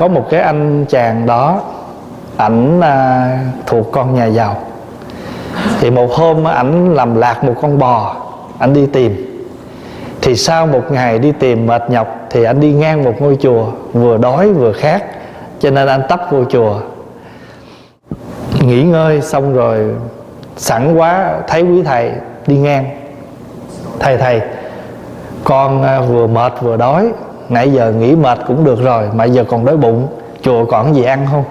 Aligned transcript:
có 0.00 0.08
một 0.08 0.26
cái 0.30 0.40
anh 0.40 0.84
chàng 0.88 1.26
đó 1.26 1.60
ảnh 2.36 2.80
à, 2.80 3.38
thuộc 3.66 3.92
con 3.92 4.14
nhà 4.14 4.26
giàu. 4.26 4.56
Thì 5.80 5.90
một 5.90 6.10
hôm 6.12 6.46
ảnh 6.48 6.94
làm 6.94 7.14
lạc 7.14 7.44
một 7.44 7.54
con 7.62 7.78
bò 7.78 8.16
ảnh 8.58 8.72
đi 8.72 8.86
tìm. 8.86 9.26
Thì 10.22 10.36
sau 10.36 10.66
một 10.66 10.82
ngày 10.90 11.18
đi 11.18 11.32
tìm 11.32 11.66
mệt 11.66 11.82
nhọc 11.90 12.26
thì 12.30 12.44
anh 12.44 12.60
đi 12.60 12.72
ngang 12.72 13.04
một 13.04 13.12
ngôi 13.18 13.36
chùa 13.40 13.66
vừa 13.92 14.16
đói 14.16 14.52
vừa 14.52 14.72
khát 14.72 15.04
cho 15.60 15.70
nên 15.70 15.88
anh 15.88 16.02
tấp 16.08 16.20
vô 16.30 16.44
chùa. 16.44 16.80
Nghỉ 18.60 18.82
ngơi 18.82 19.20
xong 19.20 19.54
rồi 19.54 19.94
sẵn 20.56 20.94
quá 20.94 21.40
thấy 21.48 21.62
quý 21.62 21.82
thầy 21.82 22.12
đi 22.46 22.56
ngang. 22.56 22.84
Thầy 23.98 24.16
thầy 24.16 24.40
con 25.44 25.82
à, 25.82 26.00
vừa 26.00 26.26
mệt 26.26 26.52
vừa 26.60 26.76
đói 26.76 27.12
nãy 27.50 27.72
giờ 27.72 27.92
nghỉ 27.92 28.16
mệt 28.16 28.38
cũng 28.46 28.64
được 28.64 28.82
rồi 28.82 29.04
mà 29.14 29.24
giờ 29.24 29.44
còn 29.48 29.64
đói 29.64 29.76
bụng. 29.76 30.06
Chùa 30.42 30.64
còn 30.64 30.94
gì 30.94 31.02
ăn 31.02 31.26
không? 31.30 31.44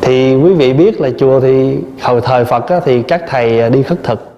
Thì 0.00 0.34
quý 0.34 0.54
vị 0.54 0.72
biết 0.72 1.00
là 1.00 1.08
chùa 1.18 1.40
thì 1.40 1.78
hồi 2.02 2.20
thời 2.20 2.44
phật 2.44 2.68
á, 2.68 2.80
thì 2.84 3.02
các 3.02 3.22
thầy 3.28 3.60
à, 3.60 3.68
đi 3.68 3.82
khất 3.82 4.02
thực. 4.02 4.30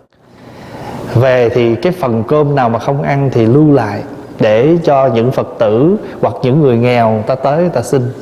Về 1.14 1.48
thì 1.48 1.74
cái 1.74 1.92
phần 1.92 2.22
cơm 2.28 2.54
nào 2.54 2.68
mà 2.68 2.78
không 2.78 3.02
ăn 3.02 3.30
thì 3.32 3.46
lưu 3.46 3.72
lại 3.72 4.00
để 4.40 4.76
cho 4.84 5.06
những 5.06 5.32
phật 5.32 5.48
tử 5.58 5.96
hoặc 6.20 6.34
những 6.42 6.60
người 6.62 6.76
nghèo 6.76 7.24
ta 7.26 7.34
tới 7.34 7.68
ta 7.68 7.82
xin. 7.82 8.12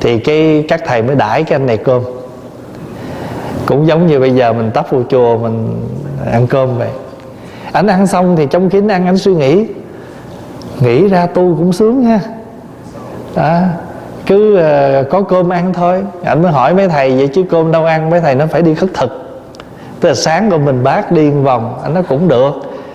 Thì 0.00 0.18
cái 0.18 0.64
các 0.68 0.80
thầy 0.86 1.02
mới 1.02 1.16
đãi 1.16 1.42
cái 1.42 1.56
anh 1.56 1.66
này 1.66 1.76
cơm. 1.76 2.02
Cũng 3.66 3.86
giống 3.86 4.06
như 4.06 4.20
bây 4.20 4.30
giờ 4.30 4.52
mình 4.52 4.70
tấp 4.74 4.86
vô 4.90 5.02
chùa 5.08 5.38
mình 5.38 5.80
ăn 6.32 6.46
cơm 6.46 6.78
vậy. 6.78 6.88
Anh 7.72 7.86
ăn 7.86 8.06
xong 8.06 8.36
thì 8.36 8.46
trong 8.50 8.70
kín 8.70 8.88
ăn 8.88 9.06
anh 9.06 9.18
suy 9.18 9.34
nghĩ 9.34 9.66
nghĩ 10.80 11.08
ra 11.08 11.26
tu 11.26 11.56
cũng 11.58 11.72
sướng 11.72 12.04
ha. 12.04 12.20
Đó 13.34 13.60
cứ 14.26 14.54
uh, 14.54 15.10
có 15.10 15.22
cơm 15.22 15.48
ăn 15.48 15.72
thôi. 15.72 16.02
Anh 16.24 16.42
mới 16.42 16.52
hỏi 16.52 16.74
mấy 16.74 16.88
thầy 16.88 17.16
vậy 17.16 17.28
chứ 17.28 17.44
cơm 17.50 17.72
đâu 17.72 17.84
ăn? 17.84 18.10
Mấy 18.10 18.20
thầy 18.20 18.34
nó 18.34 18.46
phải 18.46 18.62
đi 18.62 18.74
khất 18.74 18.90
thực. 18.94 19.10
Tức 20.00 20.08
là 20.08 20.14
sáng 20.14 20.50
của 20.50 20.58
mình 20.58 20.82
bác 20.82 21.12
đi 21.12 21.30
một 21.30 21.42
vòng 21.42 21.80
anh 21.82 21.94
nó 21.94 22.02
cũng 22.08 22.28
được 22.28 22.52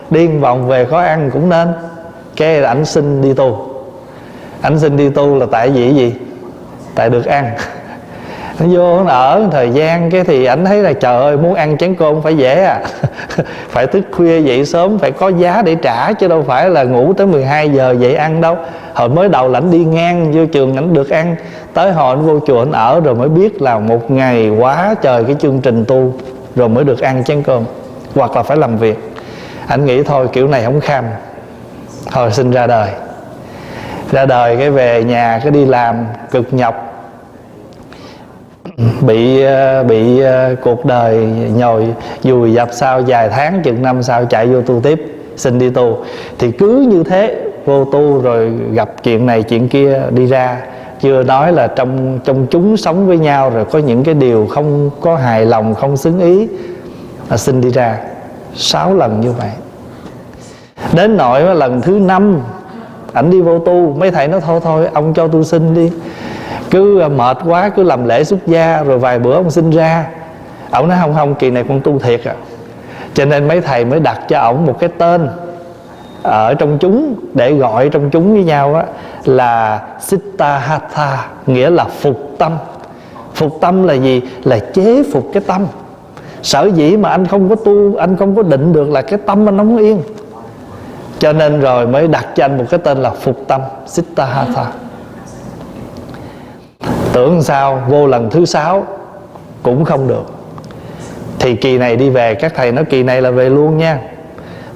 đi 0.10 0.28
một 0.28 0.40
vòng 0.42 0.68
về 0.68 0.86
có 0.86 1.00
ăn 1.00 1.30
cũng 1.34 1.50
nên. 1.50 1.68
Cái 2.36 2.64
ảnh 2.64 2.86
xin 2.86 3.22
đi 3.22 3.34
tu. 3.34 3.68
Ảnh 4.62 4.80
xin 4.80 4.98
đi 4.98 5.10
tu 5.10 5.36
là 5.36 5.46
tại 5.52 5.70
vì 5.70 5.94
gì? 5.94 6.14
Tại 6.96 7.10
được 7.10 7.26
ăn 7.26 7.52
nó 8.62 8.68
vô 8.70 9.04
nó 9.04 9.12
ở 9.12 9.48
thời 9.52 9.70
gian 9.70 10.12
cái 10.12 10.24
thì 10.24 10.46
ảnh 10.46 10.66
thấy 10.66 10.84
là 10.84 10.94
trời 10.94 11.22
ơi, 11.22 11.38
muốn 11.38 11.54
ăn 11.54 11.78
chén 11.78 11.96
cơm 11.96 12.22
phải 12.22 12.38
dễ 12.38 12.64
à. 12.64 12.80
Phải 13.70 13.88
thức 13.88 14.04
khuya 14.12 14.42
dậy 14.42 14.66
sớm, 14.66 15.00
phải 15.00 15.12
có 15.12 15.28
giá 15.30 15.62
để 15.62 15.76
trả, 15.76 16.14
chứ 16.14 16.28
đâu 16.28 16.44
phải 16.48 16.70
là 16.70 16.84
ngủ 16.84 17.14
tới 17.14 17.28
12 17.28 17.70
giờ 17.70 17.96
dậy 18.00 18.16
ăn 18.16 18.42
đâu. 18.42 18.58
Hồi 18.94 19.10
mới 19.10 19.30
đầu 19.30 19.48
lãnh 19.48 19.72
đi 19.72 19.86
ngang 19.86 20.32
vô 20.32 20.46
trường 20.46 20.76
ảnh 20.76 20.94
được 20.94 21.10
ăn. 21.10 21.36
Tới 21.74 21.92
hồi 21.92 22.16
anh 22.16 22.26
vô 22.26 22.40
chùa 22.48 22.60
anh 22.60 22.72
ở 22.72 23.00
rồi 23.00 23.16
mới 23.16 23.30
biết 23.30 23.62
là 23.62 23.80
một 23.80 24.12
ngày 24.12 24.50
quá 24.50 24.96
trời 25.02 25.24
cái 25.24 25.36
chương 25.40 25.62
trình 25.62 25.86
tu, 25.86 26.14
rồi 26.56 26.70
mới 26.70 26.84
được 26.84 27.02
ăn 27.02 27.24
chén 27.24 27.44
cơm, 27.44 27.64
hoặc 28.16 28.36
là 28.36 28.44
phải 28.44 28.58
làm 28.58 28.78
việc. 28.78 29.14
Anh 29.68 29.86
nghĩ 29.86 30.04
thôi, 30.04 30.28
kiểu 30.34 30.48
này 30.48 30.64
không 30.64 30.82
kham. 30.82 31.06
Thôi 32.12 32.32
xin 32.32 32.52
ra 32.52 32.68
đời. 32.68 32.90
Ra 34.12 34.26
đời 34.26 34.58
cái 34.58 34.70
về 34.70 35.04
nhà 35.04 35.40
cái 35.44 35.52
đi 35.52 35.66
làm, 35.66 36.06
cực 36.32 36.54
nhọc 36.54 36.91
bị 39.02 39.44
ờ, 39.44 39.84
bị 39.84 40.20
ờ, 40.20 40.56
cuộc 40.62 40.86
đời 40.86 41.16
nhồi, 41.56 41.88
dùi 42.22 42.54
dập 42.54 42.70
sau 42.72 43.02
vài 43.08 43.30
tháng, 43.30 43.62
chừng 43.64 43.82
năm 43.82 44.04
sau 44.04 44.26
chạy 44.26 44.48
vô 44.48 44.62
tu 44.62 44.80
tiếp, 44.84 45.18
xin 45.36 45.60
đi 45.60 45.70
tu. 45.70 45.98
Thì 46.40 46.52
cứ 46.52 46.88
như 46.90 47.04
thế, 47.04 47.42
vô 47.66 47.86
tu 47.86 48.22
rồi 48.22 48.52
gặp 48.72 48.90
chuyện 49.04 49.26
này, 49.26 49.44
chuyện 49.44 49.70
kia 49.70 50.02
đi 50.10 50.26
ra. 50.26 50.62
Chưa 51.02 51.24
nói 51.24 51.54
là 51.54 51.68
trong 51.68 52.20
trong 52.24 52.48
chúng 52.50 52.78
sống 52.78 53.08
với 53.08 53.18
nhau 53.18 53.50
rồi 53.50 53.66
có 53.66 53.80
những 53.80 54.04
cái 54.04 54.14
điều 54.14 54.48
không 54.50 54.90
có 55.02 55.16
hài 55.16 55.46
lòng, 55.46 55.76
không 55.76 55.98
xứng 55.98 56.20
ý, 56.20 56.48
là 57.30 57.38
xin 57.38 57.62
đi 57.62 57.70
ra. 57.70 57.98
Sáu 58.56 58.96
lần 58.96 59.22
như 59.22 59.32
vậy. 59.32 59.50
Đến 60.94 61.18
nội 61.18 61.56
lần 61.56 61.82
thứ 61.82 61.92
năm, 61.92 62.42
ảnh 63.14 63.30
đi 63.30 63.42
vô 63.42 63.60
tu, 63.60 63.96
mấy 63.98 64.12
thầy 64.12 64.28
nói, 64.28 64.42
thôi 64.42 64.60
thôi, 64.64 64.88
ông 64.94 65.14
cho 65.14 65.28
tu 65.28 65.44
sinh 65.44 65.74
đi 65.74 65.92
cứ 66.72 67.00
ờ, 67.00 67.10
mệt 67.10 67.38
quá, 67.46 67.70
cứ 67.70 67.84
làm 67.84 68.06
lễ 68.06 68.24
xuất 68.24 68.48
gia, 68.48 68.84
rồi 68.84 69.00
vài 69.00 69.20
bữa 69.20 69.34
ông 69.34 69.52
sinh 69.52 69.70
ra. 69.70 70.06
Ông 70.72 70.88
nói, 70.88 70.98
không 71.02 71.14
không, 71.14 71.36
kỳ 71.36 71.52
này 71.52 71.64
con 71.70 71.82
tu 71.82 72.00
thiệt 72.00 72.24
à. 72.26 72.34
Cho 73.14 73.26
nên 73.26 73.48
mấy 73.48 73.62
thầy 73.62 73.86
mới 73.86 74.00
đặt 74.00 74.20
cho 74.28 74.40
ổng 74.40 74.66
một 74.66 74.80
cái 74.80 74.90
tên 74.98 75.30
ở 76.24 76.54
trong 76.54 76.78
chúng, 76.78 77.16
để 77.34 77.54
gọi 77.54 77.90
trong 77.90 78.10
chúng 78.10 78.34
với 78.34 78.44
nhau 78.44 78.76
á, 78.76 78.84
là 79.26 79.82
Siddhartha, 80.00 81.26
nghĩa 81.48 81.70
là 81.70 81.84
phục 81.84 82.36
tâm. 82.38 82.58
Phục 83.34 83.62
tâm 83.62 83.84
là 83.84 83.94
gì? 83.94 84.22
Là 84.44 84.60
chế 84.60 85.04
phục 85.14 85.30
cái 85.34 85.44
tâm. 85.48 85.68
Sở 86.44 86.70
dĩ 86.76 86.98
mà 86.98 87.10
anh 87.10 87.28
không 87.28 87.50
có 87.50 87.56
tu, 87.56 87.96
anh 87.96 88.18
không 88.18 88.36
có 88.36 88.44
định 88.44 88.74
được 88.74 88.90
là 88.90 89.02
cái 89.02 89.20
tâm 89.26 89.50
anh 89.50 89.58
không 89.58 89.78
yên. 89.78 90.02
Cho 91.20 91.34
nên 91.34 91.60
rồi 91.60 91.88
mới 91.88 92.08
đặt 92.08 92.26
cho 92.36 92.46
anh 92.46 92.58
một 92.58 92.66
cái 92.70 92.80
tên 92.84 92.98
là 92.98 93.10
phục 93.10 93.48
tâm, 93.48 93.62
Siddhartha 93.88 94.66
tưởng 97.14 97.44
sao 97.44 97.82
vô 97.88 98.08
lần 98.08 98.30
thứ 98.30 98.46
sáu 98.46 98.86
cũng 99.64 99.86
không 99.86 100.08
được. 100.08 100.26
Thì 101.40 101.56
kỳ 101.56 101.78
này 101.78 101.96
đi 101.96 102.10
về 102.10 102.36
các 102.36 102.54
thầy 102.56 102.72
nói 102.72 102.86
kỳ 102.86 103.04
này 103.04 103.22
là 103.22 103.32
về 103.32 103.50
luôn 103.50 103.78
nha. 103.78 104.00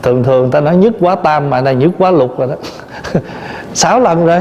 Thường 0.04 0.24
thường 0.24 0.52
ta 0.52 0.60
nói 0.60 0.76
nhất 0.78 0.94
quá 1.00 1.16
tam 1.16 1.50
mà 1.50 1.62
này 1.62 1.76
nhất 1.76 1.92
quá 1.98 2.12
lục 2.12 2.40
rồi 2.40 2.48
đó. 2.48 2.56
Sáu 3.74 4.00
lần 4.00 4.26
rồi. 4.26 4.40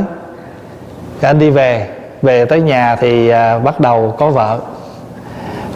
Anh 1.20 1.38
đi 1.38 1.50
về 1.50 1.88
về 2.22 2.44
tới 2.44 2.60
nhà 2.60 2.96
thì 2.96 3.28
à, 3.28 3.58
bắt 3.58 3.80
đầu 3.80 4.14
có 4.18 4.30
vợ. 4.30 4.58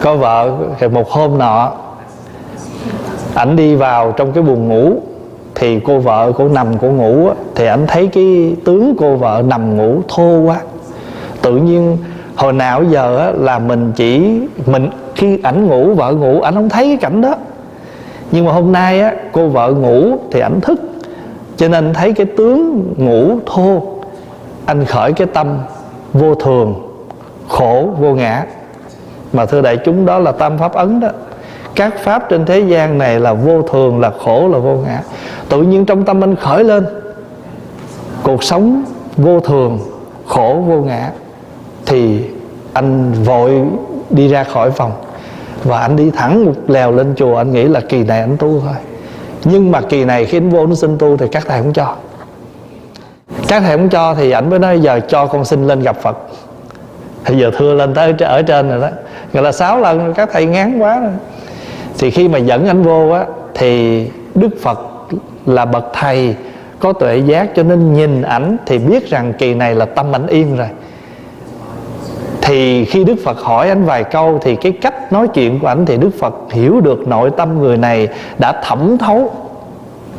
Có 0.01 0.17
vợ 0.17 0.53
thì 0.79 0.89
một 0.89 1.11
hôm 1.11 1.39
nọ 1.39 1.73
ảnh 3.35 3.57
đi 3.57 3.75
vào 3.75 4.13
trong 4.13 4.33
cái 4.33 4.43
buồng 4.43 4.69
ngủ 4.69 4.93
thì 5.55 5.81
cô 5.81 5.99
vợ 5.99 6.33
cô 6.37 6.49
nằm 6.49 6.79
cô 6.79 6.89
ngủ 6.89 7.31
thì 7.55 7.67
ảnh 7.67 7.87
thấy 7.87 8.07
cái 8.07 8.57
tướng 8.65 8.95
cô 8.99 9.17
vợ 9.17 9.43
nằm 9.47 9.77
ngủ 9.77 10.01
thô 10.09 10.39
quá 10.41 10.61
tự 11.49 11.57
nhiên 11.57 11.99
hồi 12.37 12.53
nào 12.53 12.85
giờ 12.85 13.19
á, 13.19 13.33
là 13.37 13.59
mình 13.59 13.93
chỉ 13.97 14.41
mình 14.67 14.91
khi 15.15 15.39
ảnh 15.43 15.67
ngủ 15.67 15.95
vợ 15.95 16.13
ngủ 16.13 16.41
ảnh 16.41 16.55
không 16.55 16.69
thấy 16.69 16.87
cái 16.87 16.97
cảnh 16.97 17.21
đó. 17.21 17.35
Nhưng 18.31 18.45
mà 18.45 18.53
hôm 18.53 18.73
nay 18.73 19.01
á 19.01 19.15
cô 19.33 19.49
vợ 19.49 19.73
ngủ 19.73 20.19
thì 20.31 20.41
ảnh 20.41 20.61
thức. 20.61 20.81
Cho 21.57 21.69
nên 21.69 21.95
thấy 21.95 22.13
cái 22.13 22.27
tướng 22.37 22.95
ngủ 22.97 23.39
thô 23.47 23.83
anh 24.67 24.85
khởi 24.85 25.13
cái 25.13 25.27
tâm 25.35 25.59
vô 26.13 26.35
thường 26.35 26.75
khổ 27.49 27.89
vô 27.99 28.15
ngã. 28.15 28.45
Mà 29.33 29.47
thưa 29.47 29.61
đại 29.61 29.77
chúng 29.85 30.07
đó 30.07 30.19
là 30.19 30.33
tam 30.33 30.59
pháp 30.59 30.73
ấn 30.73 31.01
đó. 31.01 31.09
Các 31.75 31.95
pháp 31.99 32.29
trên 32.29 32.47
thế 32.47 32.61
gian 32.61 32.99
này 32.99 33.21
là 33.21 33.33
vô 33.33 33.63
thường 33.63 34.01
là 34.01 34.13
khổ 34.25 34.49
là 34.49 34.59
vô 34.59 34.77
ngã. 34.77 35.03
Tự 35.49 35.63
nhiên 35.63 35.87
trong 35.87 36.05
tâm 36.05 36.25
anh 36.25 36.37
khởi 36.37 36.65
lên 36.65 36.87
cuộc 38.23 38.45
sống 38.45 38.85
vô 39.17 39.41
thường 39.41 39.79
khổ 40.27 40.63
vô 40.67 40.77
ngã 40.77 41.11
thì 41.89 42.21
anh 42.73 43.13
vội 43.13 43.63
đi 44.11 44.29
ra 44.29 44.45
khỏi 44.45 44.71
phòng 44.71 44.93
và 45.65 45.81
anh 45.81 45.97
đi 45.97 46.11
thẳng 46.11 46.45
một 46.45 46.55
lèo 46.69 46.93
lên 46.93 47.15
chùa. 47.17 47.37
Anh 47.37 47.53
nghĩ 47.53 47.65
là 47.65 47.81
kỳ 47.81 48.05
này 48.05 48.21
anh 48.21 48.37
tu 48.37 48.61
thôi. 48.61 48.77
Nhưng 49.45 49.71
mà 49.71 49.81
kỳ 49.81 50.05
này 50.05 50.25
khi 50.25 50.37
anh 50.39 50.51
vô 50.51 50.59
anh 50.59 50.77
xin 50.77 50.99
tu 50.99 51.17
thì 51.17 51.27
các 51.33 51.45
thầy 51.47 51.63
không 51.63 51.73
cho. 51.73 51.95
Các 53.49 53.63
thầy 53.63 53.77
không 53.77 53.89
cho 53.89 54.15
thì 54.15 54.31
ảnh 54.31 54.51
mới 54.51 54.59
nói, 54.59 54.81
giờ 54.81 55.01
cho 55.09 55.27
con 55.27 55.45
xin 55.45 55.67
lên 55.67 55.81
gặp 55.81 55.97
phật. 56.03 56.17
Thì 57.25 57.39
giờ 57.39 57.51
thưa 57.59 57.75
lên 57.75 57.95
tới 57.95 58.15
ở 58.21 58.43
trên 58.43 58.69
rồi 58.69 58.81
đó. 58.81 58.89
Gọi 59.33 59.43
là 59.43 59.53
sáu 59.53 59.81
lần 59.81 60.15
các 60.15 60.29
thầy 60.33 60.47
ngán 60.47 60.79
quá 60.79 61.01
rồi. 61.01 61.13
Thì 61.99 62.11
khi 62.11 62.29
mà 62.29 62.39
dẫn 62.39 62.67
anh 62.67 62.83
vô 62.83 63.11
á, 63.11 63.27
thì 63.55 64.05
đức 64.35 64.51
phật 64.63 64.79
là 65.47 65.65
bậc 65.65 65.85
thầy 65.93 66.35
có 66.81 66.93
tuệ 66.93 67.19
giác 67.19 67.49
cho 67.57 67.63
nên 67.63 67.95
nhìn 67.95 68.23
ảnh 68.23 68.57
thì 68.67 68.79
biết 68.79 69.11
rằng 69.11 69.33
kỳ 69.39 69.55
này 69.55 69.75
là 69.75 69.85
tâm 69.85 70.15
ảnh 70.15 70.27
yên 70.27 70.57
rồi 70.57 70.69
thì 72.49 72.85
khi 72.85 73.05
đức 73.05 73.15
phật 73.25 73.41
hỏi 73.41 73.69
anh 73.69 73.85
vài 73.85 74.05
câu 74.05 74.39
thì 74.43 74.57
cái 74.57 74.73
cách 74.73 75.13
nói 75.13 75.29
chuyện 75.29 75.61
của 75.61 75.67
anh 75.67 75.87
thì 75.87 75.97
đức 75.97 76.11
phật 76.19 76.35
hiểu 76.51 76.81
được 76.81 77.09
nội 77.09 77.31
tâm 77.37 77.59
người 77.59 77.77
này 77.77 78.09
đã 78.39 78.63
thẩm 78.63 78.99
thấu. 78.99 79.33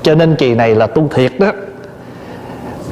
Cho 0.01 0.15
nên 0.15 0.35
kỳ 0.35 0.55
này 0.55 0.75
là 0.75 0.87
tu 0.87 1.07
thiệt 1.07 1.31
đó. 1.39 1.51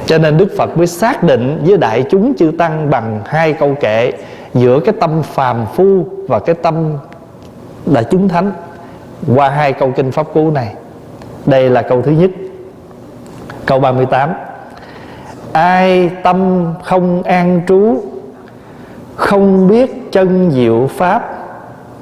Cho 0.06 0.18
nên 0.18 0.36
đức 0.38 0.48
phật 0.58 0.78
mới 0.78 0.86
xác 0.86 1.22
định 1.22 1.62
với 1.66 1.76
đại 1.76 2.04
chúng 2.10 2.34
chư 2.36 2.52
tăng 2.58 2.90
bằng 2.90 3.20
hai 3.26 3.52
câu 3.52 3.74
kệ, 3.80 4.12
giữa 4.54 4.80
cái 4.80 4.94
tâm 5.00 5.22
phàm 5.22 5.66
phu 5.74 6.06
và 6.28 6.38
cái 6.38 6.54
tâm 6.54 6.92
là 7.86 8.02
chúng 8.02 8.28
thánh, 8.28 8.52
qua 9.34 9.48
hai 9.48 9.72
câu 9.72 9.92
kinh 9.96 10.12
pháp 10.12 10.26
cú 10.34 10.50
này. 10.50 10.74
Đây 11.46 11.70
là 11.70 11.82
câu 11.82 12.02
thứ 12.02 12.10
nhất. 12.10 12.30
Câu 13.66 13.80
38 13.80 14.30
ai 15.52 16.10
tâm 16.22 16.66
không 16.82 17.22
an 17.22 17.60
trú 17.68 18.02
không 19.18 19.68
biết 19.68 20.12
chân 20.12 20.50
diệu 20.50 20.86
pháp, 20.86 21.38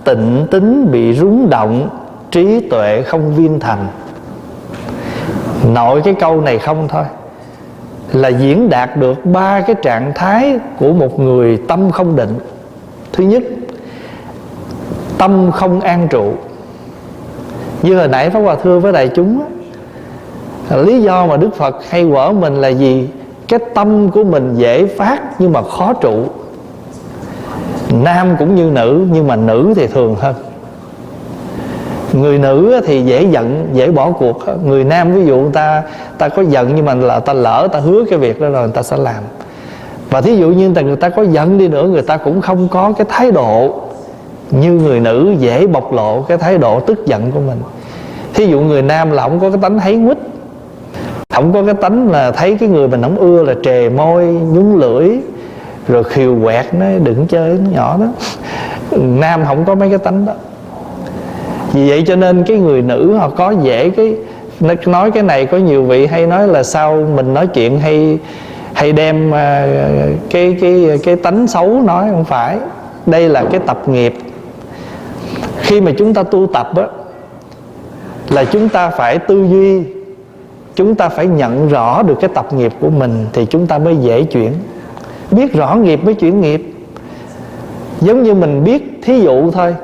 tịnh 0.05 0.47
tính 0.51 0.89
bị 0.93 1.15
rúng 1.15 1.51
động, 1.51 1.89
trí 2.31 2.61
tuệ 2.61 3.03
không 3.03 3.35
viên 3.35 3.61
thành. 3.61 3.87
Nội 5.75 6.03
cái 6.05 6.15
câu 6.15 6.41
này 6.41 6.59
không 6.59 6.89
thôi. 6.89 7.05
Là 8.13 8.29
diễn 8.29 8.69
đạt 8.71 8.97
được 8.97 9.27
ba 9.27 9.61
cái 9.61 9.77
trạng 9.83 10.13
thái 10.15 10.59
của 10.79 10.93
một 10.93 11.19
người 11.21 11.59
tâm 11.69 11.91
không 11.91 12.17
định. 12.17 12.39
Thứ 13.13 13.25
nhất, 13.25 13.43
tâm 15.19 15.51
không 15.53 15.81
an 15.81 16.09
trụ. 16.11 16.33
Như 17.83 17.99
hồi 17.99 18.09
nãy 18.09 18.31
pháp 18.31 18.41
hòa 18.41 18.57
thưa 18.63 18.79
với 18.79 18.93
đại 18.93 19.09
chúng 19.09 19.43
lý 20.71 21.03
do 21.03 21.27
mà 21.27 21.37
đức 21.37 21.57
phật 21.57 21.77
hay 21.89 22.09
quở 22.13 22.33
mình 22.33 22.55
là 22.55 22.69
gì? 22.69 23.09
Cái 23.49 23.61
tâm 23.75 24.11
của 24.11 24.25
mình 24.25 24.55
dễ 24.57 24.87
phát 24.87 25.41
nhưng 25.41 25.53
mà 25.53 25.63
khó 25.63 25.93
trụ 25.93 26.25
nam 28.05 28.37
cũng 28.39 28.55
như 28.55 28.71
nữ, 28.71 29.07
nhưng 29.13 29.27
mà 29.27 29.37
nữ 29.37 29.73
thì 29.77 29.87
thường 29.87 30.15
hơn. 30.15 30.35
Người 32.13 32.39
nữ 32.39 32.81
thì 32.87 33.03
dễ 33.03 33.23
giận, 33.23 33.69
dễ 33.73 33.91
bỏ 33.91 34.11
cuộc 34.11 34.39
người 34.65 34.85
nam, 34.85 35.13
ví 35.15 35.27
dụ 35.27 35.51
ta 35.51 35.83
ta 36.19 36.29
có 36.29 36.43
giận 36.43 36.73
nhưng 36.77 36.85
mà 36.85 36.95
là 36.95 37.21
ta 37.21 37.33
lỡ, 37.33 37.69
ta 37.73 37.79
hứa 37.79 38.05
cái 38.11 38.19
việc 38.19 38.41
đó 38.41 38.49
rồi, 38.49 38.63
người 38.63 38.75
ta 38.75 38.83
sẽ 38.83 38.97
làm. 38.97 39.23
Và 40.11 40.21
thí 40.21 40.37
dụ 40.37 40.49
như 40.49 40.71
người 40.71 40.97
ta 40.97 41.09
có 41.09 41.23
giận 41.23 41.59
đi 41.59 41.69
nữa, 41.69 41.89
người 41.89 42.03
ta 42.03 42.17
cũng 42.17 42.41
không 42.41 42.69
có 42.69 42.93
cái 42.99 43.07
thái 43.11 43.31
độ 43.31 43.81
như 44.51 44.73
người 44.73 45.01
nữ, 45.01 45.35
dễ 45.39 45.67
bộc 45.67 45.93
lộ 45.93 46.23
cái 46.23 46.39
thái 46.39 46.59
độ 46.59 46.81
tức 46.81 47.07
giận 47.07 47.31
của 47.33 47.41
mình. 47.41 47.59
Thí 48.35 48.47
dụ 48.47 48.61
người 48.61 48.83
nam 48.83 49.11
là 49.11 49.23
không 49.23 49.41
có 49.41 49.51
cái 49.51 49.59
tánh 49.63 49.79
thấy 49.79 50.01
quýt, 50.07 50.19
không 51.35 51.53
có 51.53 51.63
cái 51.65 51.75
tánh 51.75 52.11
là 52.11 52.31
thấy 52.31 52.57
cái 52.61 52.69
người 52.69 52.89
mình 52.89 53.03
không 53.03 53.17
ưa 53.17 53.43
là 53.43 53.55
trề 53.63 53.89
môi 53.89 54.25
nhúng 54.25 54.77
lưỡi 54.77 55.11
rồi 55.89 56.05
khiêu 56.05 56.37
quẹt 56.45 56.75
nó, 56.75 56.87
đừng 57.05 57.27
chơi 57.27 57.59
nó 57.65 57.71
nhỏ 57.71 57.99
đó. 58.01 58.07
Nam 58.99 59.45
không 59.45 59.65
có 59.65 59.75
mấy 59.75 59.89
cái 59.89 59.99
tánh 59.99 60.27
đó. 60.27 60.33
Vì 61.73 61.89
vậy 61.89 62.05
cho 62.07 62.17
nên 62.17 62.45
cái 62.45 62.59
người 62.59 62.83
nữ 62.83 63.17
họ 63.17 63.29
có 63.29 63.55
dễ 63.63 63.91
cái, 63.91 64.15
nói 64.87 65.11
cái 65.11 65.23
này 65.23 65.47
có 65.47 65.59
nhiều 65.59 65.85
vị 65.85 66.07
hay 66.07 66.27
nói 66.27 66.49
là 66.49 66.63
sao 66.63 67.07
mình 67.15 67.35
nói 67.35 67.47
chuyện 67.47 67.81
hay 67.81 68.19
hay 68.73 68.93
đem 68.93 69.35
à, 69.35 69.67
cái 70.31 70.57
cái 70.61 71.01
cái 71.03 71.17
tánh 71.17 71.47
xấu 71.47 71.83
nói, 71.83 72.09
không 72.11 72.25
phải. 72.25 72.57
Đây 73.07 73.29
là 73.29 73.45
cái 73.51 73.61
tập 73.67 73.89
nghiệp. 73.89 74.15
Khi 75.61 75.81
mà 75.81 75.93
chúng 75.99 76.15
ta 76.15 76.23
tu 76.23 76.47
tập 76.47 76.71
á, 76.77 76.87
là 78.29 78.45
chúng 78.45 78.69
ta 78.69 78.91
phải 78.91 79.19
tư 79.19 79.47
duy, 79.51 79.83
chúng 80.75 80.95
ta 80.95 81.09
phải 81.09 81.27
nhận 81.27 81.69
rõ 81.69 82.03
được 82.03 82.19
cái 82.21 82.31
tập 82.35 82.53
nghiệp 82.53 82.73
của 82.81 82.91
mình 82.91 83.27
thì 83.33 83.47
chúng 83.47 83.67
ta 83.67 83.79
mới 83.79 83.97
dễ 83.97 84.23
chuyển 84.23 84.53
biết 85.31 85.53
rõ 85.55 85.75
nghiệp 85.75 86.05
mới 86.05 86.15
chuyển 86.15 86.41
nghiệp. 86.41 86.75
Giống 88.01 88.23
như 88.23 88.35
mình 88.35 88.65
biết 88.65 89.01
thí 89.03 89.21
dụ 89.21 89.51
thôi. 89.51 89.75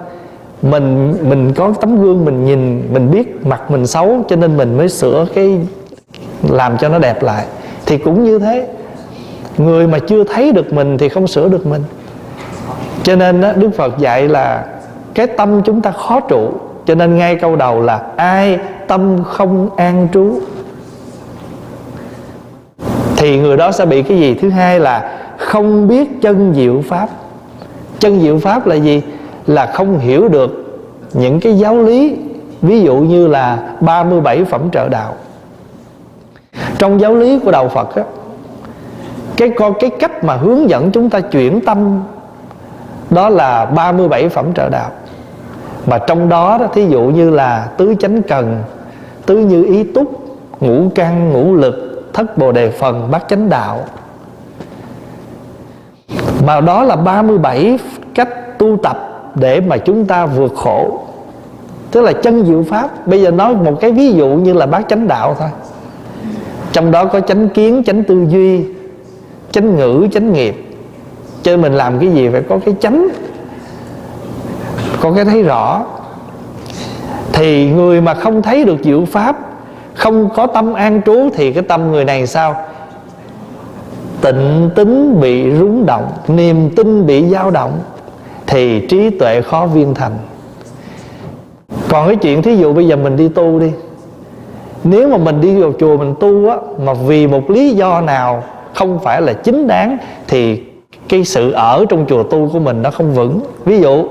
Mình 0.62 1.14
mình 1.28 1.52
có 1.54 1.72
tấm 1.80 2.02
gương 2.02 2.24
mình 2.24 2.44
nhìn 2.44 2.82
mình 2.92 3.10
biết 3.10 3.46
mặt 3.46 3.70
mình 3.70 3.86
xấu 3.86 4.24
cho 4.28 4.36
nên 4.36 4.56
mình 4.56 4.76
mới 4.76 4.88
sửa 4.88 5.26
cái 5.34 5.58
làm 6.48 6.78
cho 6.78 6.88
nó 6.88 6.98
đẹp 6.98 7.22
lại. 7.22 7.44
Thì 7.86 7.98
cũng 7.98 8.24
như 8.24 8.38
thế. 8.38 8.68
Người 9.58 9.86
mà 9.86 9.98
chưa 9.98 10.24
thấy 10.24 10.52
được 10.52 10.72
mình 10.72 10.98
thì 10.98 11.08
không 11.08 11.26
sửa 11.26 11.48
được 11.48 11.66
mình. 11.66 11.82
Cho 13.02 13.16
nên 13.16 13.40
đó, 13.40 13.52
đức 13.52 13.70
phật 13.76 13.98
dạy 13.98 14.28
là 14.28 14.64
cái 15.14 15.26
tâm 15.26 15.62
chúng 15.64 15.80
ta 15.80 15.90
khó 15.90 16.20
trụ. 16.20 16.50
Cho 16.86 16.94
nên 16.94 17.18
ngay 17.18 17.36
câu 17.36 17.56
đầu 17.56 17.80
là 17.80 18.02
ai 18.16 18.58
tâm 18.88 19.24
không 19.24 19.70
an 19.76 20.08
trú? 20.12 20.40
Thì 23.16 23.38
người 23.38 23.56
đó 23.56 23.72
sẽ 23.72 23.86
bị 23.86 24.02
cái 24.02 24.18
gì? 24.18 24.34
Thứ 24.34 24.50
hai 24.50 24.80
là 24.80 25.18
không 25.52 25.88
biết 25.88 26.22
chân 26.22 26.52
diệu 26.56 26.82
pháp. 26.88 27.08
Chân 27.98 28.20
diệu 28.20 28.38
pháp 28.38 28.66
là 28.66 28.74
gì? 28.74 29.02
Là 29.46 29.66
không 29.66 29.98
hiểu 29.98 30.28
được 30.28 30.80
những 31.12 31.40
cái 31.40 31.58
giáo 31.58 31.82
lý 31.82 32.16
ví 32.62 32.80
dụ 32.80 32.96
như 32.96 33.26
là 33.26 33.72
37 33.80 34.44
phẩm 34.44 34.70
trợ 34.72 34.88
đạo. 34.88 35.14
Trong 36.78 37.00
giáo 37.00 37.14
lý 37.14 37.38
của 37.38 37.50
đạo 37.50 37.68
Phật 37.68 37.94
á, 37.94 38.02
cái 39.36 39.50
con 39.56 39.74
cái 39.80 39.90
cách 39.90 40.24
mà 40.24 40.36
hướng 40.36 40.70
dẫn 40.70 40.90
chúng 40.90 41.10
ta 41.10 41.20
chuyển 41.20 41.60
tâm 41.60 42.02
đó 43.10 43.28
là 43.28 43.66
37 43.66 44.28
phẩm 44.28 44.54
trợ 44.54 44.68
đạo. 44.68 44.90
Mà 45.86 45.98
trong 45.98 46.28
đó, 46.28 46.58
đó 46.58 46.66
thí 46.74 46.86
dụ 46.86 47.02
như 47.02 47.30
là 47.30 47.68
tứ 47.76 47.94
chánh 48.00 48.22
cần 48.22 48.62
tứ 49.26 49.36
như 49.36 49.64
ý 49.64 49.84
túc 49.84 50.36
ngũ 50.60 50.90
căn 50.94 51.30
ngũ 51.30 51.54
lực 51.54 52.04
thất 52.12 52.38
bồ 52.38 52.52
đề 52.52 52.70
phần 52.70 53.08
bát 53.10 53.24
chánh 53.28 53.48
đạo 53.48 53.80
mà 56.46 56.60
đó 56.60 56.82
là 56.84 56.96
37 56.96 57.78
cách 58.14 58.58
tu 58.58 58.76
tập 58.76 59.08
để 59.34 59.60
mà 59.60 59.76
chúng 59.76 60.04
ta 60.04 60.26
vượt 60.26 60.52
khổ. 60.56 61.00
Tức 61.90 62.00
là 62.00 62.12
chân 62.12 62.46
diệu 62.46 62.62
pháp. 62.62 63.06
Bây 63.06 63.22
giờ 63.22 63.30
nói 63.30 63.54
một 63.54 63.80
cái 63.80 63.92
ví 63.92 64.12
dụ 64.12 64.26
như 64.28 64.52
là 64.52 64.66
bác 64.66 64.88
chánh 64.88 65.08
đạo 65.08 65.36
thôi. 65.38 65.48
Trong 66.72 66.90
đó 66.90 67.04
có 67.04 67.20
chánh 67.20 67.48
kiến, 67.48 67.82
chánh 67.86 68.04
tư 68.04 68.26
duy, 68.28 68.64
chánh 69.50 69.76
ngữ, 69.76 70.06
chánh 70.12 70.32
nghiệp. 70.32 70.68
Cho 71.42 71.56
mình 71.56 71.72
làm 71.72 71.98
cái 71.98 72.08
gì 72.08 72.28
phải 72.28 72.42
có 72.48 72.58
cái 72.64 72.74
chánh. 72.80 73.08
Có 75.00 75.12
cái 75.12 75.24
thấy 75.24 75.42
rõ. 75.42 75.84
Thì 77.32 77.70
người 77.70 78.00
mà 78.00 78.14
không 78.14 78.42
thấy 78.42 78.64
được 78.64 78.76
diệu 78.84 79.04
pháp, 79.04 79.36
không 79.94 80.28
có 80.36 80.46
tâm 80.46 80.74
an 80.74 81.00
trú 81.06 81.28
thì 81.34 81.52
cái 81.52 81.62
tâm 81.62 81.90
người 81.92 82.04
này 82.04 82.26
sao? 82.26 82.56
Tịnh 84.22 84.70
tính 84.74 85.20
bị 85.20 85.52
rúng 85.54 85.86
động, 85.86 86.12
niềm 86.28 86.70
tin 86.76 87.06
bị 87.06 87.28
dao 87.28 87.50
động, 87.50 87.72
thì 88.46 88.86
trí 88.86 89.10
tuệ 89.10 89.42
khó 89.42 89.66
viên 89.66 89.94
thành. 89.94 90.12
Còn 91.88 92.06
cái 92.06 92.16
chuyện 92.16 92.42
thí 92.42 92.56
dụ 92.56 92.72
bây 92.72 92.86
giờ 92.86 92.96
mình 92.96 93.16
đi 93.16 93.28
tu 93.28 93.58
đi, 93.58 93.70
nếu 94.84 95.08
mà 95.08 95.16
mình 95.16 95.40
đi 95.40 95.60
vào 95.60 95.72
chùa 95.78 95.96
mình 95.96 96.14
tu 96.20 96.48
á, 96.48 96.56
mà 96.78 96.92
vì 96.94 97.26
một 97.26 97.50
lý 97.50 97.70
do 97.70 98.00
nào 98.00 98.44
không 98.74 98.98
phải 98.98 99.22
là 99.22 99.32
chính 99.32 99.66
đáng, 99.66 99.98
thì 100.28 100.62
cái 101.08 101.24
sự 101.24 101.50
ở 101.52 101.84
trong 101.88 102.06
chùa 102.08 102.22
tu 102.22 102.50
của 102.52 102.58
mình 102.58 102.82
nó 102.82 102.90
không 102.90 103.14
vững. 103.14 103.40
Ví 103.64 103.80
dụ, 103.80 104.04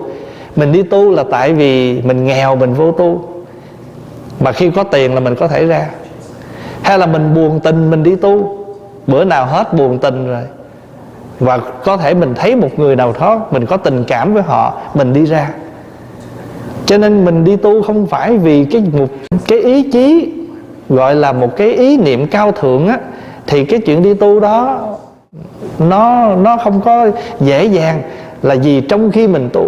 mình 0.55 0.71
đi 0.71 0.83
tu 0.83 1.11
là 1.11 1.23
tại 1.31 1.53
vì 1.53 2.01
mình 2.01 2.25
nghèo, 2.25 2.55
mình 2.55 2.73
vô 2.73 2.91
tu, 2.91 3.25
mà 4.39 4.51
khi 4.51 4.71
có 4.71 4.83
tiền 4.83 5.13
là 5.13 5.19
mình 5.19 5.35
có 5.35 5.47
thể 5.47 5.65
ra. 5.65 5.89
Hay 6.81 6.99
là 6.99 7.05
mình 7.05 7.33
buồn 7.33 7.59
tình 7.59 7.91
mình 7.91 8.03
đi 8.03 8.15
tu 8.15 8.60
bữa 9.07 9.23
nào 9.23 9.45
hết 9.45 9.73
buồn 9.73 9.97
tình 9.97 10.27
rồi. 10.27 10.43
Và 11.39 11.57
có 11.57 11.97
thể 11.97 12.13
mình 12.13 12.33
thấy 12.35 12.55
một 12.55 12.79
người 12.79 12.95
nào 12.95 13.13
đó, 13.19 13.45
mình 13.51 13.65
có 13.65 13.77
tình 13.77 14.03
cảm 14.07 14.33
với 14.33 14.43
họ, 14.43 14.77
mình 14.93 15.13
đi 15.13 15.25
ra. 15.25 15.49
Cho 16.85 16.97
nên 16.97 17.25
mình 17.25 17.43
đi 17.43 17.55
tu 17.55 17.81
không 17.83 18.07
phải 18.07 18.37
vì 18.37 18.65
cái 18.65 18.83
một 18.93 19.07
cái 19.47 19.59
ý 19.59 19.91
chí, 19.91 20.33
gọi 20.89 21.15
là 21.15 21.31
một 21.31 21.57
cái 21.57 21.73
ý 21.73 21.97
niệm 21.97 22.27
cao 22.27 22.51
thượng 22.51 22.87
á, 22.87 22.99
thì 23.47 23.65
cái 23.65 23.79
chuyện 23.79 24.03
đi 24.03 24.13
tu 24.13 24.39
đó, 24.39 24.87
nó 25.79 26.35
nó 26.35 26.57
không 26.57 26.81
có 26.81 27.07
dễ 27.39 27.65
dàng 27.65 28.01
là 28.41 28.55
vì 28.63 28.81
trong 28.81 29.11
khi 29.11 29.27
mình 29.27 29.49
tu, 29.53 29.65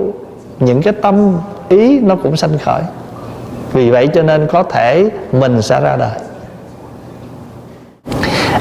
những 0.60 0.82
cái 0.82 0.94
tâm 0.94 1.34
ý 1.70 2.00
nó 2.00 2.16
cũng 2.16 2.38
sanh 2.38 2.58
khởi. 2.58 2.82
Vì 3.74 3.90
vậy 3.90 4.08
cho 4.08 4.24
nên 4.24 4.48
có 4.48 4.64
thể 4.64 5.10
mình 5.32 5.62
sẽ 5.62 5.82
ra 5.82 5.96
đời 5.96 6.20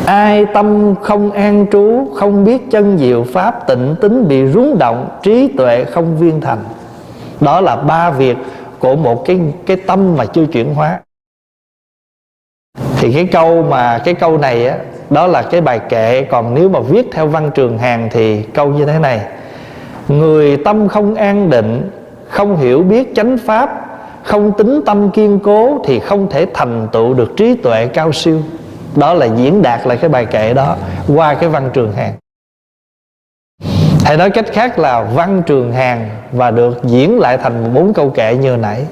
ai 0.07 0.47
tâm 0.47 0.95
không 1.03 1.31
an 1.31 1.67
trú, 1.73 2.07
không 2.15 2.45
biết 2.45 2.71
chân 2.71 2.99
diệu 2.99 3.25
pháp 3.33 3.67
tịnh 3.67 3.95
tính 4.01 4.29
bị 4.29 4.47
rúng 4.47 4.79
động, 4.79 5.09
trí 5.23 5.49
tuệ 5.49 5.85
không 5.85 6.17
viên 6.19 6.41
thành. 6.41 6.59
Đó 7.41 7.61
là 7.61 7.77
ba 7.77 8.11
việc 8.11 8.37
của 8.79 8.97
một 8.97 9.25
cái 9.27 9.41
cái 9.67 9.77
tâm 9.77 10.17
mà 10.17 10.25
chưa 10.25 10.47
chuyển 10.47 10.75
hóa. 10.75 11.01
Thì 12.97 13.13
cái 13.13 13.29
câu 13.33 13.63
mà, 13.63 13.99
cái 14.05 14.15
câu 14.15 14.39
này 14.39 14.67
á, 14.67 14.79
đó 15.11 15.27
là 15.27 15.43
cái 15.43 15.61
bài 15.61 15.81
kệ. 15.89 16.23
Còn 16.23 16.55
nếu 16.55 16.69
mà 16.69 16.81
viết 16.81 17.09
theo 17.13 17.27
văn 17.27 17.51
trường 17.55 17.79
hàng 17.79 18.09
thì 18.13 18.43
câu 18.43 18.71
như 18.71 18.87
thế 18.87 18.99
này. 18.99 19.21
Người 20.09 20.57
tâm 20.57 20.89
không 20.89 21.15
an 21.15 21.51
định, 21.51 21.91
không 22.29 22.57
hiểu 22.57 22.83
biết 22.83 23.15
chánh 23.15 23.39
pháp, 23.39 23.87
không 24.23 24.53
tính 24.59 24.81
tâm 24.87 25.11
kiên 25.11 25.39
cố 25.39 25.83
thì 25.85 26.01
không 26.01 26.31
thể 26.31 26.47
thành 26.55 26.89
tựu 26.93 27.15
được 27.15 27.37
trí 27.37 27.55
tuệ 27.55 27.87
cao 27.87 28.13
siêu 28.13 28.41
đó 28.97 29.15
là 29.15 29.27
diễn 29.27 29.63
đạt 29.63 29.87
lại 29.87 29.97
cái 29.97 30.11
bài 30.11 30.27
kệ 30.27 30.55
đó 30.55 30.77
qua 31.09 31.35
cái 31.35 31.49
văn 31.49 31.71
trường 31.73 31.93
hàng 31.93 32.15
hay 34.05 34.17
nói 34.17 34.31
cách 34.31 34.47
khác 34.53 34.79
là 34.79 35.03
văn 35.03 35.43
trường 35.47 35.73
hàng 35.73 36.11
và 36.33 36.51
được 36.51 36.85
diễn 36.85 37.19
lại 37.19 37.39
thành 37.39 37.75
bốn 37.75 37.95
câu 37.95 38.11
kệ 38.11 38.37
như 38.37 38.57
nãy. 38.57 38.87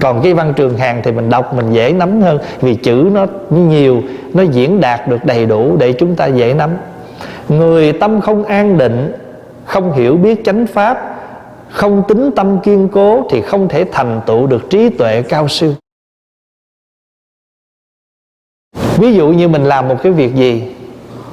Còn 0.00 0.22
cái 0.22 0.34
văn 0.34 0.52
trường 0.56 0.78
hàng 0.78 1.00
thì 1.04 1.12
mình 1.12 1.30
đọc 1.30 1.54
mình 1.54 1.72
dễ 1.72 1.92
nắm 1.92 2.22
hơn 2.22 2.38
vì 2.60 2.74
chữ 2.74 3.10
nó 3.12 3.26
nhiều, 3.50 4.02
nó 4.34 4.42
diễn 4.42 4.80
đạt 4.80 5.08
được 5.08 5.24
đầy 5.24 5.46
đủ 5.46 5.76
để 5.76 5.92
chúng 5.92 6.16
ta 6.16 6.26
dễ 6.26 6.54
nắm. 6.54 6.70
Người 7.48 7.92
tâm 7.92 8.20
không 8.20 8.44
an 8.44 8.78
định, 8.78 9.12
không 9.64 9.92
hiểu 9.92 10.16
biết 10.16 10.44
chánh 10.44 10.66
pháp, 10.66 11.16
không 11.70 12.02
tính 12.08 12.30
tâm 12.36 12.58
kiên 12.58 12.88
cố 12.88 13.26
thì 13.30 13.42
không 13.42 13.68
thể 13.68 13.84
thành 13.92 14.20
tựu 14.26 14.46
được 14.46 14.70
trí 14.70 14.88
tuệ 14.88 15.22
cao 15.22 15.48
siêu. 15.48 15.74
Ví 19.00 19.14
dụ 19.14 19.28
như 19.28 19.48
mình 19.48 19.64
làm 19.64 19.88
một 19.88 19.96
cái 20.02 20.12
việc 20.12 20.34
gì 20.34 20.62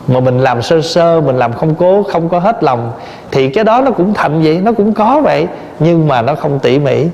mà 0.07 0.19
mình 0.19 0.39
làm 0.39 0.61
sơ 0.61 0.81
sơ, 0.81 1.21
mình 1.21 1.37
làm 1.37 1.53
không 1.53 1.75
cố, 1.75 2.03
không 2.03 2.29
có 2.29 2.39
hết 2.39 2.63
lòng, 2.63 2.91
thì 3.31 3.49
cái 3.49 3.63
đó 3.63 3.81
nó 3.81 3.91
cũng 3.91 4.13
thành 4.13 4.41
vậy, 4.41 4.61
nó 4.63 4.71
cũng 4.71 4.93
có 4.93 5.21
vậy, 5.23 5.47
nhưng 5.79 6.07
mà 6.07 6.21
nó 6.21 6.35
không 6.35 6.59
tỉ 6.59 6.79
mỉ. 6.79 7.07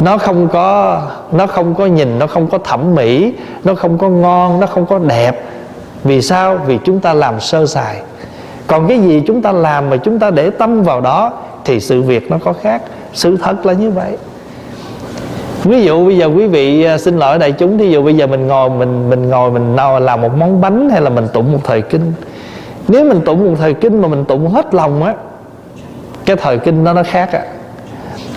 Nó 0.00 0.18
không 0.18 0.48
có, 0.48 1.00
nó 1.32 1.46
không 1.46 1.74
có 1.74 1.86
nhìn, 1.86 2.18
nó 2.18 2.26
không 2.26 2.46
có 2.46 2.58
thẩm 2.58 2.94
mỹ, 2.94 3.32
nó 3.64 3.74
không 3.74 3.98
có 3.98 4.08
ngon, 4.08 4.60
nó 4.60 4.66
không 4.66 4.86
có 4.86 4.98
đẹp. 4.98 5.44
Vì 6.04 6.22
sao? 6.22 6.58
Vì 6.66 6.78
chúng 6.84 7.00
ta 7.00 7.14
làm 7.14 7.40
sơ 7.40 7.66
sài. 7.66 8.02
Còn 8.66 8.88
cái 8.88 8.98
gì 8.98 9.22
chúng 9.26 9.42
ta 9.42 9.52
làm 9.52 9.90
mà 9.90 9.96
chúng 9.96 10.18
ta 10.18 10.30
để 10.30 10.50
tâm 10.50 10.82
vào 10.82 11.00
đó, 11.00 11.32
thì 11.64 11.80
sự 11.80 12.02
việc 12.02 12.30
nó 12.30 12.38
có 12.44 12.52
khác. 12.52 12.82
Sự 13.12 13.36
thật 13.36 13.66
là 13.66 13.72
như 13.72 13.90
vậy 13.90 14.16
ví 15.64 15.84
dụ 15.84 16.06
bây 16.06 16.18
giờ 16.18 16.26
quý 16.26 16.46
vị 16.46 16.84
à, 16.84 16.98
xin 16.98 17.18
lỗi 17.18 17.38
đại 17.38 17.52
chúng, 17.52 17.78
thí 17.78 17.90
dụ 17.90 18.02
bây 18.02 18.14
giờ 18.14 18.26
mình 18.26 18.46
ngồi, 18.46 18.70
mình 18.70 19.10
mình 19.10 19.28
ngồi, 19.28 19.50
mình 19.50 19.76
nào 19.76 20.00
làm 20.00 20.20
một 20.22 20.36
món 20.38 20.60
bánh 20.60 20.90
hay 20.90 21.00
là 21.00 21.10
mình 21.10 21.24
tụng 21.32 21.52
một 21.52 21.58
thời 21.64 21.82
kinh. 21.82 22.12
Nếu 22.88 23.04
mình 23.04 23.20
tụng 23.20 23.50
một 23.50 23.54
thời 23.58 23.74
kinh 23.74 24.02
mà 24.02 24.08
mình 24.08 24.24
tụng 24.24 24.48
hết 24.48 24.74
lòng 24.74 25.04
á, 25.04 25.14
cái 26.24 26.36
thời 26.36 26.58
kinh 26.58 26.84
đó 26.84 26.92
nó 26.92 27.02
khác 27.02 27.32
á. 27.32 27.42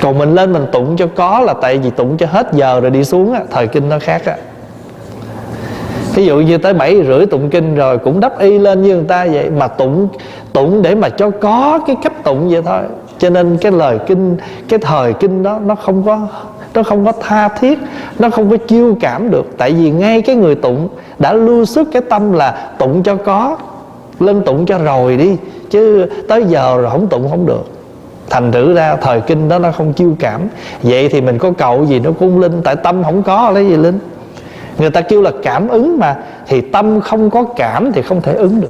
Còn 0.02 0.18
mình 0.18 0.36
lên 0.36 0.54
mình 0.54 0.66
tụng 0.72 0.98
cho 0.98 1.08
có 1.16 1.40
là 1.40 1.54
tại 1.62 1.78
vì 1.78 1.90
tụng 1.90 2.18
cho 2.18 2.26
hết 2.32 2.54
giờ 2.54 2.80
rồi 2.80 2.92
đi 2.92 3.04
xuống 3.04 3.34
á, 3.34 3.42
thời 3.52 3.68
kinh 3.68 3.90
nó 3.90 4.00
khác 4.00 4.26
á. 4.26 4.36
Ví 6.16 6.26
dụ 6.26 6.40
như 6.40 6.58
tới 6.58 6.74
bảy 6.74 7.04
rưỡi 7.08 7.26
tụng 7.26 7.50
kinh 7.50 7.76
rồi 7.76 7.98
cũng 7.98 8.20
đắp 8.20 8.40
y 8.40 8.58
lên 8.58 8.82
như 8.82 8.96
người 8.96 9.06
ta 9.08 9.28
vậy, 9.34 9.50
mà 9.50 9.68
tụng 9.68 10.08
tụng 10.54 10.82
để 10.82 10.96
mà 10.96 11.10
cho 11.10 11.30
có 11.30 11.80
cái 11.88 11.96
cách 12.04 12.24
tụng 12.24 12.50
vậy 12.50 12.62
thôi. 12.66 12.82
Cho 13.18 13.30
nên 13.30 13.58
cái 13.58 13.72
lời 13.72 14.00
kinh, 14.08 14.38
cái 14.70 14.80
thời 14.80 15.14
kinh 15.14 15.44
đó 15.44 15.60
nó 15.66 15.76
không 15.76 16.04
có 16.04 16.28
nó 16.76 16.84
không 16.84 17.06
có 17.06 17.12
tha 17.12 17.48
thiết, 17.48 17.80
nó 18.20 18.30
không 18.30 18.50
có 18.50 18.58
chiêu 18.58 18.98
cảm 19.00 19.32
được. 19.32 19.46
Tại 19.58 19.74
vì 19.74 19.92
ngay 19.92 20.22
cái 20.22 20.36
người 20.36 20.56
tụng 20.56 20.90
đã 21.20 21.34
lưu 21.34 21.66
xuất 21.66 21.88
cái 21.92 22.02
tâm 22.10 22.32
là 22.32 22.74
tụng 22.80 23.04
cho 23.04 23.16
có, 23.16 23.58
lên 24.20 24.44
tụng 24.46 24.66
cho 24.66 24.78
rồi 24.78 25.18
đi. 25.18 25.38
Chứ 25.70 26.06
tới 26.28 26.44
giờ 26.44 26.78
rồi 26.82 26.92
không 26.92 27.08
tụng 27.08 27.30
không 27.30 27.46
được. 27.46 27.64
Thành 28.30 28.52
thử 28.52 28.74
ra 28.74 28.96
thời 28.96 29.22
kinh 29.22 29.50
đó 29.50 29.60
nó 29.60 29.72
không 29.72 29.94
chiêu 29.94 30.16
cảm. 30.20 30.42
Vậy 30.82 31.10
thì 31.10 31.22
mình 31.22 31.38
có 31.38 31.52
cầu 31.52 31.86
gì 31.86 32.00
nó 32.00 32.12
cũng 32.20 32.40
linh, 32.40 32.62
tại 32.64 32.76
tâm 32.76 33.04
không 33.04 33.24
có, 33.24 33.52
lấy 33.52 33.68
gì 33.68 33.76
linh? 33.76 34.00
Người 34.78 34.90
ta 34.90 35.02
kêu 35.02 35.22
là 35.22 35.32
cảm 35.44 35.68
ứng 35.68 36.00
mà, 36.00 36.24
thì 36.48 36.62
tâm 36.62 37.02
không 37.02 37.30
có 37.30 37.44
cảm 37.44 37.92
thì 37.92 38.02
không 38.02 38.22
thể 38.22 38.34
ứng 38.34 38.62
được. 38.62 38.70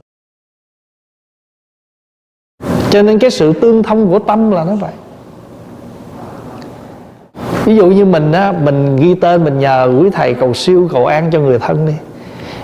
Cho 2.90 3.02
nên 3.02 3.20
cái 3.20 3.32
sự 3.32 3.54
tương 3.54 3.84
thông 3.84 4.10
của 4.12 4.20
tâm 4.20 4.52
là 4.52 4.64
nó 4.64 4.76
vậy 4.76 4.92
ví 7.66 7.76
dụ 7.76 7.86
như 7.86 8.06
mình 8.06 8.32
á, 8.32 8.54
mình 8.64 8.96
ghi 8.96 9.16
tên, 9.16 9.44
mình 9.44 9.60
nhờ 9.60 9.92
quý 10.00 10.10
thầy 10.10 10.34
cầu 10.34 10.54
siêu, 10.54 10.90
cầu 10.94 11.06
an 11.06 11.30
cho 11.32 11.40
người 11.40 11.60
thân 11.60 11.86
đi. 11.86 11.94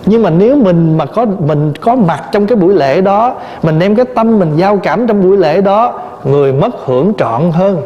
Nhưng 0.05 0.23
mà 0.23 0.29
nếu 0.29 0.55
mình 0.55 0.97
mà 0.97 1.05
có, 1.05 1.25
mình 1.25 1.73
có 1.81 1.95
mặt 1.95 2.23
trong 2.31 2.45
cái 2.45 2.55
buổi 2.55 2.73
lễ 2.73 3.01
đó, 3.01 3.35
mình 3.63 3.79
đem 3.79 3.95
cái 3.95 4.05
tâm 4.15 4.39
mình 4.39 4.55
giao 4.55 4.77
cảm 4.77 5.07
trong 5.07 5.23
buổi 5.23 5.37
lễ 5.37 5.61
đó, 5.61 5.99
người 6.23 6.53
mất 6.53 6.85
hưởng 6.85 7.13
trọn 7.17 7.51
hơn. 7.51 7.81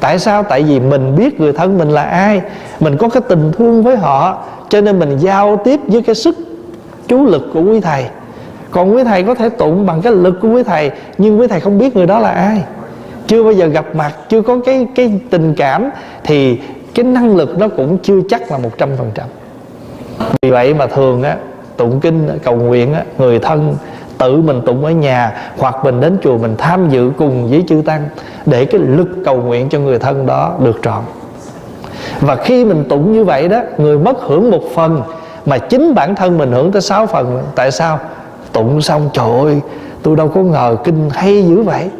Tại 0.00 0.18
sao? 0.18 0.42
Tại 0.42 0.62
vì 0.62 0.80
mình 0.80 1.16
biết 1.16 1.40
người 1.40 1.52
thân 1.52 1.78
mình 1.78 1.90
là 1.90 2.02
ai, 2.02 2.40
mình 2.80 2.96
có 2.96 3.08
cái 3.08 3.22
tình 3.28 3.52
thương 3.58 3.82
với 3.82 3.96
họ, 3.96 4.42
cho 4.68 4.80
nên 4.80 4.98
mình 4.98 5.18
giao 5.18 5.56
tiếp 5.64 5.80
với 5.86 6.02
cái 6.02 6.14
sức 6.14 6.36
chú 7.08 7.24
lực 7.24 7.42
của 7.54 7.62
quý 7.62 7.80
thầy. 7.80 8.04
Còn 8.70 8.94
quý 8.94 9.04
thầy 9.04 9.22
có 9.22 9.34
thể 9.34 9.48
tụng 9.48 9.86
bằng 9.86 10.02
cái 10.02 10.12
lực 10.12 10.34
của 10.42 10.48
quý 10.48 10.62
thầy, 10.62 10.90
nhưng 11.18 11.40
quý 11.40 11.46
thầy 11.46 11.60
không 11.60 11.78
biết 11.78 11.96
người 11.96 12.06
đó 12.06 12.18
là 12.18 12.30
ai 12.30 12.62
chưa 13.34 13.42
bao 13.42 13.52
giờ 13.52 13.66
gặp 13.66 13.84
mặt, 13.94 14.12
chưa 14.28 14.42
có 14.42 14.58
cái 14.66 14.86
cái 14.94 15.20
tình 15.30 15.54
cảm, 15.54 15.90
thì 16.24 16.60
cái 16.94 17.04
năng 17.04 17.36
lực 17.36 17.58
nó 17.58 17.68
cũng 17.68 17.98
chưa 18.02 18.20
chắc 18.28 18.50
là 18.50 18.58
một 18.58 18.70
trăm 18.78 18.88
phần 18.98 19.10
trăm. 19.14 19.26
Vì 20.42 20.50
vậy 20.50 20.74
mà 20.74 20.86
thường 20.86 21.22
á, 21.22 21.36
tụng 21.76 22.00
kinh, 22.00 22.28
cầu 22.42 22.56
nguyện 22.56 22.94
á, 22.94 23.02
người 23.18 23.38
thân 23.38 23.76
tự 24.18 24.36
mình 24.36 24.60
tụng 24.66 24.84
ở 24.84 24.90
nhà 24.90 25.32
hoặc 25.58 25.84
mình 25.84 26.00
đến 26.00 26.18
chùa 26.22 26.38
mình 26.38 26.54
tham 26.58 26.90
dự 26.90 27.10
cùng 27.18 27.50
với 27.50 27.64
chư 27.68 27.82
tăng 27.86 28.08
để 28.46 28.64
cái 28.64 28.80
lực 28.80 29.08
cầu 29.24 29.36
nguyện 29.36 29.68
cho 29.68 29.78
người 29.78 29.98
thân 29.98 30.26
đó 30.26 30.54
được 30.60 30.78
trọn. 30.82 31.02
Và 32.20 32.36
khi 32.36 32.64
mình 32.64 32.84
tụng 32.88 33.12
như 33.12 33.24
vậy 33.24 33.48
đó, 33.48 33.60
người 33.78 33.98
mất 33.98 34.20
hưởng 34.20 34.50
một 34.50 34.62
phần 34.74 35.02
mà 35.46 35.58
chính 35.58 35.94
bản 35.94 36.14
thân 36.14 36.38
mình 36.38 36.52
hưởng 36.52 36.72
tới 36.72 36.82
sáu 36.82 37.06
phần, 37.06 37.42
tại 37.54 37.70
sao? 37.70 37.98
Tụng 38.52 38.82
xong, 38.82 39.10
trời 39.12 39.30
ơi, 39.40 39.60
tôi 40.02 40.16
đâu 40.16 40.28
có 40.28 40.40
ngờ 40.40 40.76
kinh 40.84 41.10
hay 41.10 41.42
dữ 41.42 41.62
vậy 41.62 41.90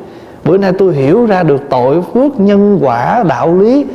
bữa 0.45 0.57
nay 0.59 0.73
tôi 0.79 0.95
hiểu 0.95 1.27
ra 1.27 1.43
được 1.43 1.63
tội 1.71 2.03
phước 2.15 2.41
nhân 2.41 2.79
quả 2.83 3.25
đạo 3.29 3.59
lý. 3.59 3.87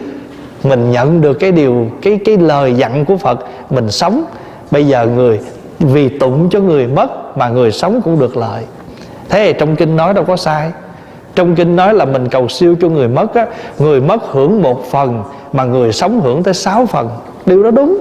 Mình 0.64 0.92
nhận 0.92 1.22
được 1.22 1.34
cái 1.34 1.52
điều 1.52 1.88
cái 2.02 2.20
cái 2.26 2.38
lời 2.38 2.74
dặn 2.74 3.06
của 3.06 3.18
Phật 3.18 3.40
mình 3.70 3.92
sống. 3.92 4.24
Bây 4.72 4.88
giờ 4.88 5.08
người 5.16 5.40
vì 5.80 6.10
tụng 6.10 6.50
cho 6.52 6.60
người 6.60 6.88
mất 6.88 7.38
mà 7.38 7.50
người 7.50 7.72
sống 7.72 8.02
cũng 8.02 8.20
được 8.20 8.38
lợi. 8.38 8.64
Thế 9.30 9.54
trong 9.54 9.76
kinh 9.76 9.96
nói 9.96 10.14
đâu 10.14 10.24
có 10.24 10.36
sai. 10.36 10.72
Trong 11.36 11.56
kinh 11.56 11.76
nói 11.76 11.94
là 11.94 12.06
mình 12.06 12.28
cầu 12.30 12.48
siêu 12.48 12.76
cho 12.82 12.90
người 12.90 13.08
mất 13.08 13.34
á 13.34 13.46
người 13.80 14.02
mất 14.02 14.24
hưởng 14.32 14.62
một 14.62 14.86
phần 14.92 15.24
mà 15.54 15.64
người 15.64 15.92
sống 15.92 16.22
hưởng 16.22 16.44
tới 16.44 16.54
sáu 16.54 16.86
phần. 16.86 17.10
Điều 17.46 17.64
đó 17.64 17.72
đúng. 17.72 17.98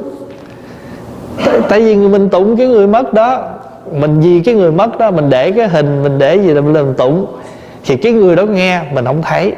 Tại, 1.44 1.60
tại 1.68 1.80
vì 1.80 1.96
mình 1.96 2.28
tụng 2.28 2.56
cái 2.56 2.66
người 2.66 2.86
mất 2.86 3.14
đó 3.14 3.48
mình 3.92 4.20
vì 4.20 4.40
cái 4.40 4.54
người 4.54 4.72
mất 4.72 4.98
đó 4.98 5.10
mình 5.10 5.30
để 5.30 5.50
cái 5.50 5.68
hình 5.68 6.02
mình 6.02 6.18
để 6.18 6.36
gì 6.36 6.54
là 6.54 6.60
mình 6.60 6.94
tụng 6.96 7.26
thì 7.84 7.96
cái 7.96 8.12
người 8.12 8.36
đó 8.36 8.42
nghe, 8.42 8.80
mình 8.92 9.04
không 9.04 9.22
thấy. 9.22 9.52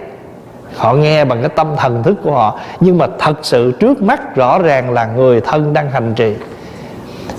Họ 0.76 0.92
nghe 0.94 1.24
bằng 1.24 1.40
cái 1.40 1.48
tâm 1.48 1.74
thần 1.76 2.02
thức 2.02 2.16
của 2.22 2.32
họ. 2.32 2.58
Nhưng 2.80 2.98
mà 2.98 3.06
thật 3.18 3.34
sự 3.42 3.72
trước 3.72 4.02
mắt 4.02 4.36
rõ 4.36 4.58
ràng 4.58 4.90
là 4.90 5.06
người 5.06 5.40
thân 5.40 5.72
đang 5.72 5.90
hành 5.90 6.14
trì. 6.14 6.34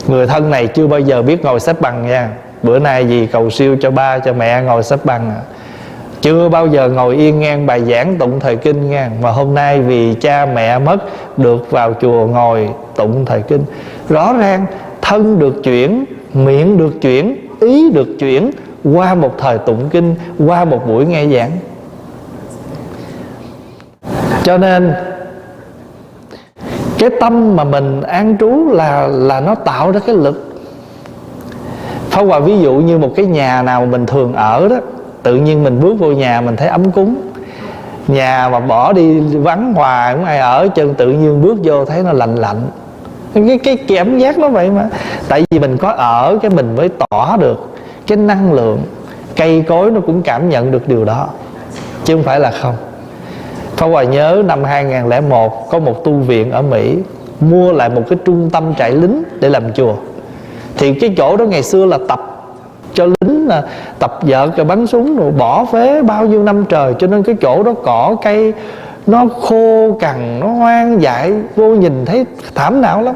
Người 0.08 0.28
thân 0.28 0.50
này 0.50 0.68
chưa 0.68 0.88
bao 0.88 1.00
giờ 1.00 1.22
biết 1.22 1.44
ngồi 1.44 1.60
xếp 1.60 1.82
bằng 1.82 2.08
nha. 2.08 2.30
Bữa 2.64 2.80
nay 2.80 3.08
gì 3.08 3.28
cầu 3.32 3.50
siêu 3.50 3.78
cho 3.82 3.92
ba, 3.92 4.20
cho 4.20 4.34
mẹ 4.34 4.62
ngồi 4.62 4.84
xếp 4.84 5.00
bằng 5.04 5.30
à. 5.30 5.42
chưa 6.22 6.50
bao 6.50 6.68
giờ 6.68 6.90
ngồi 6.90 7.16
yên 7.16 7.40
ngang 7.40 7.66
bài 7.66 7.82
giảng 7.82 8.18
tụng 8.18 8.40
thời 8.40 8.56
kinh 8.56 8.90
nha. 8.90 9.10
Mà 9.22 9.32
hôm 9.32 9.54
nay 9.54 9.82
vì 9.82 10.14
cha 10.14 10.46
mẹ 10.46 10.80
mất, 10.80 10.98
được 11.38 11.72
vào 11.72 11.94
chùa 12.02 12.28
ngồi 12.28 12.70
tụng 12.96 13.26
thời 13.26 13.42
kinh. 13.42 13.64
Rõ 14.10 14.34
ràng 14.34 14.66
thân 15.02 15.40
được 15.40 15.64
chuyển, 15.64 16.06
miệng 16.34 16.78
được 16.78 17.02
chuyển, 17.02 17.48
ý 17.60 17.92
được 17.92 18.08
chuyển 18.20 18.52
qua 18.84 19.16
một 19.16 19.36
thời 19.38 19.58
tụng 19.58 19.90
kinh, 19.90 20.16
qua 20.48 20.66
một 20.66 20.88
buổi 20.88 21.06
nghe 21.06 21.28
giảng. 21.28 21.52
Cho 24.44 24.58
nên, 24.58 24.94
cái 26.98 27.10
tâm 27.22 27.56
mà 27.56 27.64
mình 27.64 28.02
an 28.02 28.38
trú 28.40 28.72
là 28.72 29.08
là 29.08 29.40
nó 29.40 29.56
tạo 29.56 29.92
ra 29.92 30.00
cái 30.06 30.16
lực. 30.16 30.64
Pháp 32.10 32.22
Hòa 32.22 32.40
ví 32.40 32.60
dụ 32.60 32.74
như 32.74 32.98
một 32.98 33.12
cái 33.16 33.26
nhà 33.26 33.62
nào 33.62 33.86
mình 33.86 34.06
thường 34.06 34.34
ở 34.34 34.68
đó, 34.68 34.76
Tự 35.24 35.36
nhiên 35.36 35.64
mình 35.64 35.80
bước 35.80 35.96
vô 36.00 36.12
nhà 36.12 36.42
mình 36.42 36.56
thấy 36.56 36.68
ấm 36.68 36.92
cúng. 36.92 37.16
Nhà 38.08 38.50
mà 38.50 38.60
bỏ 38.60 38.94
đi 38.94 39.20
vắng 39.20 39.74
hoài 39.74 40.14
không 40.14 40.26
ai 40.26 40.38
ở 40.38 40.68
chân 40.76 40.94
tự 40.94 41.08
nhiên 41.08 41.42
bước 41.42 41.58
vô 41.64 41.86
thấy 41.86 42.04
nó 42.04 42.14
lạnh 42.14 42.36
lạnh. 42.36 42.62
Cái 43.34 43.60
cái 43.64 43.78
cảm 43.78 44.20
giác 44.20 44.38
nó 44.38 44.50
vậy 44.50 44.70
mà. 44.70 44.90
Tại 45.28 45.44
vì 45.50 45.60
mình 45.60 45.78
có 45.78 45.90
ở 45.92 46.38
cái 46.42 46.52
mình 46.52 46.76
mới 46.76 46.90
tỏ 46.90 47.38
được 47.38 47.71
cái 48.12 48.18
năng 48.18 48.54
lượng, 48.54 48.80
cây 49.36 49.64
cối 49.68 49.92
nó 49.92 50.02
cũng 50.02 50.22
cảm 50.22 50.50
nhận 50.50 50.72
được 50.72 50.88
điều 50.88 51.06
đó, 51.06 51.28
chứ 52.04 52.16
không 52.16 52.24
phải 52.24 52.40
là 52.40 52.52
không. 52.52 52.76
Pháp 53.76 53.88
Hòa 53.88 54.04
nhớ 54.04 54.44
năm 54.46 54.64
2001 54.64 55.72
có 55.72 55.80
một 55.80 56.04
tu 56.04 56.14
viện 56.14 56.52
ở 56.52 56.62
Mỹ 56.62 56.98
mua 57.40 57.72
lại 57.72 57.90
một 57.90 58.02
cái 58.10 58.20
trung 58.26 58.50
tâm 58.50 58.76
trại 58.76 58.92
lính 58.92 59.24
để 59.40 59.50
làm 59.50 59.74
chùa. 59.74 59.94
Thì 60.78 60.94
cái 60.94 61.14
chỗ 61.18 61.38
đó 61.38 61.46
ngày 61.46 61.64
xưa 61.64 61.86
là 61.86 61.98
tập 62.08 62.20
cho 62.94 63.06
lính 63.06 63.48
là 63.48 63.64
tập 64.00 64.20
vợ 64.22 64.50
rồi 64.58 64.66
bắn 64.66 64.88
súng 64.88 65.18
rồi 65.18 65.32
bỏ 65.32 65.66
phế 65.66 66.02
bao 66.02 66.26
nhiêu 66.26 66.44
năm 66.44 66.66
trời, 66.70 66.94
cho 67.00 67.08
nên 67.08 67.24
cái 67.24 67.36
chỗ 67.42 67.64
đó 67.64 67.74
cỏ 67.84 68.16
cây 68.24 68.54
nó 69.08 69.26
khô 69.42 69.98
cằn, 70.00 70.40
nó 70.40 70.48
hoang 70.48 71.02
dại, 71.02 71.34
vô 71.56 71.76
nhìn 71.76 72.06
thấy 72.06 72.26
thảm 72.56 72.82
não 72.82 73.02
lắm 73.02 73.16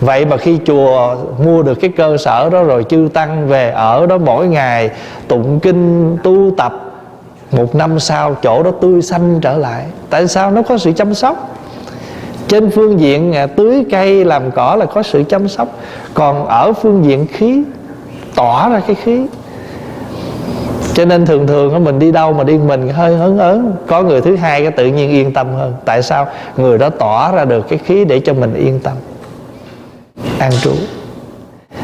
vậy 0.00 0.24
mà 0.24 0.36
khi 0.36 0.58
chùa 0.64 1.16
mua 1.44 1.62
được 1.62 1.74
cái 1.74 1.90
cơ 1.96 2.16
sở 2.16 2.50
đó 2.50 2.62
rồi 2.62 2.84
chư 2.88 3.08
tăng 3.14 3.48
về 3.48 3.70
ở 3.70 4.06
đó 4.06 4.18
mỗi 4.18 4.46
ngày 4.46 4.90
tụng 5.28 5.60
kinh, 5.60 6.16
tu 6.22 6.50
tập, 6.56 6.72
một 7.52 7.74
năm 7.74 7.98
sau 8.00 8.34
chỗ 8.42 8.62
đó 8.62 8.70
tươi 8.80 9.02
xanh 9.02 9.40
trở 9.40 9.58
lại. 9.58 9.84
Tại 10.10 10.28
sao 10.28 10.50
nó 10.50 10.62
có 10.62 10.78
sự 10.78 10.92
chăm 10.92 11.14
sóc? 11.14 11.56
Trên 12.48 12.70
phương 12.70 13.00
diện 13.00 13.32
à, 13.32 13.46
tưới 13.46 13.84
cây 13.90 14.24
làm 14.24 14.50
cỏ 14.50 14.76
là 14.78 14.86
có 14.86 15.02
sự 15.02 15.24
chăm 15.28 15.48
sóc, 15.48 15.68
còn 16.14 16.46
ở 16.46 16.72
phương 16.72 17.04
diện 17.04 17.26
khí, 17.26 17.62
tỏa 18.34 18.68
ra 18.68 18.80
cái 18.86 18.96
khí. 19.04 19.26
Cho 20.94 21.04
nên 21.04 21.26
thường 21.26 21.46
thường 21.46 21.84
mình 21.84 21.98
đi 21.98 22.12
đâu 22.12 22.32
mà 22.32 22.44
đi 22.44 22.58
mình 22.58 22.88
hơi 22.88 23.16
hấn 23.16 23.38
ớn 23.38 23.72
có 23.86 24.02
người 24.02 24.20
thứ 24.20 24.36
hai 24.36 24.62
cái 24.62 24.70
tự 24.70 24.86
nhiên 24.86 25.10
yên 25.10 25.32
tâm 25.32 25.46
hơn. 25.54 25.72
Tại 25.84 26.02
sao? 26.02 26.26
Người 26.56 26.78
đó 26.78 26.90
tỏa 26.90 27.32
ra 27.32 27.44
được 27.44 27.68
cái 27.68 27.78
khí 27.78 28.04
để 28.04 28.20
cho 28.20 28.34
mình 28.34 28.54
yên 28.54 28.80
tâm 28.80 28.92
an 30.38 30.52
trú. 30.52 30.72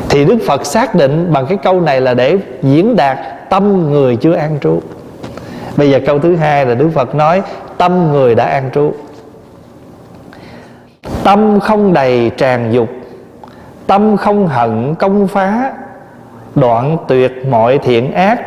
Thì 0.08 0.24
đức 0.24 0.38
phật 0.46 0.66
xác 0.66 0.94
định 0.94 1.32
bằng 1.32 1.46
cái 1.46 1.58
câu 1.62 1.80
này 1.80 2.00
là 2.00 2.14
để 2.14 2.38
diễn 2.62 2.96
đạt 2.96 3.18
tâm 3.50 3.90
người 3.90 4.16
chưa 4.16 4.34
an 4.34 4.58
trú. 4.60 4.80
Bây 5.76 5.90
giờ 5.90 6.00
câu 6.06 6.18
thứ 6.18 6.36
hai 6.36 6.66
là 6.66 6.74
đức 6.74 6.90
phật 6.94 7.14
nói 7.14 7.42
tâm 7.78 8.12
người 8.12 8.34
đã 8.34 8.44
an 8.44 8.70
trú. 8.74 8.92
Tâm 11.24 11.60
không 11.60 11.92
đầy 11.92 12.30
tràn 12.36 12.72
dục, 12.72 12.88
tâm 13.86 14.16
không 14.16 14.46
hận 14.46 14.94
công 14.94 15.28
phá, 15.28 15.72
đoạn 16.54 16.98
tuyệt 17.08 17.32
mọi 17.46 17.78
thiện 17.78 18.12
ác, 18.12 18.40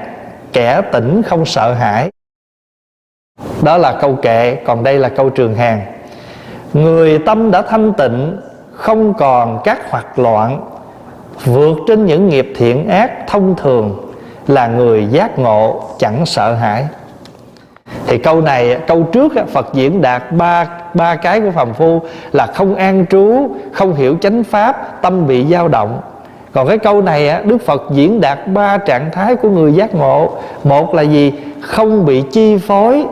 kẻ 0.53 0.81
tỉnh 0.91 1.21
không 1.21 1.45
sợ 1.45 1.73
hãi. 1.73 2.09
Đó 3.61 3.77
là 3.77 3.97
câu 4.01 4.15
kệ, 4.15 4.55
còn 4.65 4.83
đây 4.83 4.99
là 4.99 5.09
câu 5.09 5.29
trường 5.29 5.55
hàng. 5.55 5.81
Người 6.73 7.19
tâm 7.19 7.51
đã 7.51 7.61
thanh 7.61 7.93
tịnh 7.93 8.37
không 8.79 9.13
còn 9.13 9.59
các 9.63 9.91
hoạt 9.91 10.19
loạn, 10.19 10.61
vượt 11.45 11.77
trên 11.87 12.05
những 12.05 12.29
nghiệp 12.29 12.53
thiện 12.57 12.89
ác 12.89 13.27
thông 13.27 13.55
thường, 13.55 14.13
là 14.47 14.67
người 14.67 15.07
giác 15.11 15.39
ngộ 15.39 15.83
chẳng 15.97 16.25
sợ 16.25 16.53
hãi. 16.53 16.87
Thì 18.07 18.17
câu 18.17 18.41
này, 18.41 18.77
câu 18.87 19.03
trước 19.03 19.33
Phật 19.53 19.67
diễn 19.73 20.01
đạt 20.01 20.31
ba 20.31 20.67
ba 20.93 21.15
cái 21.15 21.41
của 21.41 21.51
phàm 21.51 21.73
phu 21.73 22.01
là 22.31 22.45
không 22.45 22.75
an 22.75 23.05
trú, 23.09 23.49
không 23.71 23.95
hiểu 23.95 24.17
chánh 24.21 24.43
pháp, 24.43 25.01
tâm 25.01 25.27
bị 25.27 25.45
dao 25.45 25.67
động. 25.67 26.01
Còn 26.53 26.67
cái 26.67 26.77
câu 26.77 27.01
này 27.01 27.43
Đức 27.43 27.57
Phật 27.65 27.83
diễn 27.91 28.21
đạt 28.21 28.47
ba 28.47 28.77
trạng 28.77 29.11
thái 29.11 29.35
của 29.35 29.49
người 29.49 29.73
giác 29.73 29.95
ngộ. 29.95 30.31
Một 30.63 30.95
là 30.95 31.01
gì? 31.01 31.33
Không 31.61 32.05
bị 32.05 32.23
chi 32.31 32.57
phối. 32.57 33.05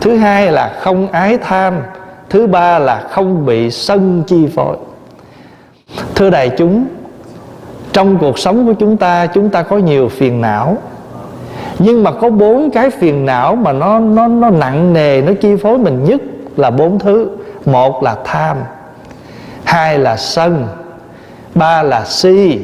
Thứ 0.00 0.16
hai 0.16 0.52
là 0.52 0.72
không 0.80 1.08
ái 1.12 1.38
tham 1.38 1.74
thứ 2.32 2.46
ba 2.46 2.78
là 2.78 3.00
không 3.10 3.46
bị 3.46 3.70
sân 3.70 4.22
chi 4.26 4.46
phối. 4.54 4.76
Thưa 6.14 6.30
đại 6.30 6.50
chúng, 6.58 6.86
trong 7.92 8.18
cuộc 8.18 8.38
sống 8.38 8.66
của 8.66 8.72
chúng 8.72 8.96
ta 8.96 9.26
chúng 9.26 9.50
ta 9.50 9.62
có 9.62 9.78
nhiều 9.78 10.08
phiền 10.08 10.40
não. 10.40 10.76
Nhưng 11.78 12.02
mà 12.02 12.10
có 12.12 12.30
bốn 12.30 12.70
cái 12.70 12.90
phiền 12.90 13.26
não 13.26 13.56
mà 13.56 13.72
nó 13.72 13.98
nó 13.98 14.28
nó 14.28 14.50
nặng 14.50 14.92
nề, 14.92 15.22
nó 15.22 15.32
chi 15.40 15.56
phối 15.56 15.78
mình 15.78 16.04
nhất 16.04 16.20
là 16.56 16.70
bốn 16.70 16.98
thứ. 16.98 17.30
Một 17.64 18.02
là 18.02 18.16
tham, 18.24 18.56
hai 19.64 19.98
là 19.98 20.16
sân, 20.16 20.66
ba 21.54 21.82
là 21.82 22.04
si, 22.04 22.60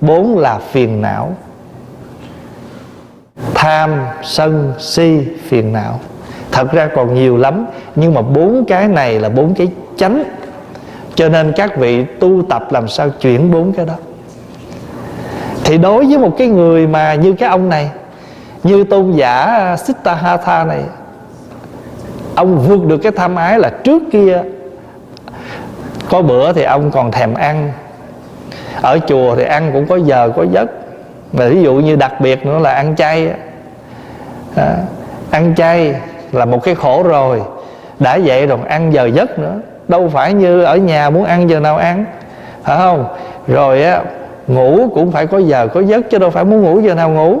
bốn 0.00 0.38
là 0.38 0.58
phiền 0.58 1.02
não. 1.02 1.34
Tham, 3.54 3.90
sân, 4.22 4.72
si, 4.78 5.20
phiền 5.48 5.72
não 5.72 6.00
thật 6.52 6.72
ra 6.72 6.88
còn 6.94 7.14
nhiều 7.14 7.36
lắm 7.36 7.66
nhưng 7.96 8.14
mà 8.14 8.22
bốn 8.22 8.64
cái 8.64 8.88
này 8.88 9.20
là 9.20 9.28
bốn 9.28 9.54
cái 9.54 9.68
chánh. 9.96 10.24
Cho 11.14 11.28
nên 11.28 11.52
các 11.56 11.76
vị 11.76 12.04
tu 12.04 12.42
tập 12.48 12.72
làm 12.72 12.88
sao 12.88 13.10
chuyển 13.20 13.50
bốn 13.50 13.72
cái 13.72 13.86
đó. 13.86 13.94
Thì 15.64 15.78
đối 15.78 16.06
với 16.06 16.18
một 16.18 16.34
cái 16.38 16.48
người 16.48 16.86
mà 16.86 17.14
như 17.14 17.32
cái 17.32 17.48
ông 17.48 17.68
này 17.68 17.90
như 18.62 18.84
tôn 18.84 19.12
giả 19.12 19.76
Siddhartha 19.78 20.64
này 20.64 20.82
ông 22.34 22.58
vượt 22.58 22.84
được 22.86 22.98
cái 22.98 23.12
tham 23.12 23.36
ái 23.36 23.58
là 23.58 23.70
trước 23.84 24.02
kia. 24.12 24.42
Có 26.10 26.22
bữa 26.22 26.52
thì 26.52 26.62
ông 26.62 26.90
còn 26.90 27.12
thèm 27.12 27.34
ăn. 27.34 27.72
Ở 28.82 28.98
chùa 29.06 29.36
thì 29.36 29.44
ăn 29.44 29.70
cũng 29.72 29.86
có 29.86 29.96
giờ 29.96 30.30
có 30.36 30.46
giấc. 30.52 30.70
Và 31.32 31.48
ví 31.48 31.62
dụ 31.62 31.74
như 31.74 31.96
đặc 31.96 32.20
biệt 32.20 32.46
nữa 32.46 32.58
là 32.58 32.72
ăn 32.72 32.96
chay 32.96 33.30
à, 34.56 34.76
ăn 35.30 35.54
chay 35.54 35.94
là 36.32 36.44
một 36.44 36.62
cái 36.62 36.74
khổ 36.74 37.02
rồi. 37.02 37.42
Đã 37.98 38.18
vậy 38.24 38.46
rồi, 38.46 38.58
ăn 38.68 38.92
giờ 38.92 39.10
giấc 39.14 39.38
nữa. 39.38 39.54
Đâu 39.88 40.08
phải 40.12 40.32
như 40.34 40.62
ở 40.62 40.76
nhà 40.76 41.10
muốn 41.10 41.24
ăn 41.24 41.50
giờ 41.50 41.60
nào 41.60 41.76
ăn. 41.76 42.04
Phải 42.62 42.78
không? 42.78 43.04
Rồi 43.46 43.82
á, 43.82 44.02
ngủ 44.46 44.90
cũng 44.94 45.12
phải 45.12 45.26
có 45.26 45.38
giờ 45.38 45.68
có 45.74 45.80
giấc 45.80 46.10
chứ 46.10 46.18
đâu 46.18 46.30
phải 46.30 46.44
muốn 46.44 46.62
ngủ 46.62 46.80
giờ 46.80 46.94
nào 46.94 47.10
ngủ. 47.10 47.40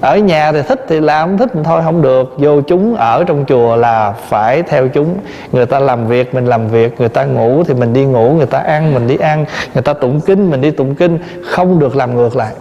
Ở 0.00 0.18
nhà 0.18 0.52
thì 0.52 0.62
thích 0.62 0.84
thì 0.88 1.00
làm, 1.00 1.38
thích 1.38 1.48
thì 1.54 1.60
thôi, 1.64 1.80
không 1.84 2.02
được. 2.02 2.34
Vô 2.38 2.60
chúng 2.60 2.96
ở 2.96 3.24
trong 3.24 3.44
chùa 3.48 3.76
là 3.76 4.12
phải 4.28 4.62
theo 4.62 4.88
chúng. 4.88 5.14
Người 5.52 5.66
ta 5.66 5.78
làm 5.78 6.06
việc, 6.06 6.34
mình 6.34 6.46
làm 6.46 6.68
việc. 6.68 7.00
Người 7.00 7.08
ta 7.08 7.24
ngủ 7.24 7.64
thì 7.64 7.74
mình 7.74 7.92
đi 7.92 8.04
ngủ, 8.04 8.30
người 8.30 8.46
ta 8.46 8.58
ăn, 8.58 8.94
mình 8.94 9.06
đi 9.06 9.16
ăn. 9.16 9.44
Người 9.74 9.82
ta 9.82 9.92
tụng 9.92 10.20
kinh, 10.20 10.50
mình 10.50 10.60
đi 10.60 10.70
tụng 10.70 10.94
kinh. 10.94 11.18
Không 11.44 11.78
được 11.78 11.96
làm 11.96 12.16
ngược 12.16 12.36
lại. 12.36 12.52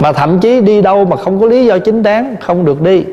Mà 0.00 0.12
thậm 0.12 0.38
chí 0.38 0.60
đi 0.60 0.82
đâu 0.82 1.04
mà 1.04 1.16
không 1.16 1.40
có 1.40 1.46
lý 1.46 1.66
do 1.66 1.78
chính 1.78 2.02
đáng, 2.02 2.36
không 2.40 2.64
được 2.64 2.82
đi 2.82 3.04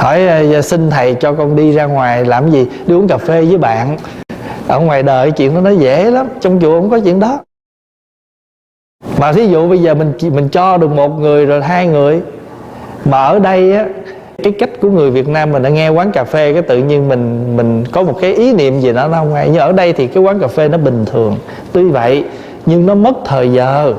hỏi 0.00 0.26
ờ, 0.26 0.62
xin 0.62 0.90
thầy 0.90 1.14
cho 1.14 1.32
con 1.32 1.56
đi 1.56 1.72
ra 1.72 1.84
ngoài 1.84 2.24
làm 2.24 2.50
gì? 2.50 2.66
Đi 2.86 2.94
uống 2.94 3.08
cà 3.08 3.16
phê 3.16 3.44
với 3.44 3.58
bạn. 3.58 3.96
Ở 4.68 4.80
ngoài 4.80 5.02
đời 5.02 5.30
chuyện 5.30 5.54
đó 5.54 5.60
nó 5.60 5.70
dễ 5.70 6.10
lắm, 6.10 6.26
trong 6.40 6.60
chùa 6.60 6.80
không 6.80 6.90
có 6.90 6.98
chuyện 7.04 7.20
đó. 7.20 7.38
Mà 9.18 9.32
thí 9.32 9.46
dụ 9.46 9.68
bây 9.68 9.78
giờ 9.78 9.94
mình 9.94 10.12
mình 10.22 10.48
cho 10.48 10.76
được 10.76 10.90
một 10.90 11.08
người 11.08 11.46
rồi 11.46 11.62
hai 11.62 11.86
người, 11.86 12.20
mà 13.04 13.22
ở 13.22 13.38
đây 13.38 13.72
á, 13.72 13.86
cái 14.42 14.52
cách 14.52 14.70
của 14.80 14.90
người 14.90 15.10
Việt 15.10 15.28
Nam 15.28 15.52
mình 15.52 15.62
đã 15.62 15.70
nghe 15.70 15.88
quán 15.88 16.12
cà 16.12 16.24
phê 16.24 16.52
cái 16.52 16.62
tự 16.62 16.78
nhiên 16.78 17.08
mình 17.08 17.56
mình 17.56 17.84
có 17.92 18.02
một 18.02 18.18
cái 18.20 18.34
ý 18.34 18.52
niệm 18.52 18.80
gì 18.80 18.92
đó 18.92 19.08
nó 19.08 19.18
không 19.18 19.34
hay. 19.34 19.48
Nhưng 19.48 19.60
ở 19.60 19.72
đây 19.72 19.92
thì 19.92 20.06
cái 20.06 20.22
quán 20.22 20.40
cà 20.40 20.46
phê 20.46 20.68
nó 20.68 20.78
bình 20.78 21.04
thường. 21.06 21.36
Tuy 21.72 21.84
vậy, 21.84 22.24
nhưng 22.66 22.86
nó 22.86 22.94
mất 22.94 23.14
thời 23.24 23.52
giờ. 23.52 23.94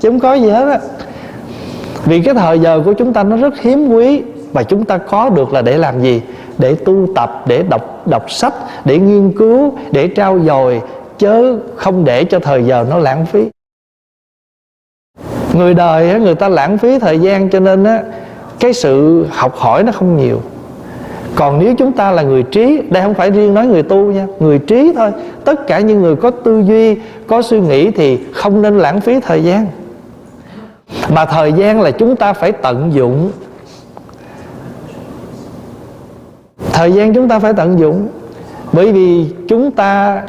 Chứ 0.00 0.10
không 0.10 0.20
có 0.20 0.34
gì 0.34 0.50
hết 0.50 0.68
á. 0.68 0.78
Vì 2.04 2.22
cái 2.22 2.34
thời 2.34 2.58
giờ 2.58 2.82
của 2.84 2.92
chúng 2.92 3.12
ta 3.12 3.22
nó 3.22 3.36
rất 3.36 3.60
hiếm 3.60 3.88
quý 3.88 4.22
và 4.52 4.62
chúng 4.62 4.84
ta 4.84 4.98
có 4.98 5.30
được 5.30 5.52
là 5.52 5.62
để 5.62 5.78
làm 5.78 6.02
gì? 6.02 6.22
Để 6.58 6.74
tu 6.74 7.06
tập 7.14 7.44
để 7.46 7.62
đọc 7.62 8.06
đọc 8.08 8.30
sách 8.30 8.54
để 8.84 8.98
nghiên 8.98 9.32
cứu 9.32 9.72
để 9.90 10.08
trao 10.08 10.40
dồi 10.40 10.82
chớ 11.18 11.58
không 11.76 12.04
để 12.04 12.24
cho 12.24 12.38
thời 12.38 12.64
giờ 12.64 12.86
nó 12.90 12.98
lãng 12.98 13.26
phí. 13.26 13.48
Người 15.54 15.74
đời 15.74 16.20
người 16.20 16.34
ta 16.34 16.48
lãng 16.48 16.78
phí 16.78 16.98
thời 16.98 17.18
gian 17.18 17.50
cho 17.50 17.60
nên 17.60 17.84
á, 17.84 18.02
cái 18.60 18.72
sự 18.72 19.26
học 19.30 19.56
hỏi 19.56 19.82
nó 19.82 19.92
không 19.92 20.16
nhiều. 20.16 20.40
Còn 21.34 21.58
nếu 21.58 21.74
chúng 21.74 21.92
ta 21.92 22.10
là 22.10 22.22
người 22.22 22.42
trí 22.42 22.82
đây 22.90 23.02
không 23.02 23.14
phải 23.14 23.30
riêng 23.30 23.54
nói 23.54 23.66
người 23.66 23.82
tu 23.82 23.96
nha 23.96 24.26
người 24.40 24.58
trí 24.58 24.92
thôi. 24.96 25.10
Tất 25.44 25.66
cả 25.66 25.80
những 25.80 26.02
người 26.02 26.16
có 26.16 26.30
tư 26.30 26.62
duy 26.66 26.96
có 27.26 27.42
suy 27.42 27.60
nghĩ 27.60 27.90
thì 27.90 28.18
không 28.32 28.62
nên 28.62 28.78
lãng 28.78 29.00
phí 29.00 29.20
thời 29.20 29.44
gian. 29.44 29.66
Mà 31.08 31.24
thời 31.24 31.52
gian 31.52 31.80
là 31.80 31.90
chúng 31.90 32.16
ta 32.16 32.32
phải 32.32 32.52
tận 32.52 32.90
dụng 32.92 33.30
thời 36.78 36.92
gian 36.92 37.14
chúng 37.14 37.28
ta 37.28 37.38
phải 37.38 37.52
tận 37.52 37.78
dụng. 37.78 38.08
Bởi 38.72 38.92
vì 38.92 39.26
chúng 39.48 39.70
ta 39.70 40.22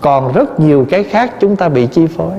còn 0.00 0.32
rất 0.32 0.60
nhiều 0.60 0.86
cái 0.90 1.04
khác 1.04 1.30
chúng 1.40 1.56
ta 1.56 1.68
bị 1.68 1.86
chi 1.86 2.06
phối. 2.16 2.32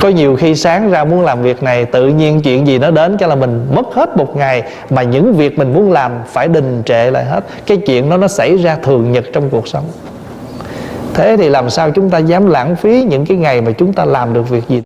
Có 0.00 0.08
nhiều 0.08 0.36
khi 0.36 0.54
sáng 0.54 0.90
ra 0.90 1.04
muốn 1.04 1.20
làm 1.20 1.42
việc 1.42 1.62
này, 1.62 1.84
tự 1.84 2.08
nhiên 2.08 2.40
chuyện 2.40 2.66
gì 2.66 2.78
nó 2.78 2.90
đến 2.90 3.16
cho 3.18 3.26
là 3.26 3.34
mình 3.34 3.66
mất 3.74 3.94
hết 3.94 4.16
một 4.16 4.36
ngày, 4.36 4.62
mà 4.90 5.02
những 5.02 5.32
việc 5.32 5.58
mình 5.58 5.72
muốn 5.72 5.92
làm 5.92 6.12
phải 6.26 6.48
đình 6.48 6.82
trệ 6.84 7.10
lại 7.10 7.24
hết. 7.24 7.44
Cái 7.66 7.76
chuyện 7.76 8.10
đó 8.10 8.16
nó 8.16 8.28
xảy 8.28 8.56
ra 8.56 8.76
thường 8.82 9.12
nhật 9.12 9.24
trong 9.32 9.50
cuộc 9.50 9.68
sống. 9.68 9.84
Thế 11.14 11.36
thì 11.36 11.48
làm 11.48 11.70
sao 11.70 11.90
chúng 11.90 12.10
ta 12.10 12.18
dám 12.18 12.46
lãng 12.46 12.76
phí 12.76 13.04
những 13.10 13.26
cái 13.26 13.36
ngày 13.36 13.60
mà 13.60 13.72
chúng 13.72 13.92
ta 13.92 14.04
làm 14.04 14.34
được 14.34 14.48
việc 14.48 14.68
gì? 14.68 14.82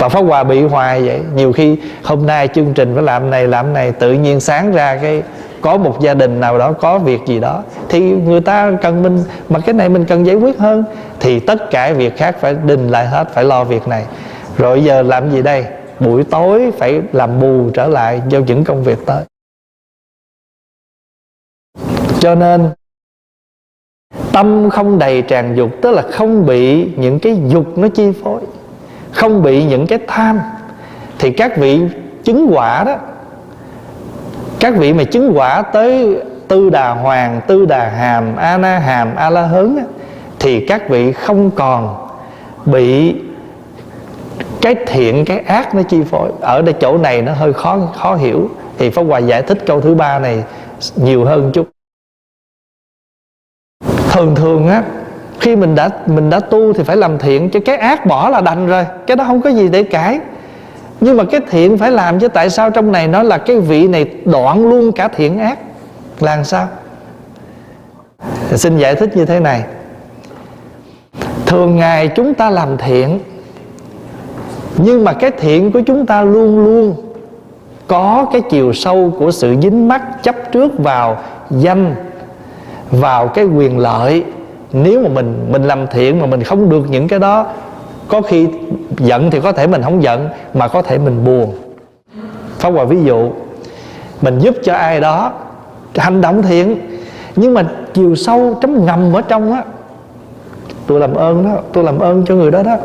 Và 0.00 0.08
pháp 0.08 0.20
hòa 0.20 0.44
bị 0.44 0.62
hoài 0.62 1.02
vậy. 1.02 1.20
Nhiều 1.34 1.52
khi 1.52 1.78
hôm 2.02 2.26
nay 2.26 2.48
chương 2.48 2.74
trình 2.74 2.94
phải 2.94 3.02
làm 3.02 3.30
này 3.30 3.46
làm 3.48 3.72
này, 3.72 3.92
tự 3.92 4.12
nhiên 4.12 4.40
sáng 4.40 4.72
ra 4.72 4.98
cái 5.02 5.22
có 5.60 5.76
một 5.76 6.00
gia 6.00 6.14
đình 6.14 6.40
nào 6.40 6.58
đó, 6.58 6.72
có 6.72 6.98
việc 6.98 7.20
gì 7.26 7.40
đó, 7.40 7.62
thì 7.88 8.00
người 8.00 8.40
ta 8.40 8.72
cần 8.82 9.02
mình, 9.02 9.24
mà 9.48 9.60
cái 9.60 9.74
này 9.74 9.88
mình 9.88 10.04
cần 10.04 10.26
giải 10.26 10.36
quyết 10.36 10.58
hơn. 10.58 10.84
Thì 11.20 11.40
tất 11.40 11.70
cả 11.70 11.92
việc 11.92 12.16
khác 12.16 12.36
phải 12.40 12.54
đình 12.54 12.88
lại 12.88 13.06
hết, 13.06 13.28
phải 13.34 13.44
lo 13.44 13.64
việc 13.64 13.88
này. 13.88 14.06
Rồi 14.56 14.84
giờ 14.84 15.02
làm 15.02 15.30
gì 15.30 15.42
đây? 15.42 15.64
Buổi 16.00 16.24
tối 16.24 16.70
phải 16.78 17.02
làm 17.12 17.40
bù 17.40 17.70
trở 17.74 17.86
lại 17.86 18.22
do 18.28 18.38
những 18.38 18.64
công 18.64 18.84
việc 18.84 18.98
tới. 19.06 19.24
Cho 22.20 22.34
nên, 22.34 22.70
tâm 24.32 24.70
không 24.70 24.98
đầy 24.98 25.22
tràn 25.22 25.56
dục, 25.56 25.70
tức 25.82 25.90
là 25.90 26.02
không 26.02 26.46
bị 26.46 26.90
những 26.96 27.18
cái 27.18 27.40
dục 27.48 27.78
nó 27.78 27.88
chi 27.88 28.12
phối 28.22 28.40
không 29.12 29.42
bị 29.42 29.64
những 29.64 29.86
cái 29.86 29.98
tham 30.06 30.40
thì 31.18 31.30
các 31.32 31.56
vị 31.56 31.80
chứng 32.24 32.46
quả 32.50 32.84
đó 32.84 32.96
các 34.60 34.74
vị 34.76 34.92
mà 34.92 35.04
chứng 35.04 35.32
quả 35.34 35.62
tới 35.62 36.22
tư 36.48 36.70
đà 36.70 36.90
hoàng 36.90 37.40
tư 37.46 37.66
đà 37.66 37.88
hàm 37.88 38.36
a 38.36 38.58
na 38.58 38.78
hàm 38.78 39.16
a 39.16 39.30
la 39.30 39.42
hớn 39.42 39.76
á, 39.76 39.84
thì 40.38 40.66
các 40.66 40.88
vị 40.88 41.12
không 41.12 41.50
còn 41.50 42.08
bị 42.66 43.14
cái 44.60 44.74
thiện 44.86 45.24
cái 45.24 45.38
ác 45.38 45.74
nó 45.74 45.82
chi 45.82 46.02
phối. 46.02 46.30
Ở 46.40 46.62
đây 46.62 46.74
chỗ 46.80 46.98
này 46.98 47.22
nó 47.22 47.32
hơi 47.32 47.52
khó 47.52 47.78
khó 47.96 48.14
hiểu. 48.14 48.50
Thì 48.78 48.90
pháp 48.90 49.02
hòa 49.02 49.18
giải 49.18 49.42
thích 49.42 49.58
câu 49.66 49.80
thứ 49.80 49.94
ba 49.94 50.18
này 50.18 50.44
nhiều 50.96 51.24
hơn 51.24 51.50
chút. 51.52 51.68
Thường 54.12 54.34
thường 54.34 54.68
á 54.68 54.82
khi 55.40 55.56
mình 55.56 55.74
đã 55.74 55.90
mình 56.06 56.30
đã 56.30 56.40
tu 56.40 56.72
thì 56.72 56.84
phải 56.84 56.96
làm 56.96 57.18
thiện 57.18 57.50
cho 57.50 57.60
cái 57.64 57.76
ác 57.76 58.06
bỏ 58.06 58.28
là 58.28 58.40
đành 58.40 58.66
rồi, 58.66 58.84
cái 59.06 59.16
đó 59.16 59.24
không 59.24 59.40
có 59.40 59.50
gì 59.50 59.68
để 59.68 59.82
cãi. 59.82 60.20
Nhưng 61.00 61.16
mà 61.16 61.24
cái 61.24 61.40
thiện 61.50 61.78
phải 61.78 61.90
làm, 61.90 62.18
chứ 62.18 62.28
tại 62.28 62.50
sao 62.50 62.70
trong 62.70 62.92
này 62.92 63.08
nó 63.08 63.22
là 63.22 63.38
cái 63.38 63.58
vị 63.58 63.88
này 63.88 64.10
đoạn 64.24 64.68
luôn 64.68 64.92
cả 64.92 65.08
thiện 65.08 65.38
ác? 65.38 65.58
Là 66.20 66.36
làm 66.36 66.44
sao? 66.44 66.68
Thì 68.50 68.56
xin 68.56 68.78
giải 68.78 68.94
thích 68.94 69.16
như 69.16 69.24
thế 69.24 69.40
này. 69.40 69.64
Thường 71.46 71.76
ngày 71.76 72.08
chúng 72.08 72.34
ta 72.34 72.50
làm 72.50 72.76
thiện, 72.76 73.20
nhưng 74.76 75.04
mà 75.04 75.12
cái 75.12 75.30
thiện 75.30 75.72
của 75.72 75.80
chúng 75.80 76.06
ta 76.06 76.22
luôn 76.22 76.64
luôn 76.64 76.94
có 77.86 78.26
cái 78.32 78.42
chiều 78.50 78.72
sâu 78.72 79.12
của 79.18 79.30
sự 79.30 79.56
dính 79.62 79.88
mắc 79.88 80.22
chấp 80.22 80.34
trước 80.52 80.78
vào 80.78 81.18
danh, 81.50 81.94
vào 82.90 83.28
cái 83.28 83.44
quyền 83.44 83.78
lợi 83.78 84.24
nếu 84.72 85.02
mà 85.02 85.08
mình 85.08 85.46
mình 85.50 85.62
làm 85.62 85.86
thiện 85.86 86.20
mà 86.20 86.26
mình 86.26 86.42
không 86.42 86.70
được 86.70 86.90
những 86.90 87.08
cái 87.08 87.18
đó, 87.18 87.46
có 88.08 88.22
khi 88.22 88.48
giận 88.98 89.30
thì 89.30 89.40
có 89.40 89.52
thể 89.52 89.66
mình 89.66 89.82
không 89.82 90.02
giận, 90.02 90.28
mà 90.54 90.68
có 90.68 90.82
thể 90.82 90.98
mình 90.98 91.24
buồn. 91.24 91.54
Pháp 92.58 92.70
hòa 92.70 92.84
ví 92.84 93.04
dụ, 93.04 93.30
mình 94.22 94.38
giúp 94.38 94.54
cho 94.62 94.74
ai 94.74 95.00
đó, 95.00 95.32
hành 95.96 96.20
động 96.20 96.42
thiện, 96.42 96.78
nhưng 97.36 97.54
mà 97.54 97.64
chiều 97.94 98.14
sâu 98.14 98.58
trong 98.60 98.86
ngầm 98.86 99.12
ở 99.12 99.22
trong 99.22 99.52
á, 99.52 99.62
tôi 100.86 101.00
làm 101.00 101.14
ơn 101.14 101.44
đó, 101.44 101.56
tôi 101.72 101.84
làm 101.84 101.98
ơn 101.98 102.24
cho 102.26 102.34
người 102.34 102.50
đó 102.50 102.62
đó. 102.62 102.76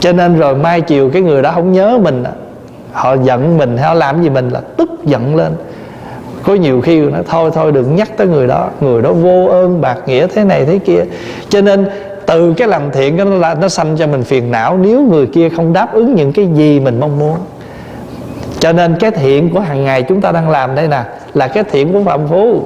Cho 0.00 0.12
nên 0.12 0.38
rồi 0.38 0.54
mai 0.54 0.80
chiều 0.80 1.10
cái 1.10 1.22
người 1.22 1.42
đó 1.42 1.52
không 1.54 1.72
nhớ 1.72 1.98
mình, 2.02 2.24
họ 2.92 3.14
giận 3.14 3.58
mình 3.58 3.76
hay 3.76 3.88
họ 3.88 3.94
làm 3.94 4.22
gì 4.22 4.30
mình 4.30 4.48
là 4.48 4.60
tức 4.76 4.90
giận 5.04 5.36
lên 5.36 5.52
có 6.42 6.54
nhiều 6.54 6.80
khi 6.80 7.00
nó 7.00 7.18
thôi 7.28 7.50
thôi, 7.54 7.72
đừng 7.72 7.96
nhắc 7.96 8.16
tới 8.16 8.26
người 8.26 8.46
đó. 8.46 8.68
Người 8.80 9.02
đó 9.02 9.12
vô 9.12 9.46
ơn, 9.46 9.80
bạc 9.80 9.96
nghĩa 10.06 10.26
thế 10.26 10.44
này 10.44 10.64
thế 10.64 10.78
kia. 10.78 11.04
Cho 11.48 11.60
nên 11.60 11.86
từ 12.26 12.54
cái 12.56 12.68
làm 12.68 12.90
thiện 12.90 13.16
đó, 13.16 13.24
nó 13.24 13.54
nó 13.54 13.68
sanh 13.68 13.96
cho 13.96 14.06
mình 14.06 14.22
phiền 14.22 14.50
não 14.50 14.78
nếu 14.78 15.02
người 15.02 15.26
kia 15.26 15.48
không 15.48 15.72
đáp 15.72 15.94
ứng 15.94 16.14
những 16.14 16.32
cái 16.32 16.48
gì 16.54 16.80
mình 16.80 17.00
mong 17.00 17.18
muốn. 17.18 17.36
Cho 18.58 18.72
nên 18.72 18.96
cái 19.00 19.10
thiện 19.10 19.50
của 19.50 19.60
hàng 19.60 19.84
ngày 19.84 20.02
chúng 20.02 20.20
ta 20.20 20.32
đang 20.32 20.50
làm 20.50 20.74
đây 20.74 20.88
nè, 20.88 21.02
là 21.34 21.48
cái 21.48 21.64
thiện 21.64 21.92
của 21.92 22.02
phạm 22.04 22.28
phu. 22.28 22.60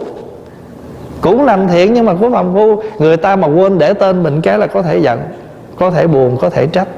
Cũng 1.21 1.45
làm 1.45 1.69
thiện 1.69 1.95
nhưng 1.95 2.05
mà 2.05 2.15
của 2.15 2.31
phạm 2.31 2.55
phu, 2.55 2.83
người 2.99 3.17
ta 3.17 3.37
mà 3.37 3.49
quên 3.49 3.79
để 3.79 3.95
tên 3.95 4.23
mình 4.23 4.41
cái 4.41 4.59
là 4.59 4.67
có 4.67 4.83
thể 4.83 4.99
giận, 4.99 5.21
có 5.79 5.91
thể 5.91 6.07
buồn, 6.07 6.37
có 6.41 6.51
thể 6.51 6.67
trách 6.67 6.89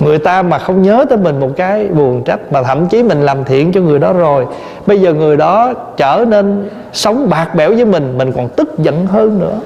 người 0.00 0.18
ta 0.18 0.42
mà 0.42 0.58
không 0.58 0.82
nhớ 0.82 1.04
tới 1.08 1.18
mình 1.18 1.40
một 1.40 1.50
cái 1.56 1.88
buồn 1.88 2.22
trách 2.24 2.52
mà 2.52 2.62
thậm 2.62 2.86
chí 2.88 3.02
mình 3.02 3.22
làm 3.22 3.44
thiện 3.44 3.72
cho 3.72 3.80
người 3.80 3.98
đó 3.98 4.12
rồi, 4.12 4.46
bây 4.86 5.00
giờ 5.00 5.14
người 5.14 5.36
đó 5.36 5.72
trở 5.96 6.24
nên 6.28 6.68
sống 6.92 7.30
bạc 7.30 7.54
bẽo 7.54 7.70
với 7.74 7.84
mình 7.84 8.18
mình 8.18 8.32
còn 8.32 8.48
tức 8.48 8.78
giận 8.78 9.06
hơn 9.06 9.38
nữa. 9.38 9.60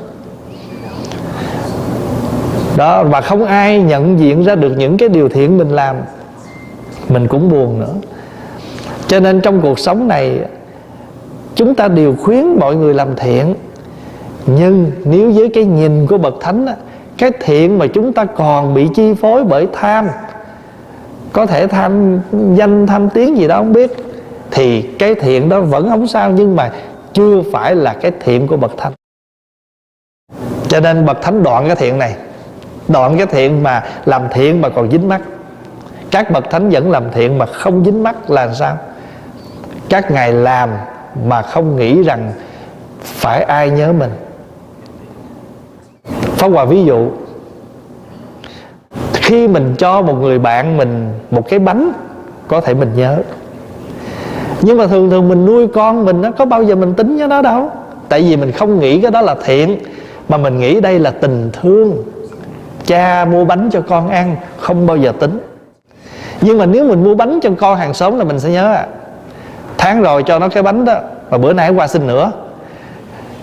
Đó, 2.77 3.05
và 3.05 3.21
không 3.21 3.45
ai 3.45 3.83
nhận 3.83 4.21
diện 4.21 4.45
ra 4.45 4.55
được 4.55 4.73
những 4.79 4.99
cái 4.99 5.09
điều 5.09 5.29
thiện 5.29 5.59
mình 5.59 5.69
làm. 5.69 5.97
Mình 7.09 7.29
cũng 7.29 7.49
buồn 7.49 7.81
nữa. 7.81 7.95
Cho 9.07 9.21
nên 9.21 9.41
trong 9.41 9.61
cuộc 9.61 9.79
sống 9.79 10.09
này, 10.09 10.39
chúng 11.55 11.75
ta 11.75 11.89
đều 11.89 12.15
khuyến 12.17 12.45
mọi 12.61 12.77
người 12.77 12.95
làm 12.95 13.09
thiện. 13.17 13.55
Nhưng 14.47 14.91
nếu 15.05 15.31
với 15.31 15.49
cái 15.49 15.65
nhìn 15.65 16.07
của 16.07 16.19
bậc 16.19 16.35
thánh 16.41 16.67
cái 17.19 17.31
thiện 17.41 17.79
mà 17.79 17.87
chúng 17.87 18.13
ta 18.13 18.25
còn 18.25 18.75
bị 18.75 18.89
chi 18.95 19.15
phối 19.15 19.45
bởi 19.45 19.69
tham, 19.73 20.09
có 21.33 21.47
thể 21.47 21.67
tham 21.67 22.21
danh, 22.55 22.87
tham 22.87 23.09
tiếng 23.09 23.37
gì 23.37 23.49
đó 23.49 23.57
không 23.57 23.73
biết, 23.73 23.91
thì 24.51 24.83
cái 24.83 25.15
thiện 25.15 25.49
đó 25.49 25.61
vẫn 25.61 25.89
không 25.89 26.07
sao, 26.07 26.31
nhưng 26.31 26.57
mà 26.57 26.73
chưa 27.13 27.43
phải 27.53 27.75
là 27.75 27.95
cái 27.95 28.13
thiện 28.21 28.47
của 28.47 28.57
bậc 28.57 28.73
thánh. 28.77 28.93
Cho 30.69 30.81
nên 30.81 31.07
bậc 31.07 31.23
thánh 31.23 31.43
đoạn 31.43 31.67
cái 31.67 31.77
thiện 31.77 31.99
này, 31.99 32.17
đoạn 32.89 33.17
cái 33.17 33.27
thiện 33.27 33.63
mà 33.63 33.85
làm 34.05 34.23
thiện 34.33 34.61
mà 34.61 34.69
còn 34.69 34.91
dính 34.91 35.09
mắt 35.09 35.21
các 36.11 36.31
bậc 36.31 36.51
thánh 36.51 36.71
vẫn 36.71 36.91
làm 36.91 37.11
thiện 37.13 37.39
mà 37.39 37.47
không 37.47 37.85
dính 37.85 38.03
mắt 38.03 38.31
là 38.31 38.55
sao? 38.55 38.79
Các 39.89 40.11
ngài 40.11 40.33
làm 40.33 40.71
mà 41.25 41.43
không 41.43 41.77
nghĩ 41.77 42.03
rằng 42.03 42.33
phải 43.03 43.43
ai 43.43 43.71
nhớ 43.71 43.93
mình. 43.93 44.11
Pháp 46.37 46.49
Hòa 46.49 46.65
ví 46.65 46.85
dụ, 46.85 47.09
Khi 49.13 49.49
mình 49.49 49.75
cho 49.79 50.03
một 50.03 50.15
người 50.15 50.39
bạn 50.39 50.77
mình 50.77 51.09
một 51.31 51.49
cái 51.49 51.59
bánh, 51.59 51.93
Có 52.49 52.61
thể 52.61 52.75
mình 52.75 52.91
nhớ. 52.97 53.19
Nhưng 54.61 54.79
mà 54.79 54.87
thường 54.87 55.11
thường 55.11 55.29
mình 55.29 55.47
nuôi 55.47 55.69
con 55.69 56.05
mình 56.05 56.23
nó 56.23 56.31
Có 56.31 56.45
bao 56.45 56.63
giờ 56.63 56.75
mình 56.75 56.95
tính 56.95 57.17
với 57.17 57.29
nó 57.29 57.43
đâu. 57.43 57.71
Tại 58.09 58.23
vì 58.23 58.37
mình 58.37 58.53
không 58.53 58.81
nghĩ 58.81 59.01
cái 59.01 59.11
đó 59.11 59.21
là 59.21 59.35
thiện, 59.45 59.79
Mà 60.29 60.37
mình 60.37 60.59
nghĩ 60.59 60.81
đây 60.81 60.99
là 60.99 61.11
tình 61.11 61.51
thương. 61.53 62.03
Cha 62.87 63.25
mua 63.25 63.45
bánh 63.45 63.69
cho 63.73 63.81
con 63.81 64.09
ăn, 64.09 64.37
Không 64.59 64.87
bao 64.87 64.97
giờ 64.97 65.13
tính. 65.19 65.39
Nhưng 66.41 66.59
mà 66.59 66.67
nếu 66.67 66.85
mình 66.85 67.05
mua 67.05 67.15
bánh 67.15 67.39
cho 67.43 67.51
con 67.59 67.79
hàng 67.79 67.95
xóm 67.95 68.19
là 68.19 68.25
mình 68.25 68.41
sẽ 68.41 68.51
nhớ 68.51 68.73
à 68.73 68.87
Tháng 69.79 70.03
rồi 70.03 70.23
cho 70.23 70.39
nó 70.39 70.49
cái 70.49 70.63
bánh 70.63 70.85
đó 70.85 70.99
Và 71.31 71.39
bữa 71.39 71.53
nay 71.53 71.71
qua 71.71 71.87
xin 71.87 72.07
nữa. 72.07 72.33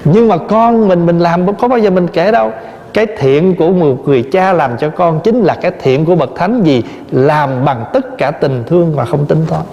Nhưng 0.04 0.28
mà 0.28 0.38
con 0.38 0.88
mình 0.88 1.06
mình 1.06 1.20
làm, 1.20 1.56
Có 1.56 1.68
bao 1.68 1.80
giờ 1.80 1.90
mình 1.90 2.08
kể 2.08 2.32
đâu 2.32 2.52
cái 2.94 3.08
thiện 3.18 3.56
của 3.56 3.70
một 3.70 3.96
người 4.06 4.24
cha 4.32 4.54
làm 4.54 4.78
cho 4.78 4.90
con 4.90 5.20
chính 5.24 5.42
là 5.42 5.56
cái 5.62 5.72
thiện 5.82 6.06
của 6.06 6.16
bậc 6.16 6.30
thánh 6.36 6.64
gì? 6.64 6.84
Làm 7.12 7.66
bằng 7.66 7.86
tất 7.94 8.18
cả 8.18 8.32
tình 8.32 8.64
thương 8.68 8.96
và 8.96 9.06
không 9.06 9.26
tính 9.26 9.46
toán. 9.50 9.64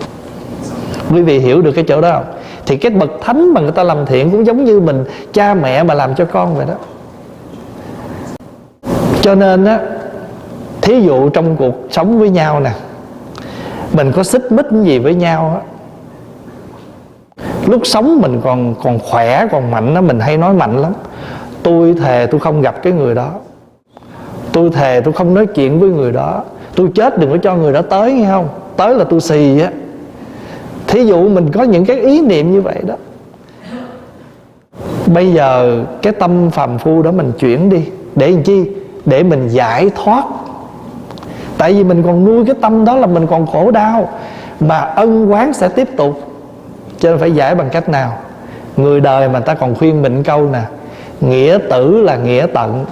Quý 1.10 1.22
vị 1.22 1.38
hiểu 1.38 1.62
được 1.62 1.72
cái 1.72 1.84
chỗ 1.88 2.00
đó 2.00 2.12
không? 2.12 2.24
Thì 2.66 2.76
cái 2.76 2.90
bậc 2.90 3.10
thánh 3.22 3.54
mà 3.54 3.60
người 3.60 3.72
ta 3.72 3.82
làm 3.82 4.06
thiện 4.06 4.30
cũng 4.30 4.46
giống 4.46 4.64
như 4.64 4.80
mình, 4.80 5.04
cha 5.32 5.54
mẹ 5.54 5.82
mà 5.82 5.94
làm 5.94 6.14
cho 6.14 6.24
con 6.24 6.56
vậy 6.56 6.66
đó. 6.66 6.74
Cho 9.22 9.34
nên 9.34 9.64
á, 9.64 9.80
thí 10.80 11.00
dụ 11.00 11.28
trong 11.28 11.56
cuộc 11.56 11.74
sống 11.90 12.18
với 12.18 12.30
nhau 12.30 12.60
nè, 12.60 12.70
mình 13.92 14.12
có 14.12 14.22
xích 14.22 14.52
mích 14.52 14.66
gì 14.82 14.98
với 14.98 15.14
nhau 15.14 15.60
á, 15.60 15.60
lúc 17.66 17.80
sống 17.84 18.20
mình 18.20 18.40
còn 18.44 18.74
còn 18.82 18.98
khỏe, 18.98 19.46
còn 19.52 19.70
mạnh 19.70 19.94
á, 19.94 20.00
mình 20.00 20.20
hay 20.20 20.36
nói 20.36 20.54
mạnh 20.54 20.78
lắm 20.78 20.92
tôi 21.62 21.94
thề 21.94 22.26
tôi 22.30 22.40
không 22.40 22.60
gặp 22.60 22.82
cái 22.82 22.92
người 22.92 23.14
đó. 23.14 23.30
Tôi 24.52 24.70
thề 24.70 25.00
tôi 25.00 25.12
không 25.12 25.34
nói 25.34 25.46
chuyện 25.46 25.80
với 25.80 25.90
người 25.90 26.12
đó. 26.12 26.44
Tôi 26.74 26.88
chết 26.94 27.18
đừng 27.18 27.30
có 27.30 27.36
cho 27.42 27.56
người 27.56 27.72
đó 27.72 27.82
tới, 27.82 28.12
nghe 28.12 28.26
không? 28.26 28.48
Tới 28.76 28.94
là 28.94 29.04
tôi 29.04 29.20
xì 29.20 29.60
á. 29.60 29.70
Thí 30.86 31.04
dụ 31.04 31.28
mình 31.28 31.50
có 31.52 31.62
những 31.62 31.84
cái 31.84 32.00
ý 32.00 32.22
niệm 32.22 32.52
như 32.52 32.60
vậy 32.60 32.82
đó. 32.86 32.94
Bây 35.06 35.32
giờ 35.32 35.84
cái 36.02 36.12
tâm 36.12 36.50
phàm 36.50 36.78
phu 36.78 37.02
đó 37.02 37.12
mình 37.12 37.32
chuyển 37.38 37.70
đi. 37.70 37.84
Để 38.14 38.30
làm 38.30 38.42
chi? 38.42 38.70
Để 39.06 39.22
mình 39.22 39.48
giải 39.48 39.90
thoát. 40.04 40.24
Tại 41.58 41.72
vì 41.72 41.84
mình 41.84 42.02
còn 42.02 42.24
nuôi 42.24 42.44
cái 42.46 42.54
tâm 42.60 42.84
đó 42.84 42.96
là 42.96 43.06
mình 43.06 43.26
còn 43.26 43.46
khổ 43.46 43.70
đau. 43.70 44.08
Mà 44.60 44.78
ân 44.78 45.32
quán 45.32 45.52
sẽ 45.52 45.68
tiếp 45.68 45.88
tục. 45.96 46.20
Cho 46.98 47.10
nên 47.10 47.18
phải 47.18 47.32
giải 47.32 47.54
bằng 47.54 47.68
cách 47.70 47.88
nào? 47.88 48.12
Người 48.76 49.00
đời 49.00 49.28
mà 49.28 49.40
ta 49.40 49.54
còn 49.54 49.74
khuyên 49.74 50.02
mình 50.02 50.22
câu 50.22 50.48
nè 50.52 50.62
nghĩa 51.20 51.58
tử 51.70 52.02
là 52.02 52.16
nghĩa 52.16 52.46
tận. 52.54 52.84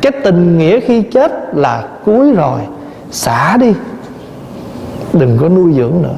Cái 0.00 0.12
tình 0.24 0.58
nghĩa 0.58 0.80
khi 0.80 1.02
chết 1.02 1.32
là 1.54 1.88
cuối 2.04 2.32
rồi. 2.32 2.60
Xả 3.10 3.56
đi. 3.56 3.72
Đừng 5.12 5.38
có 5.40 5.48
nuôi 5.48 5.72
dưỡng 5.72 6.02
nữa. 6.02 6.16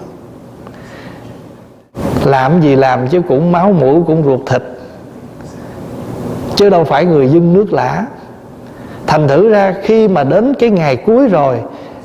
Làm 2.25 2.61
gì 2.63 2.77
làm 2.77 3.09
chứ 3.09 3.23
cũng 3.29 3.53
máu 3.53 3.73
mũi 3.73 4.03
cũng 4.07 4.25
ruột 4.25 4.41
thịt. 4.47 4.63
Chứ 6.57 6.71
đâu 6.71 6.85
phải 6.85 7.05
người 7.05 7.29
dân 7.29 7.53
nước 7.53 7.73
lã. 7.73 8.05
Thành 9.07 9.29
thử 9.29 9.51
ra 9.51 9.75
khi 9.83 10.09
mà 10.09 10.25
đến 10.25 10.55
cái 10.59 10.71
ngày 10.71 10.97
cuối 10.97 11.29
rồi 11.29 11.59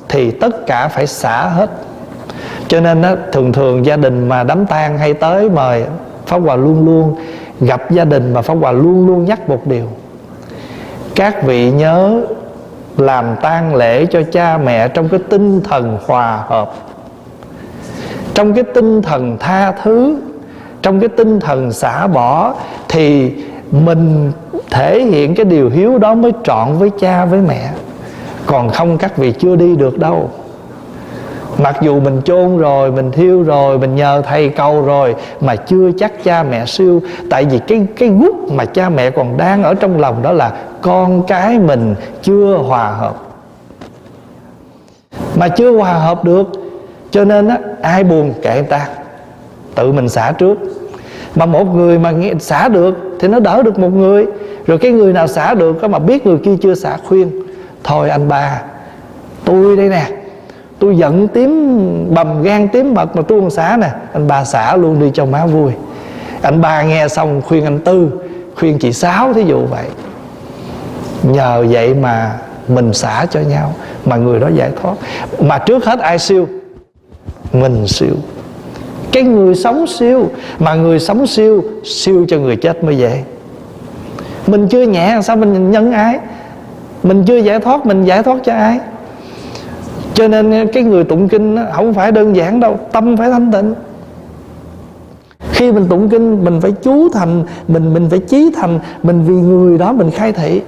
thì 0.09 0.31
tất 0.31 0.65
cả 0.67 0.87
phải 0.87 1.07
xả 1.07 1.49
hết. 1.49 1.69
Cho 2.67 2.81
nên 2.81 3.01
đó, 3.01 3.15
thường 3.31 3.53
thường 3.53 3.85
gia 3.85 3.97
đình 3.97 4.29
mà 4.29 4.43
đám 4.43 4.65
tang 4.65 4.97
hay 4.97 5.13
tới 5.13 5.49
mời 5.49 5.83
pháp 6.25 6.37
hòa 6.37 6.55
luôn 6.55 6.85
luôn 6.85 7.15
gặp 7.61 7.91
gia 7.91 8.05
đình 8.05 8.33
mà 8.33 8.41
pháp 8.41 8.53
hòa 8.53 8.71
luôn 8.71 9.07
luôn 9.07 9.25
nhắc 9.25 9.49
một 9.49 9.67
điều. 9.67 9.85
Các 11.15 11.43
vị 11.43 11.71
nhớ 11.71 12.21
làm 12.97 13.35
tang 13.41 13.75
lễ 13.75 14.05
cho 14.05 14.21
cha 14.31 14.57
mẹ 14.57 14.87
trong 14.87 15.09
cái 15.09 15.19
tinh 15.29 15.61
thần 15.61 15.97
hòa 16.07 16.43
hợp. 16.47 16.73
Trong 18.33 18.53
cái 18.53 18.63
tinh 18.63 19.01
thần 19.01 19.37
tha 19.39 19.71
thứ, 19.71 20.17
trong 20.81 20.99
cái 20.99 21.09
tinh 21.09 21.39
thần 21.39 21.71
xả 21.71 22.07
bỏ, 22.07 22.53
thì 22.89 23.33
mình 23.71 24.31
thể 24.69 25.03
hiện 25.03 25.35
cái 25.35 25.45
điều 25.45 25.69
hiếu 25.69 25.97
đó 25.97 26.15
mới 26.15 26.31
trọn 26.43 26.77
với 26.77 26.91
cha 26.99 27.25
với 27.25 27.39
mẹ. 27.39 27.71
Còn 28.45 28.69
không, 28.69 28.97
các 28.97 29.17
vị 29.17 29.33
chưa 29.39 29.55
đi 29.55 29.75
được 29.75 29.99
đâu 29.99 30.29
mặc 31.61 31.77
dù 31.81 31.99
mình 31.99 32.21
chôn 32.25 32.57
rồi, 32.57 32.91
mình 32.91 33.11
thiêu 33.11 33.43
rồi, 33.43 33.79
mình 33.79 33.95
nhờ 33.95 34.21
thầy 34.25 34.49
cầu 34.49 34.81
rồi, 34.81 35.15
mà 35.41 35.55
chưa 35.55 35.91
chắc 35.99 36.23
cha 36.23 36.43
mẹ 36.43 36.65
siêu. 36.65 37.01
Tại 37.29 37.45
vì 37.45 37.59
cái 37.67 37.87
cái 37.97 38.09
gút 38.09 38.35
mà 38.51 38.65
cha 38.65 38.89
mẹ 38.89 39.09
còn 39.09 39.37
đang 39.37 39.63
ở 39.63 39.73
trong 39.73 39.99
lòng 39.99 40.21
đó 40.21 40.31
là 40.31 40.51
con 40.81 41.23
cái 41.27 41.59
mình 41.59 41.95
chưa 42.21 42.57
hòa 42.67 42.87
hợp. 42.87 43.15
Mà 45.35 45.47
chưa 45.47 45.77
hòa 45.77 45.93
hợp 45.93 46.23
được, 46.23 46.47
cho 47.11 47.25
nên 47.25 47.47
á, 47.47 47.57
ai 47.81 48.03
buồn 48.03 48.33
kệ 48.41 48.53
người 48.53 48.63
ta? 48.63 48.87
Tự 49.75 49.91
mình 49.91 50.09
xả 50.09 50.31
trước. 50.31 50.57
Mà 51.35 51.45
một 51.45 51.63
người 51.75 51.99
mà 51.99 52.11
nghe 52.11 52.33
xả 52.39 52.67
được 52.67 52.97
thì 53.19 53.27
nó 53.27 53.39
đỡ 53.39 53.63
được 53.63 53.79
một 53.79 53.93
người. 53.93 54.25
Rồi 54.67 54.77
cái 54.77 54.91
người 54.91 55.13
nào 55.13 55.27
xả 55.27 55.53
được 55.53 55.75
có 55.81 55.87
mà 55.87 55.99
biết 55.99 56.25
người 56.25 56.37
kia 56.37 56.55
chưa 56.61 56.75
xả 56.75 56.97
khuyên, 57.07 57.31
thôi 57.83 58.09
anh 58.09 58.27
ba, 58.27 58.61
tôi 59.45 59.77
đây 59.77 59.89
nè 59.89 60.05
tôi 60.81 60.97
giận 60.97 61.27
tím, 61.27 62.13
bầm 62.13 62.43
gan 62.43 62.67
tím 62.67 62.93
mật 62.93 63.15
mà 63.15 63.21
tôi 63.21 63.39
không 63.39 63.49
xả 63.49 63.77
nè. 63.77 63.89
Anh 64.13 64.27
ba 64.27 64.43
xả 64.43 64.75
luôn 64.75 64.99
đi 64.99 65.11
cho 65.13 65.25
má 65.25 65.45
vui. 65.45 65.71
Anh 66.41 66.61
ba 66.61 66.81
nghe 66.81 67.07
xong 67.07 67.41
khuyên 67.41 67.63
anh 67.63 67.79
tư, 67.79 68.11
khuyên 68.55 68.79
chị 68.79 68.93
sáu 68.93 69.33
thí 69.33 69.43
dụ 69.43 69.65
vậy. 69.65 69.85
Nhờ 71.23 71.65
vậy 71.69 71.93
mà 71.93 72.37
mình 72.67 72.93
xả 72.93 73.25
cho 73.31 73.39
nhau, 73.39 73.73
mà 74.05 74.15
người 74.15 74.39
đó 74.39 74.49
giải 74.55 74.71
thoát. 74.81 74.93
Mà 75.39 75.57
trước 75.57 75.85
hết 75.85 75.99
ai 75.99 76.19
siêu? 76.19 76.47
Mình 77.53 77.87
siêu. 77.87 78.15
Cái 79.11 79.23
người 79.23 79.55
sống 79.55 79.87
siêu, 79.87 80.29
mà 80.59 80.73
người 80.73 80.99
sống 80.99 81.27
siêu 81.27 81.63
siêu 81.83 82.25
cho 82.27 82.37
người 82.37 82.55
chết 82.55 82.83
mới 82.83 82.95
vậy 82.95 83.23
mình 84.47 84.67
chưa 84.67 84.83
nhẹ, 84.83 85.19
sao 85.23 85.35
mình 85.35 85.71
nhân 85.71 85.91
ái 85.91 86.19
mình 87.03 87.23
chưa 87.25 87.37
giải 87.37 87.59
thoát, 87.59 87.85
mình 87.85 88.03
giải 88.03 88.23
thoát 88.23 88.37
cho 88.43 88.53
ai? 88.53 88.79
Cho 90.13 90.27
nên 90.27 90.67
cái 90.73 90.83
người 90.83 91.03
tụng 91.03 91.29
kinh 91.29 91.57
không 91.73 91.93
phải 91.93 92.11
đơn 92.11 92.35
giản 92.35 92.59
đâu, 92.59 92.79
tâm 92.91 93.17
phải 93.17 93.31
thanh 93.31 93.51
tịnh. 93.51 93.73
Khi 95.51 95.71
mình 95.71 95.87
tụng 95.89 96.09
kinh, 96.09 96.45
mình 96.45 96.61
phải 96.61 96.71
chú 96.71 97.09
thành, 97.13 97.43
mình 97.67 97.93
mình 97.93 98.09
phải 98.09 98.19
chí 98.19 98.51
thành, 98.55 98.79
mình 99.03 99.23
vì 99.23 99.33
người 99.33 99.77
đó 99.77 99.93
mình 99.93 100.11
khai 100.11 100.31
thị. 100.31 100.61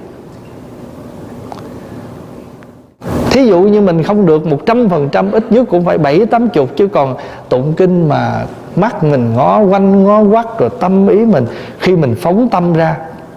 Thí 3.30 3.46
dụ 3.46 3.60
như 3.60 3.80
mình 3.80 4.02
không 4.02 4.26
được 4.26 4.46
một 4.46 4.66
trăm 4.66 4.88
phần 4.88 5.08
trăm, 5.12 5.32
ít 5.32 5.52
nhất 5.52 5.66
cũng 5.70 5.84
phải 5.84 5.98
bảy 5.98 6.26
tám 6.26 6.48
chục, 6.48 6.68
chứ 6.76 6.86
còn 6.86 7.16
tụng 7.48 7.72
kinh 7.76 8.08
mà 8.08 8.44
mắt 8.76 9.04
mình 9.04 9.34
ngó 9.34 9.60
quanh, 9.60 10.04
ngó 10.04 10.24
quắt 10.24 10.58
rồi 10.58 10.70
tâm 10.80 11.08
ý 11.08 11.24
mình, 11.24 11.46
khi 11.78 11.96
mình 11.96 12.14
phóng 12.20 12.48
tâm 12.48 12.72
ra, 12.72 12.96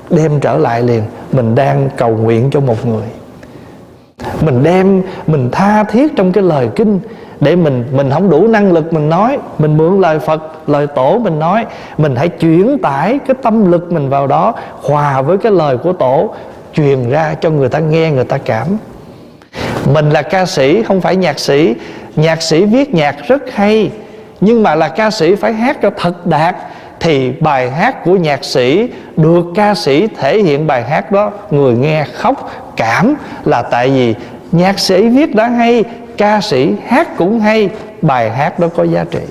đem 0.10 0.40
trở 0.40 0.58
lại 0.58 0.84
liền, 0.84 1.04
mình 1.32 1.56
đang 1.56 1.90
cầu 1.98 2.18
nguyện 2.18 2.50
cho 2.52 2.60
một 2.60 2.86
người 2.86 3.04
mình 4.42 4.64
đem, 4.64 5.02
mình 5.28 5.50
tha 5.52 5.84
thiết 5.84 6.16
trong 6.16 6.32
cái 6.32 6.44
lời 6.44 6.70
kinh 6.76 7.00
để 7.40 7.56
mình 7.56 7.86
mình 7.92 8.10
không 8.12 8.30
đủ 8.30 8.48
năng 8.48 8.72
lực 8.72 8.94
mình 8.94 9.10
nói. 9.10 9.38
Mình 9.58 9.78
mượn 9.78 10.02
lời 10.02 10.20
Phật, 10.20 10.70
lời 10.70 10.88
tổ 10.88 11.20
mình 11.24 11.40
nói. 11.40 11.66
Mình 11.98 12.16
hãy 12.16 12.28
chuyển 12.28 12.78
tải 12.78 13.20
cái 13.28 13.36
tâm 13.42 13.72
lực 13.72 13.92
mình 13.92 14.10
vào 14.10 14.28
đó, 14.28 14.54
hòa 14.82 15.22
với 15.22 15.38
cái 15.38 15.52
lời 15.52 15.78
của 15.78 15.94
tổ, 15.94 16.34
truyền 16.74 17.10
ra 17.10 17.36
cho 17.42 17.50
người 17.50 17.70
ta 17.70 17.80
nghe, 17.80 18.12
người 18.12 18.24
ta 18.24 18.38
cảm. 18.38 18.68
Mình 19.94 20.10
là 20.10 20.22
ca 20.22 20.46
sĩ, 20.46 20.84
không 20.84 21.02
phải 21.02 21.16
nhạc 21.16 21.40
sĩ. 21.40 21.76
Nhạc 22.16 22.42
sĩ 22.42 22.66
viết 22.66 22.94
nhạc 22.94 23.16
rất 23.28 23.44
hay, 23.54 23.92
nhưng 24.42 24.64
mà 24.64 24.76
là 24.76 24.88
ca 24.88 25.12
sĩ 25.12 25.36
phải 25.36 25.54
hát 25.54 25.78
cho 25.82 25.92
thật 25.98 26.28
đạt 26.28 26.56
thì 27.00 27.32
bài 27.32 27.72
hát 27.72 28.06
của 28.06 28.16
nhạc 28.16 28.44
sĩ 28.44 28.90
được 29.18 29.46
ca 29.56 29.76
sĩ 29.76 30.08
thể 30.08 30.42
hiện 30.42 30.68
bài 30.68 30.84
hát 30.84 31.12
đó. 31.12 31.32
Người 31.52 31.74
nghe 31.74 32.06
khóc 32.14 32.50
cảm 32.78 33.16
là 33.46 33.62
tại 33.62 33.90
vì 33.90 34.16
nhạc 34.52 34.80
sĩ 34.80 35.08
viết 35.10 35.36
đã 35.36 35.48
hay 35.48 35.84
ca 36.18 36.42
sĩ 36.42 36.74
hát 36.88 37.18
cũng 37.18 37.40
hay 37.40 37.70
bài 38.02 38.32
hát 38.32 38.60
đó 38.60 38.68
có 38.76 38.84
giá 38.84 39.06
trị. 39.12 39.22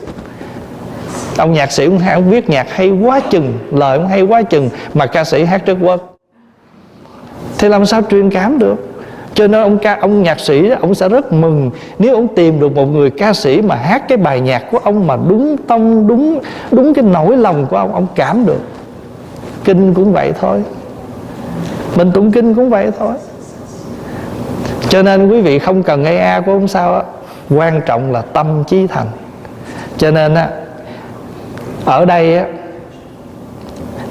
Ông 1.37 1.53
nhạc 1.53 1.73
sĩ 1.73 1.87
cũng 1.87 1.99
ông 1.99 2.31
viết 2.31 2.51
nhạc 2.51 2.67
hay 2.71 2.91
quá 2.91 3.21
chừng 3.21 3.59
lời 3.73 3.99
ông 3.99 4.09
hay 4.09 4.23
quá 4.23 4.43
chừng 4.43 4.71
mà 4.95 5.07
ca 5.07 5.25
sĩ 5.25 5.45
hát 5.45 5.67
rất 5.67 5.79
quất 5.83 6.01
thì 7.59 7.69
làm 7.69 7.87
sao 7.87 8.03
truyền 8.11 8.31
cảm 8.31 8.59
được? 8.59 8.93
Cho 9.35 9.47
nên 9.47 9.63
ông 9.63 9.79
ca 9.79 9.99
ông 10.01 10.23
nhạc 10.23 10.41
sĩ 10.41 10.69
đó, 10.69 10.77
ông 10.81 10.95
sẽ 10.95 11.09
rất 11.09 11.33
mừng 11.33 11.71
nếu 11.99 12.15
ông 12.15 12.29
tìm 12.35 12.61
được 12.61 12.73
một 12.73 12.85
người 12.87 13.11
ca 13.11 13.33
sĩ 13.33 13.63
mà 13.63 13.75
hát 13.75 14.09
cái 14.09 14.19
bài 14.19 14.41
nhạc 14.41 14.63
của 14.71 14.79
ông 14.79 15.07
mà 15.07 15.17
đúng 15.29 15.57
tông 15.67 16.07
đúng 16.07 16.41
đúng 16.71 16.95
cái 16.95 17.05
nỗi 17.05 17.37
lòng 17.37 17.67
của 17.71 17.77
ông 17.77 17.95
ông 17.95 18.07
cảm 18.15 18.47
được. 18.47 18.61
Kinh 19.65 19.95
cũng 19.95 20.13
vậy 20.13 20.33
thôi. 20.41 20.63
Mình 21.97 22.13
tụng 22.13 22.33
kinh 22.33 22.55
cũng 22.55 22.71
vậy 22.71 22.91
thôi 22.99 23.13
cho 24.89 25.03
nên 25.03 25.29
quý 25.29 25.41
vị 25.41 25.59
không 25.59 25.83
cần 25.83 26.05
AI 26.05 26.17
a 26.17 26.41
của 26.41 26.53
ông 26.53 26.69
sao 26.69 26.95
á. 26.95 27.03
Quan 27.51 27.81
trọng 27.87 28.13
là 28.13 28.23
tâm 28.23 28.65
trí 28.67 28.87
thành. 28.87 29.07
Cho 29.97 30.11
nên 30.11 30.35
á, 30.35 30.49
ở 31.85 32.05
đây 32.05 32.39
á, 32.39 32.47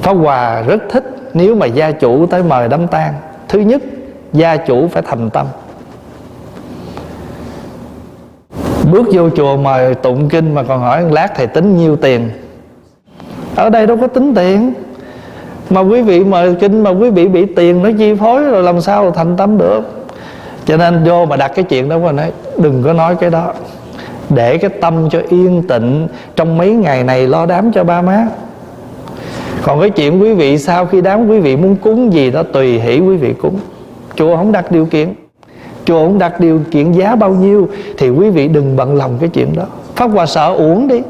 Pháp 0.02 0.14
Hòa 0.14 0.62
rất 0.62 0.84
thích 0.90 1.04
nếu 1.34 1.56
mà 1.56 1.66
gia 1.66 1.92
chủ 1.92 2.26
tới 2.26 2.44
mời 2.44 2.68
đám 2.68 2.88
tang. 2.88 3.14
Thứ 3.48 3.60
nhất, 3.60 3.82
gia 4.34 4.58
chủ 4.58 4.88
phải 4.88 5.02
thành 5.02 5.30
tâm. 5.30 5.48
Bước 8.92 9.08
vô 9.14 9.30
chùa 9.30 9.58
mời 9.58 9.96
tụng 9.96 10.30
kinh 10.30 10.54
mà 10.54 10.64
còn 10.64 10.80
hỏi 10.80 11.04
lát 11.12 11.36
thầy 11.36 11.48
tính 11.48 11.78
nhiêu 11.78 11.96
tiền. 11.96 12.30
Ở 13.56 13.70
đây 13.70 13.88
đâu 13.88 13.98
có 13.98 14.08
tính 14.08 14.36
tiền. 14.36 14.74
Mà 15.70 15.82
quý 15.82 16.02
vị 16.02 16.24
mời 16.24 16.56
kinh 16.56 16.84
mà 16.84 16.90
quý 16.90 17.10
vị 17.10 17.28
bị 17.28 17.46
tiền 17.46 17.84
nó 17.84 17.90
chi 17.98 18.16
phối 18.16 18.44
rồi 18.44 18.64
làm 18.64 18.82
sao 18.82 19.12
thành 19.12 19.38
tâm 19.38 19.58
được? 19.58 19.95
Cho 20.66 20.78
nên 20.78 21.04
vô 21.04 21.26
mà 21.26 21.36
đặt 21.36 21.52
cái 21.56 21.66
chuyện 21.66 21.90
đó 21.90 21.98
qua 21.98 22.12
nói, 22.12 22.32
đừng 22.58 22.84
có 22.84 22.94
nói 22.94 23.16
cái 23.16 23.30
đó. 23.30 23.54
Để 24.30 24.58
cái 24.58 24.70
tâm 24.82 25.10
cho 25.10 25.22
yên 25.30 25.64
tịnh 25.68 26.08
trong 26.36 26.58
mấy 26.58 26.72
ngày 26.72 27.04
này 27.04 27.28
lo 27.28 27.46
đám 27.46 27.72
cho 27.72 27.84
ba 27.84 28.02
má. 28.02 28.28
Còn 29.64 29.80
cái 29.80 29.90
chuyện 29.90 30.22
quý 30.22 30.34
vị 30.34 30.58
sau 30.58 30.86
khi 30.86 31.02
đám 31.02 31.28
quý 31.28 31.40
vị 31.40 31.56
muốn 31.56 31.76
cúng 31.76 32.14
gì 32.14 32.32
đó, 32.32 32.44
tùy 32.44 32.80
hỷ 32.80 33.00
quý 33.00 33.16
vị 33.16 33.34
cúng. 33.42 33.60
Chùa 34.16 34.38
không 34.38 34.52
đặt 34.52 34.72
điều 34.72 34.86
kiện. 34.86 35.14
Chùa 35.86 36.06
không 36.06 36.20
đặt 36.20 36.40
điều 36.40 36.62
kiện 36.72 36.92
giá 36.92 37.16
bao 37.16 37.30
nhiêu, 37.30 37.70
thì 37.98 38.10
quý 38.10 38.30
vị 38.30 38.48
đừng 38.48 38.76
bận 38.76 38.96
lòng 38.96 39.18
cái 39.20 39.30
chuyện 39.30 39.56
đó. 39.56 39.64
Pháp 39.96 40.08
hòa 40.08 40.26
sợ 40.26 40.54
uổng 40.54 40.88
đi. 40.88 41.02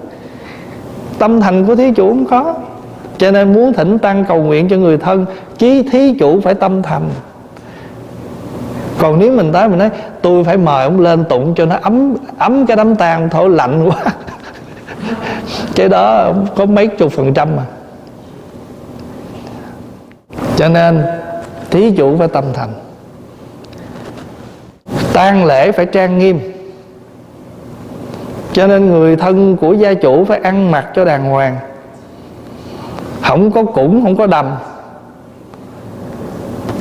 Tâm 1.20 1.42
thành 1.42 1.66
của 1.66 1.76
thí 1.76 1.92
chủ 1.92 2.10
không 2.10 2.26
có. 2.26 2.54
Cho 3.18 3.32
nên 3.32 3.54
muốn 3.54 3.74
thỉnh 3.74 3.98
tăng 3.98 4.26
cầu 4.28 4.44
nguyện 4.44 4.68
cho 4.68 4.78
người 4.78 4.98
thân, 4.98 5.26
chí 5.58 5.84
thí 5.84 6.14
chủ 6.14 6.42
phải 6.42 6.54
tâm 6.54 6.82
thành 6.82 7.10
còn 9.06 9.20
nếu 9.20 9.32
mình 9.32 9.52
tới 9.52 9.68
mình 9.68 9.80
nói, 9.80 9.90
tôi 10.22 10.44
phải 10.44 10.58
mời 10.58 10.84
ông 10.84 11.00
lên 11.00 11.26
tụng 11.26 11.56
cho 11.56 11.66
nó 11.66 11.78
ấm 11.82 12.16
ấm 12.38 12.66
cái 12.66 12.78
đám 12.78 12.96
tang 12.96 13.30
thôi 13.30 13.50
lạnh 13.50 13.90
quá. 13.90 14.04
Cái 15.76 15.90
đó 15.90 16.34
có 16.56 16.66
mấy 16.66 16.88
chục 16.88 17.12
phần 17.12 17.34
trăm 17.34 17.56
mà. 17.56 17.64
Cho 20.56 20.70
nên, 20.70 21.04
thí 21.72 21.92
chủ 21.98 22.18
phải 22.18 22.28
tâm 22.28 22.44
thành. 22.54 22.70
Tang 25.14 25.46
lễ 25.46 25.72
phải 25.72 25.86
trang 25.86 26.18
nghiêm. 26.20 26.40
Cho 28.54 28.68
nên 28.68 28.90
người 28.90 29.16
thân 29.16 29.58
của 29.58 29.74
gia 29.74 29.94
chủ 29.94 30.26
phải 30.26 30.40
ăn 30.40 30.72
mặc 30.72 30.92
cho 30.96 31.06
đàng 31.06 31.30
hoàng. 31.30 31.58
Không 33.22 33.52
có 33.52 33.64
cũng 33.64 34.04
không 34.04 34.16
có 34.16 34.28
đầm. 34.28 34.56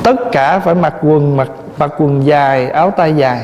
Tất 0.03 0.15
cả 0.31 0.59
phải 0.59 0.75
mặc 0.75 0.93
quần, 1.01 1.37
mặc 1.37 1.47
mặc 1.77 1.91
quần 1.97 2.25
dài, 2.25 2.69
áo 2.69 2.91
tay 2.91 3.13
dài. 3.15 3.41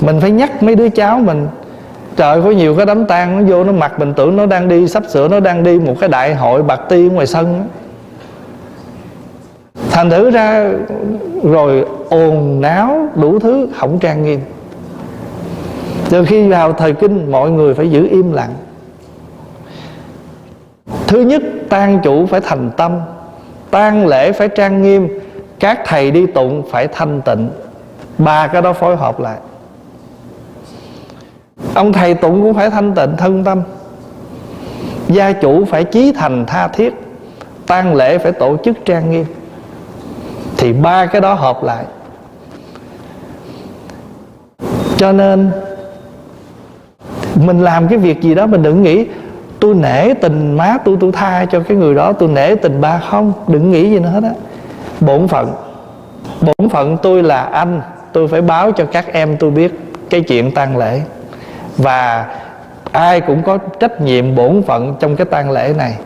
Mình 0.00 0.20
phải 0.20 0.30
nhắc 0.30 0.62
mấy 0.62 0.74
đứa 0.74 0.88
cháu 0.88 1.18
mình, 1.18 1.48
trời 2.16 2.42
có 2.42 2.50
nhiều 2.50 2.76
cái 2.76 2.86
đám 2.86 3.06
tang 3.06 3.38
nó 3.38 3.44
vô 3.48 3.64
nó 3.64 3.72
mặc, 3.72 3.98
mình 3.98 4.14
tưởng 4.14 4.36
nó 4.36 4.46
đang 4.46 4.68
đi, 4.68 4.88
sắp 4.88 5.02
sửa 5.08 5.28
nó 5.28 5.40
đang 5.40 5.62
đi 5.62 5.78
một 5.78 5.94
cái 6.00 6.08
đại 6.08 6.34
hội 6.34 6.62
bạc 6.62 6.80
ti 6.88 7.08
ngoài 7.08 7.26
sân 7.26 7.64
thành 9.90 10.10
thử 10.10 10.30
ra 10.30 10.70
rồi 11.42 11.84
ồn 12.08 12.60
náo 12.60 13.08
đủ 13.14 13.38
thứ, 13.38 13.68
không 13.76 13.98
trang 13.98 14.22
nghiêm. 14.22 14.40
Từ 16.10 16.24
khi 16.24 16.48
vào 16.48 16.72
thời 16.72 16.92
kinh, 16.92 17.30
mọi 17.30 17.50
người 17.50 17.74
phải 17.74 17.90
giữ 17.90 18.08
im 18.10 18.32
lặng. 18.32 18.54
Thứ 21.06 21.20
nhất, 21.20 21.42
tang 21.68 22.00
chủ 22.04 22.26
phải 22.26 22.40
thành 22.40 22.70
tâm, 22.76 23.00
tang 23.70 24.06
lễ 24.06 24.32
phải 24.32 24.48
trang 24.48 24.82
nghiêm 24.82 25.08
các 25.60 25.80
thầy 25.84 26.10
đi 26.10 26.26
tụng 26.26 26.62
phải 26.70 26.88
thanh 26.88 27.22
tịnh. 27.22 27.50
Ba 28.18 28.46
cái 28.46 28.62
đó 28.62 28.72
phối 28.72 28.96
hợp 28.96 29.20
lại. 29.20 29.38
Ông 31.74 31.92
thầy 31.92 32.14
tụng 32.14 32.42
cũng 32.42 32.54
phải 32.54 32.70
thanh 32.70 32.94
tịnh, 32.94 33.16
thân 33.16 33.44
tâm. 33.44 33.62
Gia 35.08 35.32
chủ 35.32 35.64
phải 35.64 35.84
chí 35.84 36.12
thành 36.12 36.46
tha 36.46 36.68
thiết. 36.68 36.94
Tang 37.66 37.94
lễ 37.94 38.18
phải 38.18 38.32
tổ 38.32 38.56
chức 38.64 38.76
trang 38.84 39.10
nghiêm. 39.10 39.24
Thì 40.56 40.72
ba 40.72 41.06
cái 41.06 41.20
đó 41.20 41.34
hợp 41.34 41.64
lại. 41.64 41.84
Cho 44.96 45.12
nên, 45.12 45.50
mình 47.34 47.60
làm 47.60 47.88
cái 47.88 47.98
việc 47.98 48.22
gì 48.22 48.34
đó 48.34 48.46
mình 48.46 48.62
đừng 48.62 48.82
nghĩ, 48.82 49.06
tôi 49.60 49.74
nể 49.74 50.14
tình 50.14 50.56
má, 50.56 50.78
tôi 50.84 50.96
tôi 51.00 51.12
tha 51.12 51.44
cho 51.44 51.60
cái 51.60 51.76
người 51.76 51.94
đó, 51.94 52.12
tôi 52.12 52.28
nể 52.28 52.54
tình 52.54 52.80
ba 52.80 52.98
không. 53.10 53.32
Đừng 53.48 53.70
nghĩ 53.70 53.90
gì 53.90 53.98
nữa 53.98 54.08
hết 54.08 54.22
á 54.22 54.32
bổn 55.00 55.28
phận. 55.28 55.54
Bổn 56.40 56.68
phận 56.68 56.96
tôi 57.02 57.22
là 57.22 57.42
anh, 57.42 57.80
tôi 58.12 58.28
phải 58.28 58.42
báo 58.42 58.72
cho 58.72 58.84
các 58.84 59.12
em 59.12 59.36
tôi 59.36 59.50
biết 59.50 59.80
cái 60.10 60.20
chuyện 60.20 60.50
tang 60.50 60.76
lễ. 60.76 61.00
Và 61.76 62.26
ai 62.92 63.20
cũng 63.20 63.42
có 63.42 63.58
trách 63.80 64.00
nhiệm 64.00 64.34
bổn 64.34 64.62
phận 64.62 64.94
trong 65.00 65.16
cái 65.16 65.24
tang 65.24 65.50
lễ 65.50 65.74
này. 65.78 65.96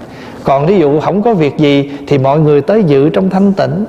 Còn 0.44 0.66
ví 0.66 0.78
dụ 0.78 1.00
không 1.00 1.22
có 1.22 1.35
việc 1.35 1.59
gì 1.59 1.90
thì 2.09 2.18
mọi 2.18 2.40
người 2.40 2.61
tới 2.61 2.85
dự 2.85 3.09
trong 3.09 3.31
thanh 3.31 3.52
tịnh. 3.52 3.85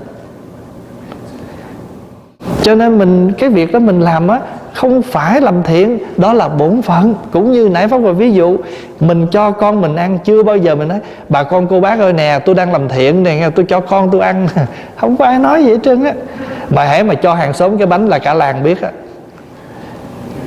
Cho 2.62 2.76
nên 2.76 2.98
mình, 2.98 3.32
cái 3.38 3.50
việc 3.50 3.72
đó 3.72 3.80
mình 3.80 4.02
làm 4.02 4.28
á 4.28 4.40
không 4.74 5.02
phải 5.02 5.42
làm 5.42 5.64
thiện, 5.64 6.00
đó 6.18 6.34
là 6.34 6.50
bổn 6.50 6.82
phận. 6.82 7.16
Cũng 7.32 7.52
như 7.52 7.70
nãy 7.70 7.88
pháp 7.88 7.98
vừa 7.98 8.14
ví 8.14 8.32
dụ, 8.32 8.58
mình 9.00 9.28
cho 9.32 9.52
con 9.52 9.82
mình 9.82 9.96
ăn, 9.96 10.20
chưa 10.24 10.44
bao 10.44 10.58
giờ 10.58 10.76
mình 10.76 10.88
nói, 10.88 11.00
bà 11.30 11.44
con 11.44 11.68
cô 11.68 11.80
bác 11.80 12.00
ơi 12.00 12.14
nè, 12.14 12.40
tôi 12.46 12.56
đang 12.56 12.72
làm 12.72 12.90
thiện 12.90 13.24
nè, 13.24 13.50
tôi 13.56 13.66
cho 13.70 13.80
con 13.80 14.10
tôi 14.12 14.22
ăn. 14.22 14.48
Không 14.98 15.18
có 15.18 15.26
ai 15.26 15.40
nói 15.40 15.64
gì 15.64 15.70
hết 15.70 15.80
trơn 15.84 16.04
á. 16.04 16.14
Mà 16.70 16.86
hãy 16.86 17.04
mà 17.04 17.16
cho 17.16 17.34
hàng 17.34 17.54
xóm 17.54 17.78
cái 17.78 17.88
bánh 17.88 18.08
là 18.08 18.20
cả 18.20 18.34
làng 18.34 18.64
biết 18.64 18.82
á. 18.82 18.92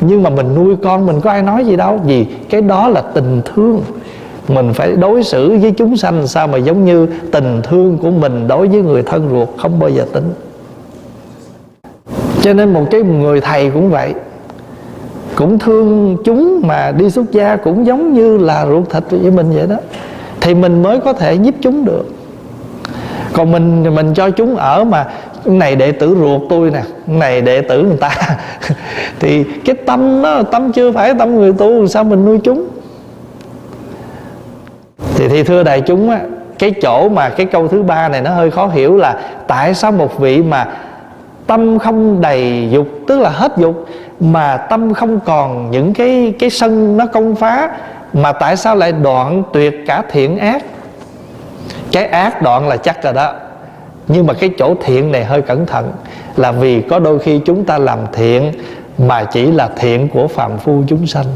Nhưng 0.01 0.23
mà 0.23 0.31
mình 0.31 0.55
nuôi 0.55 0.77
con 0.83 1.07
mình 1.07 1.21
có 1.21 1.31
ai 1.31 1.43
nói 1.43 1.65
gì 1.65 1.77
đâu, 1.77 2.01
vì 2.05 2.25
cái 2.51 2.63
đó 2.63 2.89
là 2.89 3.03
tình 3.15 3.43
thương. 3.45 3.83
Mình 4.49 4.73
phải 4.75 4.93
đối 4.93 5.23
xử 5.23 5.59
với 5.61 5.71
chúng 5.71 5.97
sanh 5.97 6.27
sao 6.27 6.47
mà 6.47 6.59
giống 6.59 6.85
như 6.85 7.09
tình 7.33 7.61
thương 7.63 7.99
của 7.99 8.11
mình 8.11 8.49
đối 8.49 8.69
với 8.69 8.83
người 8.83 9.03
thân 9.03 9.29
ruột 9.31 9.49
không 9.59 9.79
bao 9.79 9.91
giờ 9.91 10.05
tính 10.13 10.33
cho 12.47 12.53
nên 12.53 12.73
một 12.73 12.85
cái 12.91 13.03
người 13.03 13.41
thầy 13.41 13.71
cũng 13.71 13.91
vậy. 13.91 14.15
Cũng 15.35 15.59
thương 15.59 16.17
chúng 16.25 16.63
mà 16.65 16.93
đi 16.93 17.11
xuất 17.11 17.33
gia 17.33 17.57
cũng 17.57 17.87
giống 17.87 18.15
như 18.15 18.39
là 18.39 18.67
ruột 18.67 18.91
thịt 18.91 19.03
với 19.11 19.31
mình 19.31 19.51
vậy 19.51 19.67
đó. 19.67 19.77
Thì 20.41 20.55
mình 20.55 20.83
mới 20.83 21.01
có 21.01 21.13
thể 21.13 21.35
giúp 21.35 21.55
chúng 21.61 21.85
được. 21.85 22.05
Còn 23.33 23.53
mình 23.53 23.95
mình 23.95 24.15
cho 24.15 24.31
chúng 24.31 24.57
ở 24.57 24.85
mà, 24.85 25.07
này 25.45 25.77
đệ 25.77 25.93
tử 25.93 26.17
ruột 26.21 26.43
tôi 26.51 26.71
nè, 26.71 26.83
này 27.07 27.41
đệ 27.41 27.61
tử 27.61 27.83
người 27.83 27.97
ta. 27.97 28.11
Thì 29.21 29.45
cái 29.65 29.77
tâm 29.87 30.23
đó, 30.23 30.43
tâm 30.43 30.73
chưa 30.73 30.93
phải 30.93 31.15
tâm 31.19 31.35
người 31.35 31.53
tu, 31.53 31.87
sao 31.87 32.05
mình 32.05 32.25
nuôi 32.25 32.39
chúng? 32.45 32.67
Thì 35.15 35.29
thì 35.29 35.43
thưa 35.43 35.63
đại 35.63 35.81
chúng 35.81 36.11
á, 36.11 36.21
cái 36.59 36.71
chỗ 36.83 37.09
mà 37.09 37.29
cái 37.29 37.47
câu 37.47 37.69
thứ 37.69 37.83
ba 37.83 38.09
này 38.09 38.21
nó 38.21 38.31
hơi 38.31 38.51
khó 38.51 38.67
hiểu 38.67 38.97
là 38.97 39.17
tại 39.47 39.75
sao 39.75 39.93
một 39.93 40.19
vị 40.19 40.43
mà 40.43 40.67
tâm 41.47 41.79
không 41.79 42.21
đầy 42.21 42.69
dục, 42.71 42.89
tức 43.07 43.21
là 43.21 43.31
hết 43.31 43.53
dục, 43.57 43.87
mà 44.21 44.57
tâm 44.57 44.95
không 44.95 45.21
còn 45.21 45.71
những 45.71 45.95
cái 45.95 46.35
cái 46.39 46.51
sân 46.51 46.97
nó 46.97 47.07
công 47.07 47.37
phá, 47.37 47.71
mà 48.13 48.33
tại 48.33 48.57
sao 48.57 48.77
lại 48.77 48.93
đoạn 48.93 49.43
tuyệt 49.53 49.75
cả 49.87 50.03
thiện 50.11 50.39
ác? 50.39 50.65
Cái 51.93 52.07
ác 52.07 52.43
đoạn 52.43 52.69
là 52.69 52.77
chắc 52.77 53.03
rồi 53.03 53.13
đó, 53.13 53.35
nhưng 54.09 54.27
mà 54.27 54.35
cái 54.35 54.51
chỗ 54.59 54.75
thiện 54.85 55.13
này 55.13 55.25
hơi 55.25 55.43
cẩn 55.43 55.67
thận, 55.67 55.93
là 56.37 56.53
vì 56.53 56.83
có 56.83 56.99
đôi 56.99 57.19
khi 57.19 57.41
chúng 57.45 57.65
ta 57.65 57.79
làm 57.79 57.99
thiện 58.13 58.53
mà 58.99 59.25
chỉ 59.25 59.47
là 59.53 59.69
thiện 59.77 60.09
của 60.09 60.29
phàm 60.29 60.59
phu 60.59 60.83
chúng 60.87 61.07
sanh, 61.07 61.27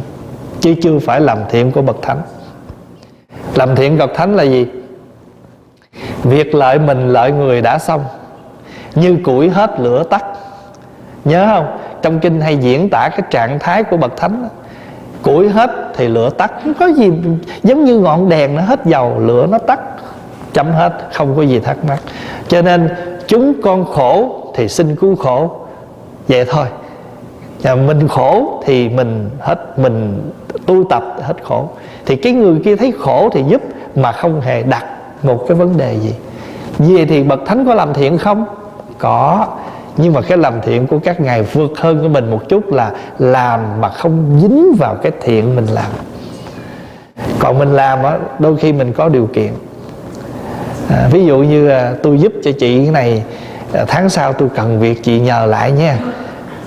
chứ 0.61 0.75
chưa 0.83 0.99
phải 0.99 1.21
làm 1.21 1.39
thiện 1.51 1.73
của 1.73 1.83
bậc 1.83 2.03
thánh. 2.03 2.23
Làm 3.55 3.77
thiện 3.77 3.99
bậc 3.99 4.11
thánh 4.15 4.37
là 4.37 4.43
gì? 4.43 4.67
Việc 6.23 6.55
lợi 6.55 6.79
mình 6.79 7.09
lợi 7.09 7.33
người 7.33 7.63
đã 7.63 7.79
xong 7.79 8.05
như 8.95 9.17
củi 9.25 9.49
hết 9.49 9.81
lửa 9.81 10.03
tắt. 10.03 10.25
Nhớ 11.25 11.47
không? 11.55 11.79
Trong 12.03 12.19
kinh 12.19 12.41
hay 12.41 12.57
diễn 12.57 12.89
tả 12.89 13.09
cái 13.09 13.23
trạng 13.31 13.59
thái 13.59 13.83
của 13.83 13.97
bậc 13.97 14.17
thánh 14.17 14.49
củi 15.23 15.49
hết 15.49 15.71
thì 15.97 16.09
lửa 16.09 16.31
tắt. 16.31 16.53
Không 16.65 16.75
có 16.75 16.87
gì, 16.87 17.13
giống 17.63 17.85
như 17.85 17.99
ngọn 17.99 18.29
đèn 18.29 18.57
nó 18.57 18.63
hết 18.63 18.87
dầu, 18.87 19.19
lửa 19.19 19.47
nó 19.51 19.59
tắt, 19.59 19.81
chấm 20.53 20.73
hết, 20.73 20.93
không 21.13 21.37
có 21.37 21.43
gì 21.43 21.61
thắc 21.61 21.85
mắc. 21.85 21.99
Cho 22.49 22.63
nên 22.63 22.89
chúng 23.27 23.63
con 23.63 23.85
khổ 23.85 24.43
thì 24.55 24.69
xin 24.69 24.97
cứu 24.97 25.17
khổ. 25.17 25.51
Vậy 26.29 26.45
thôi. 26.45 26.67
Và 27.63 27.75
mình 27.75 28.09
khổ 28.09 28.63
thì 28.65 28.89
mình 28.89 29.31
hết, 29.41 29.79
mình 29.79 30.31
tu 30.67 30.85
tập 30.85 31.05
hết 31.23 31.35
khổ. 31.43 31.69
Thì 32.07 32.17
cái 32.17 32.33
người 32.33 32.61
kia 32.65 32.77
thấy 32.77 32.93
khổ 32.99 33.29
thì 33.33 33.45
giúp, 33.49 33.63
mà 33.95 34.13
không 34.13 34.41
hề 34.41 34.63
đặt 34.63 34.85
một 35.23 35.45
cái 35.49 35.57
vấn 35.57 35.77
đề 35.77 35.99
gì. 35.99 36.15
Vậy 36.79 37.07
thì 37.07 37.23
bậc 37.23 37.41
thánh 37.47 37.67
có 37.67 37.75
làm 37.75 37.95
thiện 37.95 38.19
không? 38.19 38.45
Có. 39.01 39.47
Nhưng 39.97 40.13
mà 40.13 40.21
cái 40.21 40.39
làm 40.39 40.55
thiện 40.63 40.87
của 40.87 40.99
các 40.99 41.21
ngài 41.21 41.43
vượt 41.43 41.73
hơn 41.77 42.03
của 42.03 42.09
mình 42.09 42.31
một 42.31 42.41
chút 42.49 42.73
là 42.73 42.91
làm 43.19 43.61
mà 43.81 43.89
không 43.89 44.39
dính 44.43 44.73
vào 44.79 44.95
cái 44.95 45.13
thiện 45.21 45.57
mình 45.57 45.67
làm. 45.67 45.91
Còn 47.39 47.59
mình 47.59 47.73
làm 47.73 48.03
á 48.03 48.19
đôi 48.39 48.57
khi 48.57 48.73
mình 48.73 48.93
có 48.93 49.09
điều 49.09 49.27
kiện. 49.27 49.53
À, 50.91 51.09
ví 51.13 51.27
dụ 51.27 51.39
như 51.39 51.69
à, 51.69 51.93
tôi 52.03 52.19
giúp 52.19 52.33
cho 52.45 52.51
chị 52.53 52.85
cái 52.85 52.93
này 52.93 53.23
à, 53.73 53.85
tháng 53.89 54.09
sau 54.09 54.33
tôi 54.33 54.49
cần 54.55 54.81
việc 54.81 55.03
chị 55.03 55.21
nhờ 55.21 55.47
lại 55.47 55.73
nha. 55.73 55.99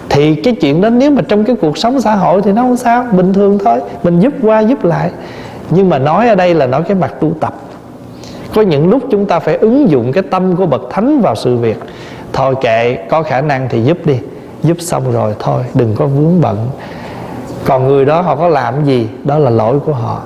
Thì 0.09 0.35
cái 0.35 0.55
chuyện 0.61 0.81
đó 0.81 0.89
nếu 0.89 1.11
mà 1.11 1.21
trong 1.27 1.43
cái 1.43 1.55
cuộc 1.61 1.77
sống 1.77 2.01
xã 2.01 2.15
hội 2.15 2.41
thì 2.41 2.51
nó 2.51 2.61
không 2.61 2.77
sao 2.77 3.05
bình 3.11 3.33
thường 3.33 3.59
thôi. 3.65 3.79
Mình 4.03 4.19
giúp 4.19 4.33
qua 4.41 4.59
giúp 4.59 4.83
lại. 4.83 5.11
Nhưng 5.69 5.89
mà 5.89 5.99
nói 5.99 6.29
ở 6.29 6.35
đây 6.35 6.53
là 6.53 6.67
nói 6.67 6.83
cái 6.83 6.95
mặt 6.95 7.13
tu 7.19 7.31
tập. 7.39 7.53
Có 8.53 8.61
những 8.61 8.89
lúc 8.89 9.03
chúng 9.11 9.25
ta 9.25 9.39
phải 9.39 9.57
ứng 9.57 9.89
dụng 9.89 10.11
cái 10.11 10.23
tâm 10.31 10.55
của 10.55 10.65
bậc 10.65 10.81
thánh 10.89 11.21
vào 11.21 11.35
sự 11.35 11.57
việc 11.57 11.77
thôi 12.33 12.55
kệ, 12.61 12.97
có 13.09 13.23
khả 13.23 13.41
năng 13.41 13.69
thì 13.69 13.83
giúp 13.83 13.97
đi. 14.05 14.19
Giúp 14.63 14.77
xong 14.79 15.11
rồi 15.13 15.35
thôi, 15.39 15.63
đừng 15.73 15.95
có 15.95 16.05
vướng 16.05 16.41
bận. 16.41 16.69
Còn 17.65 17.87
người 17.87 18.05
đó 18.05 18.21
họ 18.21 18.35
có 18.35 18.47
làm 18.47 18.85
gì, 18.85 19.07
đó 19.23 19.37
là 19.37 19.49
lỗi 19.49 19.79
của 19.79 19.93
họ. 19.93 20.21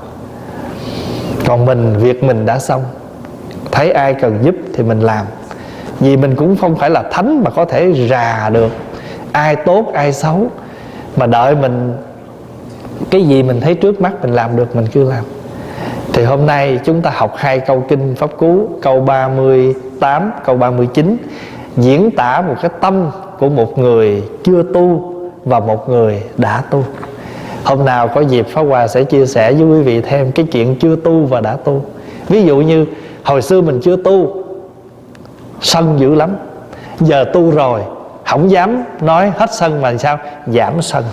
Còn 1.46 1.66
mình, 1.66 1.98
việc 1.98 2.24
mình 2.24 2.46
đã 2.46 2.60
xong. 2.60 2.84
Thấy 3.72 3.92
ai 3.92 4.14
cần 4.14 4.40
giúp 4.42 4.56
thì 4.74 4.84
mình 4.84 5.00
làm. 5.00 5.26
Vì 6.00 6.18
mình 6.18 6.36
cũng 6.36 6.58
không 6.58 6.76
phải 6.76 6.90
là 6.90 7.04
thánh 7.12 7.44
mà 7.44 7.52
có 7.52 7.66
thể 7.66 8.08
rà 8.10 8.50
được. 8.50 8.72
Ai 9.32 9.56
tốt, 9.56 9.86
ai 9.94 10.14
xấu. 10.14 10.48
Mà 11.16 11.26
đợi 11.26 11.56
mình, 11.56 11.94
cái 13.10 13.24
gì 13.24 13.44
mình 13.44 13.62
thấy 13.62 13.76
trước 13.76 14.02
mắt 14.02 14.12
mình 14.22 14.34
làm 14.34 14.56
được, 14.56 14.76
mình 14.76 14.88
cứ 14.94 15.10
làm. 15.10 15.24
Thì 16.14 16.24
hôm 16.24 16.46
nay 16.46 16.80
chúng 16.86 17.02
ta 17.02 17.12
học 17.16 17.34
hai 17.38 17.60
câu 17.60 17.84
kinh 17.90 18.16
pháp 18.16 18.30
cú, 18.38 18.70
câu 18.82 19.02
38 19.02 20.32
câu 20.46 20.58
39 20.58 21.18
diễn 21.78 22.12
tả 22.12 22.42
một 22.42 22.56
cái 22.62 22.72
tâm 22.82 23.12
của 23.40 23.50
một 23.50 23.78
người 23.78 24.24
chưa 24.44 24.64
tu 24.74 25.14
và 25.46 25.60
một 25.60 25.90
người 25.90 26.24
đã 26.38 26.64
tu. 26.70 26.84
Hôm 27.64 27.86
nào 27.86 28.08
có 28.08 28.22
dịp 28.22 28.48
Pháp 28.48 28.62
Hòa 28.62 28.88
sẽ 28.88 29.04
chia 29.04 29.26
sẻ 29.26 29.54
với 29.54 29.64
quý 29.64 29.82
vị 29.82 30.02
thêm 30.02 30.32
cái 30.32 30.46
chuyện 30.52 30.76
chưa 30.80 30.96
tu 30.96 31.26
và 31.26 31.42
đã 31.42 31.58
tu. 31.64 31.82
Ví 32.28 32.44
dụ 32.44 32.58
như, 32.58 32.86
hồi 33.24 33.42
xưa 33.42 33.62
mình 33.62 33.80
chưa 33.84 33.96
tu, 33.96 34.44
sân 35.62 36.00
dữ 36.00 36.16
lắm. 36.16 36.36
Giờ 37.00 37.26
tu 37.34 37.52
rồi, 37.52 37.82
không 38.26 38.52
dám 38.52 38.84
nói 39.02 39.32
hết 39.38 39.54
sân 39.54 39.82
mà 39.82 39.98
sao? 39.98 40.20
Giảm 40.48 40.82
sân. 40.82 41.04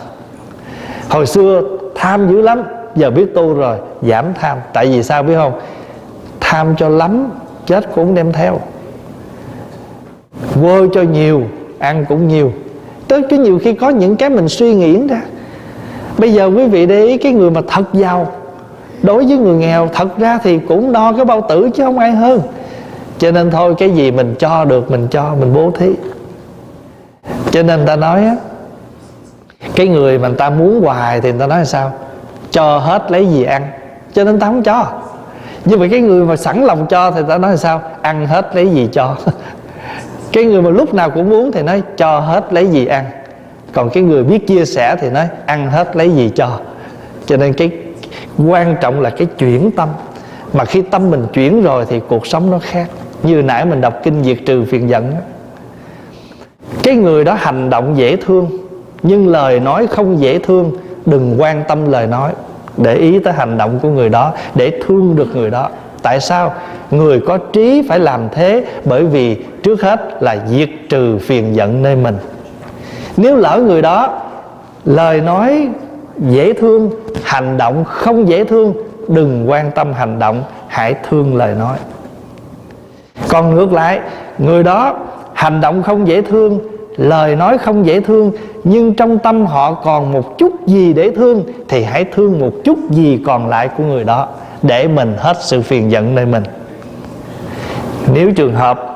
Hồi 1.09 1.27
xưa 1.27 1.62
tham 1.94 2.29
dữ 2.29 2.40
lắm, 2.40 2.62
giờ 2.94 3.11
biết 3.11 3.35
tu 3.35 3.55
rồi, 3.55 3.77
giảm 4.03 4.24
tham. 4.35 4.59
Tại 4.72 4.87
vì 4.87 5.03
sao 5.03 5.22
biết 5.22 5.35
không? 5.35 5.61
Tham 6.40 6.77
cho 6.77 6.88
lắm, 6.88 7.31
chết 7.66 7.94
cũng 7.94 8.14
đem 8.14 8.33
theo 8.33 8.61
vơ 10.54 10.87
cho 10.94 11.02
nhiều, 11.02 11.42
ăn 11.78 12.04
cũng 12.09 12.28
nhiều. 12.28 12.52
Tới 13.09 13.22
cái 13.30 13.38
nhiều 13.38 13.59
khi 13.62 13.74
có 13.74 13.88
những 13.88 14.16
cái 14.16 14.30
mình 14.30 14.48
suy 14.48 14.74
nghĩ 14.74 15.07
ra. 15.09 15.20
Bây 16.18 16.33
giờ 16.33 16.46
quý 16.46 16.66
vị 16.66 16.87
để 16.87 17.04
ý 17.04 17.18
cái 17.18 17.33
người 17.33 17.50
mà 17.50 17.61
thật 17.68 17.85
giàu. 17.92 18.33
Đối 19.02 19.24
với 19.26 19.37
người 19.37 19.54
nghèo, 19.54 19.88
thật 19.94 20.18
ra 20.18 20.38
thì 20.42 20.59
cũng 20.59 20.92
đo 20.92 21.12
cái 21.12 21.24
bao 21.24 21.40
tử 21.48 21.70
chứ 21.74 21.85
không 21.85 21.98
ai 21.98 22.12
hơn. 22.12 22.40
Cho 23.18 23.30
nên 23.30 23.50
thôi, 23.50 23.74
cái 23.78 23.90
gì 23.90 24.11
mình 24.11 24.35
cho 24.38 24.64
được, 24.64 24.90
mình 24.90 25.07
cho, 25.11 25.35
mình 25.40 25.54
bố 25.54 25.70
thí. 25.78 25.90
Cho 27.50 27.62
nên 27.62 27.87
ta 27.87 27.96
nói 27.96 28.24
á, 28.24 28.37
cái 29.74 29.88
người 29.88 30.18
mà 30.18 30.28
người 30.28 30.37
ta 30.37 30.50
muốn 30.50 30.80
hoài 30.80 31.20
thì 31.20 31.30
người 31.30 31.40
ta 31.40 31.46
nói 31.46 31.59
là 31.59 31.64
sao? 31.64 31.92
Cho 32.50 32.78
hết 32.78 33.11
lấy 33.11 33.26
gì 33.26 33.44
ăn, 33.44 33.62
cho 34.12 34.24
nên 34.24 34.40
ta 34.40 34.46
không 34.46 34.62
cho. 34.62 34.87
Nhưng 35.64 35.80
mà 35.80 35.87
cái 35.90 36.00
người 36.00 36.24
mà 36.24 36.37
sẵn 36.37 36.64
lòng 36.64 36.87
cho 36.90 37.11
thì 37.11 37.20
ta 37.28 37.38
nói 37.38 37.50
là 37.50 37.57
sao? 37.57 37.83
Ăn 38.02 38.26
hết 38.26 38.57
lấy 38.57 38.70
gì 38.70 38.88
cho? 38.92 39.16
cái 40.35 40.44
người 40.44 40.62
mà 40.62 40.70
lúc 40.70 40.94
nào 40.94 41.11
cũng 41.11 41.31
muốn 41.31 41.53
thì 41.53 41.62
nói, 41.62 41.83
cho 41.97 42.20
hết 42.20 42.53
lấy 42.53 42.66
gì 42.66 42.87
ăn. 42.87 43.05
Còn 43.73 43.90
cái 43.90 44.03
người 44.03 44.25
biết 44.25 44.47
chia 44.47 44.64
sẻ 44.64 44.97
thì 45.01 45.11
nói, 45.11 45.29
ăn 45.47 45.70
hết 45.70 45.97
lấy 45.97 46.11
gì 46.11 46.31
cho? 46.35 46.61
Cho 47.27 47.37
nên 47.37 47.53
cái 47.53 47.70
quan 48.49 48.77
trọng 48.81 49.01
là 49.01 49.11
cái 49.11 49.27
chuyển 49.38 49.70
tâm. 49.70 49.88
Mà 50.53 50.64
khi 50.64 50.83
tâm 50.83 51.11
mình 51.11 51.27
chuyển 51.33 51.62
rồi 51.62 51.85
thì 51.88 52.01
cuộc 52.09 52.27
sống 52.27 52.51
nó 52.51 52.59
khác. 52.59 52.87
Như 53.23 53.42
nãy 53.42 53.64
mình 53.64 53.81
đọc 53.81 53.94
kinh 54.03 54.25
diệt 54.25 54.38
trừ 54.47 54.64
phiền 54.64 54.88
giận 54.88 55.12
cái 56.85 56.94
người 56.97 57.25
đó 57.25 57.35
hành 57.35 57.70
động 57.70 57.97
dễ 57.97 58.16
thương, 58.16 58.49
nhưng 59.03 59.29
lời 59.29 59.61
nói 59.61 59.87
không 59.87 60.20
dễ 60.20 60.38
thương, 60.38 60.73
đừng 61.07 61.35
quan 61.38 61.62
tâm 61.68 61.90
lời 61.90 62.07
nói. 62.07 62.33
Để 62.77 62.94
ý 62.94 63.18
tới 63.18 63.33
hành 63.33 63.59
động 63.59 63.79
của 63.83 63.88
người 63.88 64.09
đó, 64.09 64.33
để 64.55 64.81
thương 64.87 65.16
được 65.16 65.37
người 65.37 65.51
đó. 65.51 65.68
Tại 66.03 66.20
sao? 66.20 66.55
Người 66.90 67.20
có 67.20 67.38
trí 67.53 67.83
phải 67.88 67.99
làm 67.99 68.29
thế 68.33 68.64
bởi 68.85 69.05
vì 69.05 69.37
trước 69.64 69.83
hết 69.83 70.22
là 70.22 70.37
diệt 70.48 70.68
trừ 70.88 71.18
phiền 71.18 71.57
giận 71.57 71.83
nơi 71.83 71.96
mình. 71.96 72.16
Nếu 73.16 73.37
lỡ 73.37 73.62
người 73.66 73.83
đó 73.83 74.20
lời 74.85 75.20
nói 75.20 75.68
dễ 76.18 76.53
thương, 76.53 76.90
hành 77.24 77.57
động 77.57 77.85
không 77.85 78.29
dễ 78.29 78.44
thương, 78.44 78.74
đừng 79.09 79.50
quan 79.50 79.70
tâm 79.70 79.92
hành 79.92 80.18
động, 80.18 80.42
hãy 80.68 80.94
thương 81.09 81.37
lời 81.37 81.55
nói. 81.59 81.77
Còn 83.29 83.55
ngược 83.55 83.72
lại, 83.72 84.00
người 84.38 84.62
đó 84.62 84.96
hành 85.35 85.61
động 85.61 85.83
không 85.83 86.09
dễ 86.09 86.22
thương, 86.22 86.61
lời 86.96 87.37
nói 87.37 87.59
không 87.59 87.87
dễ 87.87 88.00
thương, 88.00 88.33
nhưng 88.64 88.94
trong 88.94 89.18
tâm 89.18 89.46
họ 89.46 89.74
còn 89.74 90.12
một 90.12 90.38
chút 90.38 90.66
gì 90.66 90.92
để 90.92 91.11
thương, 91.11 91.44
thì 91.68 91.83
hãy 91.83 92.05
thương 92.05 92.38
một 92.38 92.53
chút 92.64 92.79
gì 92.90 93.22
còn 93.27 93.48
lại 93.48 93.68
của 93.68 93.85
người 93.85 94.05
đó, 94.05 94.29
để 94.62 94.88
mình 94.88 95.14
hết 95.18 95.37
sự 95.40 95.62
phiền 95.62 95.90
giận 95.90 96.14
nơi 96.14 96.27
mình. 96.27 96.42
Nếu 98.14 98.33
trường 98.37 98.55
hợp 98.55 98.93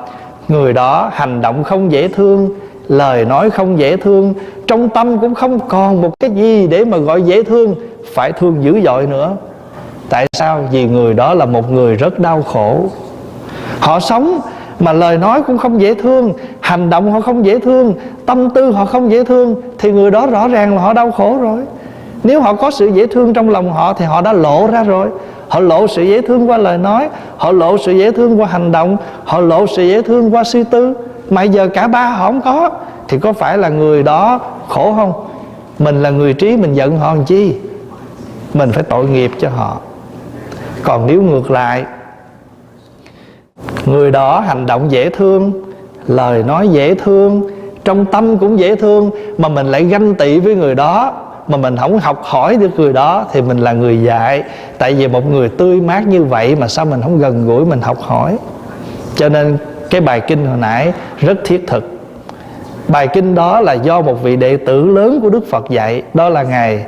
người 0.49 0.73
đó 0.73 1.09
hành 1.13 1.41
động 1.41 1.63
không 1.63 1.91
dễ 1.91 2.07
thương, 2.07 2.49
lời 2.87 3.25
nói 3.25 3.49
không 3.49 3.79
dễ 3.79 3.97
thương, 3.97 4.33
trong 4.67 4.89
tâm 4.89 5.19
cũng 5.19 5.35
không 5.35 5.59
còn 5.69 6.01
một 6.01 6.13
cái 6.19 6.29
gì 6.29 6.67
để 6.67 6.85
mà 6.85 6.97
gọi 6.97 7.21
dễ 7.21 7.43
thương, 7.43 7.75
phải 8.13 8.31
thương 8.31 8.63
dữ 8.63 8.81
dội 8.85 9.07
nữa. 9.07 9.35
Tại 10.09 10.27
sao? 10.33 10.63
Vì 10.71 10.85
người 10.85 11.13
đó 11.13 11.33
là 11.33 11.45
một 11.45 11.71
người 11.71 11.95
rất 11.95 12.19
đau 12.19 12.41
khổ. 12.41 12.85
Họ 13.79 13.99
sống 13.99 14.39
mà 14.79 14.93
lời 14.93 15.17
nói 15.17 15.41
cũng 15.41 15.57
không 15.57 15.81
dễ 15.81 15.93
thương, 15.93 16.33
hành 16.61 16.89
động 16.89 17.11
họ 17.11 17.21
không 17.21 17.45
dễ 17.45 17.59
thương, 17.59 17.93
tâm 18.25 18.49
tư 18.49 18.71
họ 18.71 18.85
không 18.85 19.11
dễ 19.11 19.23
thương, 19.23 19.55
thì 19.77 19.91
người 19.91 20.11
đó 20.11 20.27
rõ 20.27 20.47
ràng 20.47 20.75
là 20.75 20.81
họ 20.81 20.93
đau 20.93 21.11
khổ 21.11 21.37
rồi. 21.41 21.59
Nếu 22.23 22.41
họ 22.41 22.53
có 22.53 22.71
sự 22.71 22.87
dễ 22.87 23.07
thương 23.07 23.33
trong 23.33 23.49
lòng 23.49 23.71
họ 23.73 23.93
thì 23.93 24.05
họ 24.05 24.21
đã 24.21 24.33
lộ 24.33 24.67
ra 24.71 24.83
rồi 24.83 25.07
họ 25.49 25.59
lộ 25.59 25.87
sự 25.87 26.03
dễ 26.03 26.21
thương 26.21 26.49
qua 26.49 26.57
lời 26.57 26.77
nói, 26.77 27.09
họ 27.37 27.51
lộ 27.51 27.77
sự 27.77 27.91
dễ 27.91 28.11
thương 28.11 28.41
qua 28.41 28.47
hành 28.47 28.71
động, 28.71 28.97
họ 29.23 29.39
lộ 29.39 29.67
sự 29.67 29.83
dễ 29.83 30.01
thương 30.01 30.33
qua 30.33 30.43
suy 30.43 30.63
tư. 30.63 30.93
Mà 31.29 31.43
giờ 31.43 31.67
cả 31.67 31.87
ba 31.87 32.05
họ 32.09 32.25
không 32.25 32.41
có, 32.41 32.69
thì 33.07 33.19
có 33.19 33.33
phải 33.33 33.57
là 33.57 33.69
người 33.69 34.03
đó 34.03 34.39
khổ 34.67 34.93
không? 34.95 35.13
Mình 35.79 36.01
là 36.03 36.09
người 36.09 36.33
trí, 36.33 36.57
mình 36.57 36.73
giận 36.73 36.97
họ 36.97 37.13
làm 37.13 37.25
chi? 37.25 37.55
Mình 38.53 38.71
phải 38.71 38.83
tội 38.83 39.05
nghiệp 39.05 39.31
cho 39.39 39.49
họ. 39.49 39.77
Còn 40.83 41.07
nếu 41.07 41.21
ngược 41.21 41.51
lại, 41.51 41.83
người 43.85 44.11
đó 44.11 44.39
hành 44.39 44.65
động 44.65 44.91
dễ 44.91 45.09
thương, 45.09 45.51
lời 46.07 46.43
nói 46.43 46.67
dễ 46.67 46.95
thương, 46.95 47.49
trong 47.85 48.05
tâm 48.05 48.37
cũng 48.37 48.59
dễ 48.59 48.75
thương, 48.75 49.11
mà 49.37 49.49
mình 49.49 49.67
lại 49.67 49.83
ganh 49.83 50.15
tị 50.15 50.39
với 50.39 50.55
người 50.55 50.75
đó 50.75 51.13
mà 51.49 51.57
mình 51.57 51.77
không 51.77 51.99
học 51.99 52.21
hỏi 52.23 52.57
được 52.57 52.79
người 52.79 52.93
đó 52.93 53.25
thì 53.31 53.41
mình 53.41 53.57
là 53.57 53.73
người 53.73 54.01
dạy. 54.01 54.43
Tại 54.77 54.93
vì 54.93 55.07
một 55.07 55.25
người 55.31 55.49
tươi 55.49 55.81
mát 55.81 56.07
như 56.07 56.23
vậy 56.23 56.55
mà 56.55 56.67
sao 56.67 56.85
mình 56.85 57.01
không 57.01 57.19
gần 57.19 57.47
gũi 57.47 57.65
mình 57.65 57.81
học 57.81 57.97
hỏi? 58.01 58.37
Cho 59.15 59.29
nên 59.29 59.57
cái 59.89 60.01
bài 60.01 60.21
kinh 60.27 60.45
hồi 60.45 60.57
nãy 60.57 60.93
rất 61.19 61.37
thiết 61.45 61.63
thực. 61.67 61.83
Bài 62.87 63.07
kinh 63.07 63.35
đó 63.35 63.61
là 63.61 63.73
do 63.73 64.01
một 64.01 64.23
vị 64.23 64.35
đệ 64.35 64.57
tử 64.57 64.85
lớn 64.85 65.19
của 65.21 65.29
đức 65.29 65.47
phật 65.49 65.69
dạy. 65.69 66.03
Đó 66.13 66.29
là 66.29 66.43
ngài 66.43 66.85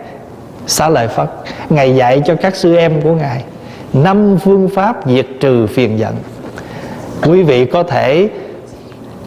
xá 0.67 0.89
lợi 0.89 1.07
phất. 1.07 1.29
Ngài 1.69 1.95
dạy 1.95 2.21
cho 2.25 2.35
các 2.35 2.55
sư 2.55 2.75
em 2.75 3.01
của 3.01 3.13
ngài 3.13 3.43
năm 3.93 4.37
phương 4.37 4.69
pháp 4.69 4.95
diệt 5.05 5.27
trừ 5.39 5.67
phiền 5.67 5.99
giận. 5.99 6.13
Quý 7.27 7.43
vị 7.43 7.65
có 7.65 7.83
thể 7.83 8.29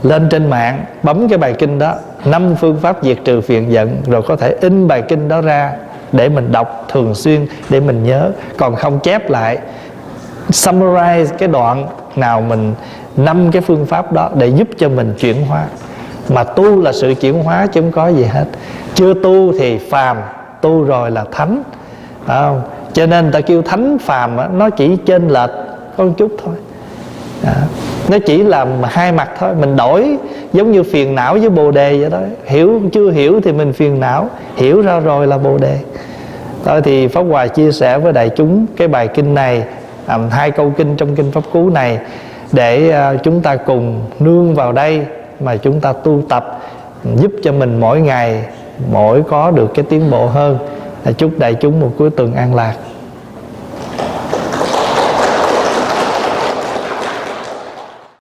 lên 0.03 0.29
trên 0.31 0.51
mạng 0.51 0.85
bấm 1.03 1.29
cái 1.29 1.39
bài 1.39 1.55
kinh 1.59 1.79
đó 1.79 1.95
năm 2.25 2.55
phương 2.61 2.79
pháp 2.81 2.97
diệt 3.03 3.19
trừ 3.25 3.41
phiền 3.41 3.73
giận 3.73 4.03
rồi 4.07 4.23
có 4.23 4.37
thể 4.37 4.57
in 4.61 4.89
bài 4.89 5.03
kinh 5.09 5.29
đó 5.29 5.41
ra 5.41 5.73
để 6.13 6.29
mình 6.29 6.53
đọc 6.53 6.87
thường 6.89 7.15
xuyên 7.15 7.47
để 7.71 7.81
mình 7.81 8.05
nhớ. 8.05 8.31
Còn 8.57 8.77
không 8.77 9.01
chép 9.01 9.31
lại 9.31 9.59
summarize 10.51 11.27
cái 11.39 11.49
đoạn 11.49 11.87
nào 12.17 12.41
mình 12.41 12.75
năm 13.17 13.51
cái 13.51 13.63
phương 13.63 13.87
pháp 13.87 14.13
đó 14.13 14.31
để 14.35 14.47
giúp 14.47 14.69
cho 14.79 14.89
mình 14.89 15.15
chuyển 15.19 15.47
hóa. 15.47 15.65
Mà 16.29 16.45
tu 16.45 16.83
là 16.83 16.93
sự 16.93 17.15
chuyển 17.21 17.43
hóa 17.43 17.67
chứ 17.67 17.81
không 17.81 17.93
có 17.93 18.09
gì 18.09 18.25
hết. 18.25 18.45
Chưa 18.95 19.15
tu 19.15 19.53
thì 19.59 19.79
phàm 19.79 20.17
tu 20.61 20.85
rồi 20.85 21.11
là 21.11 21.25
thánh. 21.33 21.63
Không? 22.27 22.63
cho 22.93 23.07
nên 23.07 23.33
ta 23.33 23.41
kêu 23.41 23.63
thánh 23.63 23.99
phàm 23.99 24.37
đó, 24.37 24.47
nó 24.53 24.71
chỉ 24.71 24.97
trên 24.97 25.29
lệch 25.29 25.51
có 25.97 26.05
một 26.05 26.13
chút 26.17 26.31
thôi 26.45 26.55
đó. 27.47 27.53
nó 28.09 28.19
chỉ 28.27 28.43
là 28.43 28.67
hai 28.85 29.13
mặt 29.13 29.31
thôi. 29.39 29.55
Mình 29.61 29.77
đổi 29.77 30.17
giống 30.53 30.73
như 30.73 30.83
phiền 30.83 31.15
não 31.15 31.35
với 31.35 31.51
bồ 31.51 31.71
đề 31.71 31.99
vậy 31.99 32.11
đó. 32.11 32.19
Hiểu 32.45 32.81
chưa 32.93 33.11
hiểu 33.11 33.41
thì 33.41 33.53
mình 33.53 33.73
phiền 33.73 34.01
não. 34.01 34.29
Hiểu 34.57 34.81
ra 34.81 35.01
rồi 35.01 35.27
là 35.27 35.39
bồ 35.39 35.59
đề. 35.59 35.79
Thôi 36.65 36.83
thì 36.83 37.09
pháp 37.09 37.23
hòa 37.23 37.47
chia 37.47 37.73
sẻ 37.73 37.99
với 37.99 38.13
đại 38.13 38.31
chúng 38.37 38.67
cái 38.77 38.89
bài 38.89 39.09
kinh 39.09 39.35
này 39.35 39.65
à, 40.07 40.19
hai 40.31 40.51
câu 40.51 40.73
kinh 40.77 40.97
trong 40.97 41.17
kinh 41.17 41.33
pháp 41.33 41.45
cú 41.53 41.71
này 41.71 41.99
để 42.53 42.91
à, 42.91 43.15
chúng 43.23 43.41
ta 43.41 43.57
cùng 43.57 44.01
nương 44.21 44.55
vào 44.55 44.73
đây 44.73 45.07
mà 45.41 45.57
chúng 45.57 45.81
ta 45.81 45.93
tu 45.93 46.23
tập 46.29 46.61
giúp 47.17 47.33
cho 47.43 47.53
mình 47.53 47.81
mỗi 47.81 48.01
ngày 48.01 48.45
mỗi 48.93 49.23
có 49.23 49.51
được 49.51 49.75
cái 49.75 49.85
tiến 49.89 50.11
bộ 50.11 50.27
hơn. 50.27 50.59
À, 51.05 51.13
chúc 51.13 51.39
đại 51.39 51.55
chúng 51.55 51.81
một 51.81 51.91
cuối 51.99 52.11
tuần 52.11 52.35
an 52.35 52.55
lạc. 52.55 52.75